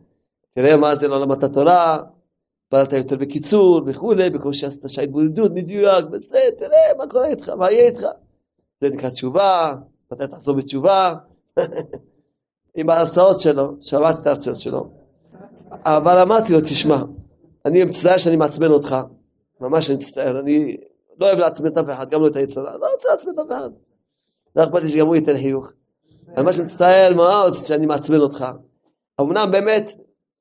תראה 0.54 0.76
מה 0.76 0.94
זה 0.94 1.08
לא 1.08 1.20
למדת 1.20 1.44
תורה, 1.44 1.98
פעלת 2.68 2.92
יותר 2.92 3.16
בקיצור 3.16 3.82
וכולי, 3.86 4.30
בקושי 4.30 4.66
עשית 4.66 4.82
שעה 4.88 5.04
התבודדות, 5.04 5.52
מדויק, 5.54 6.04
וזה, 6.12 6.38
תראה 6.58 6.98
מה 6.98 7.06
קורה 7.06 7.26
איתך, 7.26 7.48
מה 7.48 7.70
יהיה 7.70 7.86
איתך. 7.86 8.06
זה 8.80 8.90
נקרא 8.90 9.10
תשובה, 9.10 9.74
מתי 10.12 10.26
תחזור 10.26 10.56
בתשובה. 10.56 11.14
עם 12.76 12.90
ההרצאות 12.90 13.40
שלו, 13.40 13.76
שמעתי 13.80 14.20
את 14.20 14.26
ההרצאות 14.26 14.60
שלו. 14.60 14.90
אבל 15.70 16.18
אמרתי 16.18 16.52
לו, 16.52 16.60
תשמע, 16.60 17.02
אני 17.66 17.84
מצטער 17.84 18.18
שאני 18.18 18.36
מעצבן 18.36 18.70
אותך, 18.70 18.96
ממש 19.60 19.90
אני 19.90 19.96
מצטער, 19.96 20.40
אני 20.40 20.76
לא 21.20 21.26
אוהב 21.26 21.38
לעצבן 21.38 21.66
את 21.66 21.76
אף 21.76 21.84
אחד, 21.92 22.10
גם 22.10 22.22
לא 22.22 22.26
את 22.26 22.36
היצרה, 22.36 22.76
לא 22.76 22.86
רוצה 22.92 23.08
לעצבן 23.10 23.30
את 23.30 23.38
אף 23.38 23.46
אחד. 23.46 23.70
לא 24.56 24.64
אכפת 24.64 24.82
לי 24.82 24.88
שגם 24.88 25.06
הוא 25.06 25.16
ייתן 25.16 25.38
חיוך. 25.38 25.72
ממש 26.36 26.58
מצטער 26.58 27.14
מאוד 27.16 27.54
שאני 27.54 27.86
מעצבן 27.86 28.20
אותך. 28.20 28.46
אמנם 29.20 29.48
באמת 29.52 29.90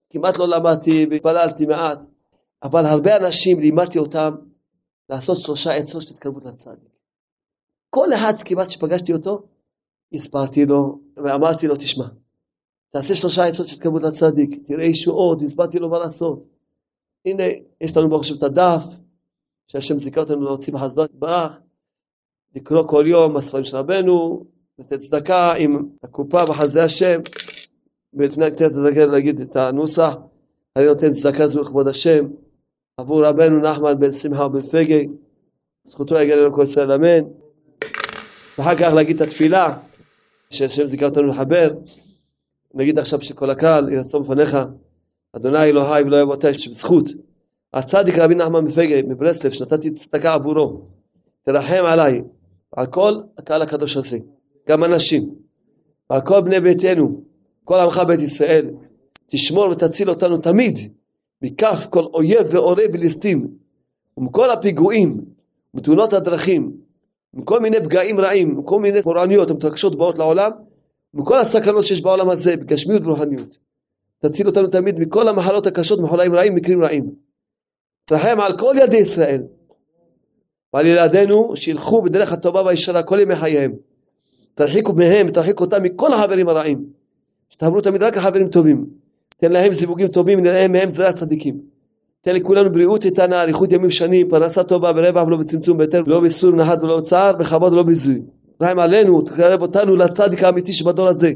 כמעט 0.10 0.38
לא 0.38 0.48
למדתי 0.48 1.08
והתפללתי 1.12 1.66
מעט, 1.66 2.06
אבל 2.64 2.86
הרבה 2.86 3.18
אנשים 3.18 3.60
לימדתי 3.60 4.00
אותם 4.00 4.36
לעשות 5.10 5.38
שלושה 5.38 5.74
עצות 5.74 6.02
של 6.02 6.14
התקרבות 6.14 6.46
לצדיק. 6.46 6.90
כל 7.90 8.14
אחד 8.14 8.34
כמעט 8.46 8.70
שפגשתי 8.70 9.14
אותו, 9.14 9.44
הסברתי 10.14 10.66
לו 10.66 11.00
ואמרתי 11.18 11.68
לו, 11.68 11.76
תשמע, 11.76 12.06
תעשה 12.96 13.16
שלושה 13.16 13.46
עצות 13.46 13.66
של 13.66 13.76
התקרבות 13.76 14.04
לצדיק, 14.04 14.60
תראה 14.64 14.84
ישועות, 14.84 15.42
והסברתי 15.42 15.80
לו 15.80 15.90
מה 15.90 16.00
לעשות. 16.00 16.46
הנה, 17.26 17.44
יש 17.82 17.98
לנו 17.98 18.10
ברוך 18.10 18.22
השם 18.22 18.36
את 18.36 18.44
הדף, 18.44 18.84
שהשם 19.68 20.00
זיכה 20.00 20.20
אותנו 20.20 20.42
להוציא 20.42 20.74
בחסדות 20.74 21.12
ברח, 21.14 21.58
לקרוא 22.56 22.88
כל 22.88 23.06
יום 23.08 23.34
בספרים 23.34 23.64
של 23.64 23.78
רבנו, 23.78 24.46
לתת 24.80 25.00
צדקה 25.00 25.54
עם 25.54 25.90
הקופה 26.04 26.46
בחסדי 26.46 26.82
השם, 26.82 27.22
ולפני 28.14 28.46
לתת 28.46 28.72
צדקה 28.72 29.06
להגיד 29.06 29.40
את 29.40 29.56
הנוסח, 29.56 30.16
אני 30.76 30.86
נותן 30.86 31.14
צדקה 31.14 31.48
זו 31.48 31.62
לכבוד 31.62 31.88
השם, 31.88 32.26
עבור 32.98 33.26
רבנו 33.26 33.62
נחמן 33.62 34.00
בן 34.00 34.12
שמחה 34.12 34.46
ובן 34.46 34.62
פגי, 34.62 35.08
זכותו 35.86 36.16
יגן 36.16 36.38
לנו 36.38 36.56
כל 36.56 36.64
ישראל 36.64 36.92
אמן, 36.92 37.24
ואחר 38.58 38.76
כך 38.76 38.94
להגיד 38.94 39.16
את 39.16 39.28
התפילה, 39.28 39.78
שהשם 40.50 40.88
זיכה 40.88 41.06
אותנו 41.06 41.28
לחבר, 41.28 41.74
נגיד 42.76 43.00
עכשיו 43.00 43.22
שכל 43.22 43.50
הקהל 43.50 43.94
ירצום 43.94 44.24
בפניך, 44.24 44.58
אדוני 45.36 45.64
אלוהי 45.64 46.04
ולא 46.04 46.22
אבותיי, 46.22 46.60
שבזכות. 46.60 47.06
הצדיק 47.74 48.18
רבי 48.18 48.36
נחמן 48.36 48.64
מפגי 48.64 49.02
מברסלב, 49.02 49.52
שנתתי 49.52 49.92
צדקה 49.92 50.34
עבורו, 50.34 50.82
תרחם 51.44 51.84
עליי, 51.86 52.22
על 52.72 52.86
כל 52.86 53.14
הקהל 53.38 53.62
הקדוש 53.62 53.98
הזה, 53.98 54.18
גם 54.70 54.84
אנשים, 54.84 55.36
ועל 56.10 56.22
כל 56.22 56.42
בני 56.42 56.60
ביתנו, 56.60 57.22
כל 57.64 57.80
עמך 57.80 58.02
בית 58.08 58.20
ישראל, 58.20 58.70
תשמור 59.28 59.70
ותציל 59.70 60.10
אותנו 60.10 60.38
תמיד 60.38 60.80
מכף 61.42 61.88
כל 61.90 62.04
אויב 62.14 62.48
ועורב 62.50 62.90
וליסטים, 62.94 63.48
ומכל 64.18 64.52
הפיגועים, 64.52 65.26
מתאונות 65.74 66.14
הדרכים, 66.14 66.72
מכל 67.34 67.60
מיני 67.60 67.84
פגעים 67.84 68.20
רעים, 68.20 68.58
מכל 68.58 68.80
מיני 68.80 69.02
פורעניות 69.02 69.52
המתרגשות 69.52 69.96
באות 69.96 70.18
לעולם, 70.18 70.52
מכל 71.16 71.40
הסכנות 71.40 71.84
שיש 71.84 72.02
בעולם 72.02 72.30
הזה, 72.30 72.58
בגשמיות 72.58 73.02
וברוחניות. 73.02 73.58
תציל 74.20 74.48
אותנו 74.48 74.68
תמיד 74.68 75.00
מכל 75.00 75.28
המחלות 75.28 75.68
הקשות, 75.68 76.00
מחולאים 76.00 76.36
רעים, 76.36 76.56
מקרים 76.56 76.84
רעים. 76.84 77.12
תרחם 78.06 78.38
על 78.40 78.58
כל 78.58 78.76
ילדי 78.78 78.98
ישראל, 78.98 79.44
ועל 80.74 80.86
ילדינו 80.86 81.56
שילכו 81.56 82.02
בדרך 82.02 82.32
הטובה 82.32 82.62
והישרה 82.62 83.04
כל 83.04 83.20
ימי 83.20 83.36
חייהם. 83.36 83.74
תרחיקו 84.56 84.94
מהם, 84.94 85.28
תרחיקו 85.32 85.64
אותם 85.64 85.84
מכל 85.84 86.14
החברים 86.14 86.50
הרעים. 86.50 86.86
שתעברו 87.50 87.82
תמיד 87.82 88.04
רק 88.04 88.18
לחברים 88.18 88.48
טובים. 88.48 88.86
תן 89.38 89.52
להם 89.52 89.74
זיווגים 89.74 90.08
טובים, 90.08 90.40
נראה 90.40 90.68
מהם 90.68 90.90
זרי 90.90 91.06
הצדיקים. 91.06 91.60
תן 92.22 92.36
לכולנו 92.36 92.72
בריאות 92.72 93.06
איתנה, 93.06 93.42
אריכות 93.42 93.72
ימים 93.72 93.90
שנים, 93.90 94.30
פרנסה 94.30 94.64
טובה 94.64 94.94
ברווח 94.94 95.28
ולא 95.28 95.38
בצמצום, 95.38 95.78
בהיתר 95.78 96.04
ולא 96.06 96.20
בסור 96.20 96.52
נחת 96.52 96.84
ולא 96.84 96.98
בצער, 96.98 97.34
בכבוד 97.34 97.74
ולא 97.74 97.84
ביזוי. 97.84 98.22
רחם 98.62 98.80
עלינו, 98.80 99.22
תקרב 99.22 99.62
אותנו 99.62 99.96
לצדיק 99.96 100.44
האמיתי 100.44 100.74
שבדור 100.74 101.08
הזה. 101.08 101.32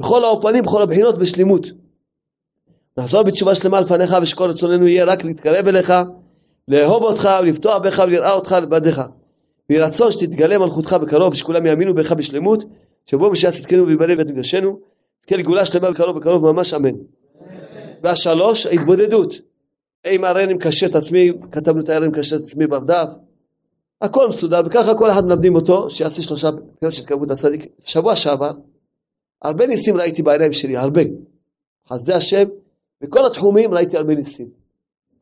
בכל 0.00 0.24
האופנים, 0.24 0.64
בכל 0.64 0.82
הבחינות, 0.82 1.18
בשלימות. 1.18 1.66
נחזור 2.98 3.22
בתשובה 3.22 3.54
שלמה 3.54 3.80
לפניך 3.80 4.16
ושכל 4.22 4.48
רצוננו 4.48 4.86
יהיה 4.86 5.04
רק 5.04 5.24
להתקרב 5.24 5.68
אליך, 5.68 5.92
לאהוב 6.68 7.02
אותך 7.02 7.28
ולפתוח 7.42 7.76
בך 7.76 8.02
ולראה 8.06 8.32
אותך 8.32 8.56
לבדיך. 8.62 9.02
ויהי 9.70 9.82
רצון 9.82 10.10
שתתגלה 10.10 10.58
מלכותך 10.58 10.92
בקרוב 10.92 11.32
ושכולם 11.32 11.66
יאמינו 11.66 11.94
בך 11.94 12.12
בשלמות, 12.12 12.64
שיבואו 13.06 13.30
בשעה 13.30 13.52
צדקנו 13.52 13.86
ויבנה 13.86 14.16
בית 14.16 14.26
מקדשנו. 14.26 14.78
תזכה 15.20 15.36
לגאולה 15.36 15.64
שלמה 15.64 15.90
בקרוב 15.90 16.18
בקרוב 16.18 16.52
ממש 16.52 16.74
אמן. 16.74 16.94
והשלוש, 18.02 18.66
ההתבודדות. 18.66 19.34
אם 20.06 20.24
הרי 20.24 20.44
אני 20.44 20.54
מקשר 20.54 20.86
את 20.86 20.94
עצמי, 20.94 21.32
כתבנו 21.52 21.80
את 21.80 21.88
ההרי 21.88 22.08
מקשר 22.08 22.36
את 22.36 22.40
עצמי 22.40 22.66
בדף, 22.66 23.08
הכל 24.00 24.28
מסודר, 24.28 24.60
וככה 24.66 24.94
כל 24.94 25.10
אחד 25.10 25.24
מלמדים 25.26 25.54
אותו, 25.54 25.90
שיעשה 25.90 26.22
שלושה 26.22 26.48
פניות 26.78 26.94
של 26.94 27.02
התקרבות 27.02 27.28
לצדיק. 27.28 27.66
שבוע 27.86 28.16
שעבר, 28.16 28.50
הרבה 29.42 29.66
ניסים 29.66 29.96
ראיתי 29.96 30.22
בעיניים 30.22 30.52
שלי, 30.52 30.76
הרבה. 30.76 31.00
חסדי 31.88 32.14
השם, 32.14 32.44
בכל 33.00 33.26
התחומים 33.26 33.74
ראיתי 33.74 33.96
הרבה 33.96 34.14
ניסים. 34.14 34.50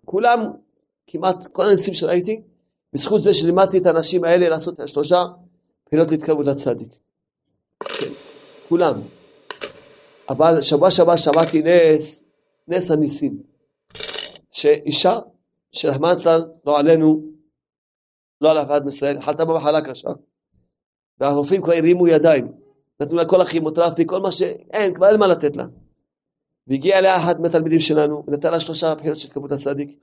כולם, 0.05 0.41
כמעט 1.07 1.47
כל 1.47 1.69
הניסים 1.69 1.95
שראיתי, 1.95 2.43
בזכות 2.93 3.23
זה 3.23 3.35
שלימדתי 3.35 3.79
את 3.79 3.87
האנשים 3.87 4.25
האלה 4.25 4.49
לעשות 4.49 4.75
את 4.75 4.81
השלושה 4.81 5.25
בחינות 5.87 6.11
להתקרבות 6.11 6.47
לצדיק. 6.47 6.89
כן, 7.81 8.11
כולם. 8.69 9.01
אבל 10.29 10.61
שבוע 10.61 10.91
שעבר 10.91 11.17
שמעתי 11.17 11.63
נס, 11.63 12.25
נס 12.69 12.91
הניסים. 12.91 13.43
שאישה 14.51 15.19
שרחמן 15.73 16.15
צל, 16.17 16.45
לא 16.67 16.79
עלינו, 16.79 17.34
לא 18.45 18.51
על 18.51 18.59
אף 18.59 18.67
אחד 18.67 18.85
מישראל, 18.85 19.21
חלתה 19.21 19.45
במחלה 19.45 19.83
קשה. 19.83 20.09
והרופאים 21.21 21.63
כבר 21.63 21.73
הרימו 21.73 22.09
ידיים. 22.09 22.53
נתנו 23.01 23.17
לה 23.17 23.25
כל 23.25 23.41
הכימותרפי, 23.41 24.07
כל 24.07 24.21
מה 24.21 24.33
שאין, 24.33 24.95
כבר 24.95 25.11
אין 25.11 25.21
מה 25.21 25.27
לתת 25.27 25.57
לה. 25.57 25.65
והגיע 26.67 26.99
אליה 26.99 27.17
אחד 27.17 27.41
מהתלמידים 27.41 27.81
שלנו, 27.81 28.25
ונתן 28.27 28.53
לה 28.53 28.61
שלושה 28.61 28.95
בחינות 28.95 29.19
של 29.19 29.29
כמות 29.29 29.53
הצדיק. 29.53 29.99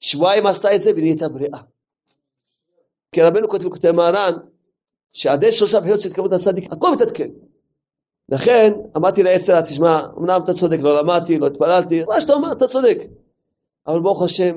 שבועיים 0.00 0.46
עשתה 0.46 0.74
את 0.74 0.82
זה 0.82 0.90
ונהייתה 0.90 1.28
בריאה. 1.28 1.58
כי 3.12 3.22
רבנו 3.22 3.48
כותב 3.48 3.64
בכותב 3.64 3.90
מהר"ן, 3.90 4.32
שעד 5.12 5.44
שלושה 5.50 5.80
בחינות 5.80 6.00
של 6.00 6.10
כמות 6.10 6.32
הצדיק, 6.32 6.72
הכל 6.72 6.92
מתעדכן. 6.94 7.28
לכן 8.28 8.72
אמרתי 8.96 9.22
לעצר, 9.22 9.60
תשמע, 9.60 10.00
אמנם 10.18 10.40
אתה 10.44 10.54
צודק, 10.54 10.78
לא 10.80 11.00
למדתי, 11.00 11.38
לא 11.38 11.46
התפללתי, 11.46 12.04
מה 12.04 12.20
שאתה 12.20 12.32
אומר, 12.32 12.52
אתה 12.52 12.66
צודק. 12.66 12.98
אבל 13.86 14.00
ברוך 14.00 14.22
השם, 14.22 14.56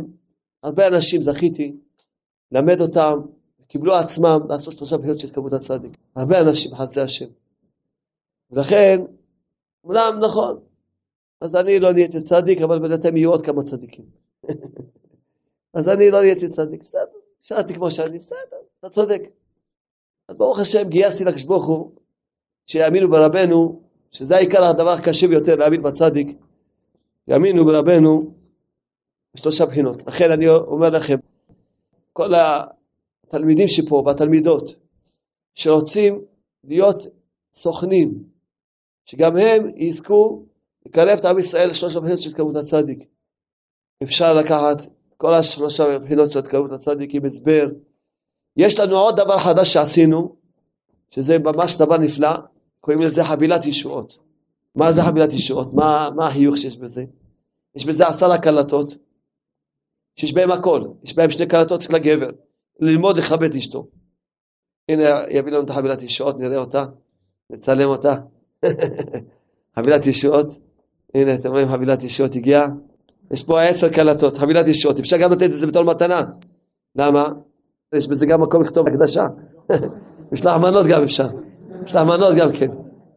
הרבה 0.64 0.88
אנשים 0.88 1.24
זכיתי 1.24 1.76
ללמד 2.52 2.82
אותם, 2.82 3.20
קיבלו 3.68 3.96
עצמם 3.96 4.40
לעשות 4.50 4.78
שלושה 4.78 4.98
בחינות 4.98 5.20
של 5.20 5.30
כמות 5.30 5.54
הצדיק. 5.54 5.92
הרבה 6.16 6.42
אנשים, 6.42 6.76
חסדי 6.76 7.02
השם. 7.02 7.26
ולכן, 8.52 9.02
אמנם 9.86 10.20
נכון, 10.22 10.60
אז 11.42 11.56
אני 11.56 11.80
לא 11.80 11.94
נהייתי 11.94 12.22
צדיק, 12.22 12.62
אבל 12.62 12.80
בינתיים 12.80 13.18
יהיו 13.18 13.32
עוד 13.32 13.42
כמה 13.42 13.64
צדיקים. 13.64 14.06
אז 15.74 15.90
אני 15.90 16.12
לא 16.12 16.22
נהייתי 16.22 16.50
צדיק, 16.50 16.82
בסדר, 16.82 17.18
נשארתי 17.42 17.74
כמו 17.74 17.92
שאני, 17.92 18.18
בסדר, 18.18 18.58
אתה 18.80 18.90
צודק. 18.90 19.22
אז 20.28 20.38
ברוך 20.38 20.60
השם 20.60 20.90
גייסתי 20.90 21.26
לקדוש 21.26 21.44
ברוך 21.44 21.66
הוא, 21.66 21.92
שיאמינו 22.66 23.10
ברבנו, 23.10 23.82
שזה 24.12 24.36
העיקר 24.36 24.64
הדבר 24.64 24.90
הקשה 24.90 25.28
ביותר, 25.28 25.56
להאמין 25.56 25.82
בצדיק, 25.82 26.38
יאמינו 27.28 27.66
ברבנו 27.66 28.34
בשלושה 29.34 29.66
בחינות. 29.66 30.08
לכן 30.08 30.32
אני 30.32 30.50
אומר 30.50 30.90
לכם, 30.90 31.18
כל 32.20 32.34
התלמידים 33.28 33.68
שפה 33.68 34.04
והתלמידות 34.06 34.76
שרוצים 35.56 36.22
להיות 36.64 36.96
סוכנים, 37.56 38.24
שגם 39.06 39.38
הם 39.38 39.72
יזכו 39.76 40.46
לקרב 40.86 41.18
את 41.20 41.26
עם 41.26 41.40
ישראל 41.40 41.68
לשלוש 41.68 41.96
בחינות 41.96 42.22
של 42.22 42.30
התקרבות 42.30 42.56
הצדיק. 42.56 43.06
אפשר 44.04 44.34
לקחת 44.34 44.78
כל 45.18 45.34
השלושה 45.34 46.00
בחינות 46.00 46.32
של 46.32 46.40
התקרבות 46.40 46.72
הצדיק 46.72 47.16
עם 47.16 47.26
הסבר. 47.26 47.68
יש 48.58 48.80
לנו 48.80 48.96
עוד 48.96 49.16
דבר 49.18 49.38
חדש 49.38 49.74
שעשינו, 49.74 50.36
שזה 51.12 51.40
ממש 51.40 51.78
דבר 51.78 51.98
נפלא, 51.98 52.32
קוראים 52.82 53.02
לזה 53.02 53.24
חבילת 53.24 53.66
ישועות. 53.66 54.18
מה 54.76 54.92
זה 54.92 55.02
חבילת 55.02 55.34
ישועות? 55.34 55.74
מה, 55.74 56.10
מה 56.16 56.28
החיוך 56.28 56.58
שיש 56.58 56.78
בזה? 56.78 57.04
יש 57.76 57.86
בזה 57.86 58.08
עשרה 58.08 58.38
קלטות, 58.38 58.96
שיש 60.20 60.34
בהם 60.34 60.52
הכל, 60.52 60.82
יש 61.04 61.16
בהם 61.16 61.30
שני 61.30 61.46
קלטות 61.46 61.82
של 61.82 61.96
הגבר, 61.96 62.30
ללמוד 62.80 63.18
לכבד 63.18 63.56
אשתו. 63.56 63.88
הנה 64.90 65.04
יביא 65.30 65.52
לנו 65.52 65.64
את 65.64 65.70
החבילת 65.70 66.02
ישועות, 66.02 66.40
נראה 66.40 66.58
אותה, 66.58 66.86
נצלם 67.50 67.90
אותה. 67.90 68.14
חבילת 69.76 70.08
ישועות, 70.08 70.48
הנה 71.16 71.36
אתם 71.36 71.50
רואים 71.52 71.68
חבילת 71.68 72.04
ישועות 72.04 72.36
הגיעה, 72.36 72.68
יש 73.32 73.44
פה 73.44 73.62
עשר 73.62 73.90
קלטות, 73.90 74.38
חבילת 74.38 74.68
ישועות, 74.68 75.00
אפשר 75.00 75.18
גם 75.18 75.32
לתת 75.32 75.44
את 75.44 75.58
זה 75.58 75.68
בתור 75.68 75.84
מתנה. 75.84 76.22
למה? 76.96 77.30
יש 77.96 78.08
בזה 78.08 78.26
גם 78.26 78.42
מקום 78.42 78.62
לכתוב 78.62 78.88
הקדשה. 78.88 79.28
יש 80.34 80.46
לך 80.46 80.56
מנות 80.62 80.86
גם 80.86 81.04
אפשר. 81.04 81.28
יש 81.86 81.96
לך 81.96 82.02
מנות 82.02 82.36
גם 82.36 82.52
כן. 82.52 82.70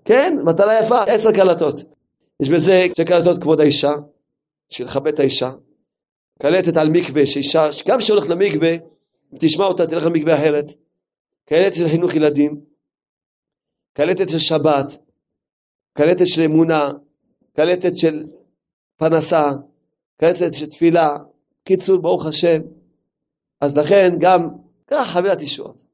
כן, 0.04 0.38
מתנה 0.44 0.78
יפה, 0.78 1.02
עשר 1.02 1.32
קלטות. 1.32 1.84
יש 2.40 2.48
בזה 2.48 2.86
שתי 2.92 3.04
קלטות 3.04 3.38
כבוד 3.38 3.60
האישה, 3.60 3.92
של 4.70 4.84
לכבד 4.84 5.12
את 5.12 5.20
האישה. 5.20 5.50
קלטת 6.38 6.76
על 6.76 6.88
מקווה, 6.88 7.26
שאישה, 7.26 7.66
גם 7.88 8.00
שהולכת 8.00 8.28
למקווה, 8.28 8.76
תשמע 9.38 9.64
אותה, 9.64 9.86
תלך 9.86 10.06
למקווה 10.06 10.34
אחרת. 10.34 10.66
קלטת 11.44 11.76
של 11.76 11.88
חינוך 11.88 12.14
ילדים. 12.14 12.60
קלטת 13.92 14.28
של 14.28 14.38
שבת. 14.38 14.98
קלטת 15.92 16.26
של 16.26 16.42
אמונה. 16.42 16.90
קלטת 17.56 17.96
של 17.96 18.22
פרנסה. 18.96 19.50
קלטת 20.16 20.54
של 20.54 20.66
תפילה. 20.66 21.16
קיצור, 21.64 21.98
ברוך 21.98 22.26
השם. 22.26 22.60
אז 23.60 23.78
לכן 23.78 24.16
גם, 24.20 24.48
קח 24.86 25.08
חבילת 25.12 25.42
ישועות. 25.42 25.84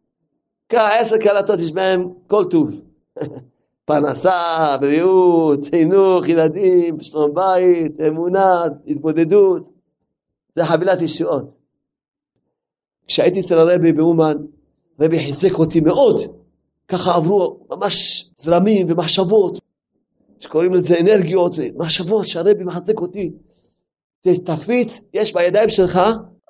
קח 0.68 0.88
עשר 1.00 1.18
קלטות, 1.18 1.60
יש 1.60 1.72
בהם 1.72 2.08
כל 2.26 2.44
טוב. 2.50 2.70
פרנסה, 3.88 4.76
בריאות, 4.80 5.64
חינוך, 5.70 6.28
ילדים, 6.28 7.00
שלום 7.00 7.34
בית, 7.34 8.00
אמונה, 8.08 8.62
התבודדות. 8.86 9.77
זה 10.58 10.64
חבילת 10.64 11.02
ישועות. 11.02 11.44
כשהייתי 13.06 13.40
אצל 13.40 13.58
הרבי 13.58 13.92
באומן, 13.92 14.36
הרבי 14.98 15.18
חיזק 15.18 15.58
אותי 15.58 15.80
מאוד. 15.80 16.20
ככה 16.88 17.14
עברו 17.14 17.66
ממש 17.70 18.28
זרמים 18.36 18.86
ומחשבות, 18.90 19.58
שקוראים 20.40 20.74
לזה 20.74 21.00
אנרגיות 21.00 21.52
ומחשבות 21.56 22.26
שהרבי 22.26 22.64
מחזק 22.64 23.00
אותי. 23.00 23.32
תפיץ, 24.44 25.00
יש 25.14 25.34
בידיים 25.34 25.70
שלך, 25.70 26.00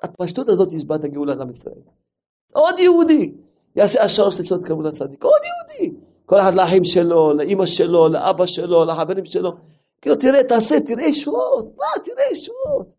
הפשטות 0.03 0.49
הזאת 0.49 0.73
יש 0.73 0.85
בה 0.85 0.95
את 0.95 1.03
הגאולה 1.03 1.35
לעם 1.35 1.49
ישראל. 1.49 1.75
עוד 2.53 2.79
יהודי 2.79 3.31
יעשה 3.75 4.03
השלוש 4.03 4.39
לצוות 4.39 4.63
כמות 4.65 4.85
הצדיק, 4.85 5.23
עוד 5.23 5.41
יהודי. 5.43 5.95
כל 6.25 6.39
אחד 6.41 6.53
לאחים 6.53 6.85
שלו, 6.85 7.33
לאימא 7.33 7.65
שלו, 7.65 8.07
לאבא 8.07 8.45
שלו, 8.45 8.85
לחברים 8.85 9.25
שלו. 9.25 9.51
כאילו 10.01 10.15
תראה, 10.15 10.43
תעשה, 10.43 10.79
תראה 10.79 11.05
ישועות, 11.05 11.65
מה, 11.77 12.03
תראה 12.03 12.25
ישועות. 12.31 12.98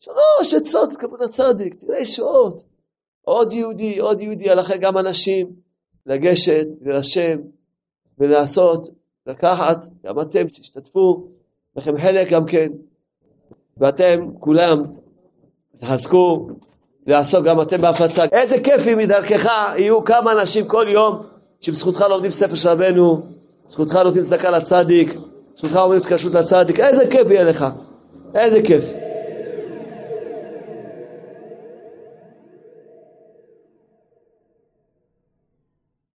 שלוש 0.00 0.54
עצות 0.54 0.88
כמות 0.98 1.20
הצדיק, 1.20 1.74
תראה 1.74 1.98
ישועות. 1.98 2.64
עוד 3.24 3.52
יהודי, 3.52 3.98
עוד 3.98 4.20
יהודי, 4.20 4.50
הלכה 4.50 4.76
גם 4.76 4.98
אנשים 4.98 5.52
לגשת, 6.06 6.66
להירשם 6.82 7.38
ולעשות, 8.18 8.86
לקחת, 9.26 9.84
גם 10.04 10.20
אתם 10.20 10.46
תשתתפו, 10.46 11.28
לכם 11.76 11.98
חלק 11.98 12.30
גם 12.30 12.46
כן, 12.46 12.68
ואתם 13.76 14.26
כולם 14.40 14.82
תחזקו 15.78 16.48
לעסוק 17.06 17.44
גם 17.44 17.60
אתם 17.60 17.80
בהפצה. 17.80 18.24
איזה 18.32 18.60
כיף 18.64 18.86
אם 18.92 18.98
מדרכך 18.98 19.50
יהיו 19.76 20.04
כמה 20.04 20.32
אנשים 20.32 20.68
כל 20.68 20.86
יום 20.88 21.22
שבזכותך 21.60 22.04
לומדים 22.10 22.30
ספר 22.30 22.54
של 22.54 22.68
רבנו, 22.68 23.22
זכותך 23.68 23.94
נותנים 23.94 24.24
צדקה 24.24 24.50
לצדיק, 24.50 25.14
זכותך 25.56 25.76
אומרים 25.76 26.00
התקשרות 26.00 26.34
לצדיק, 26.34 26.80
איזה 26.80 27.10
כיף 27.10 27.30
יהיה 27.30 27.42
לך, 27.42 27.66
איזה 28.34 28.62
כיף. 28.62 28.84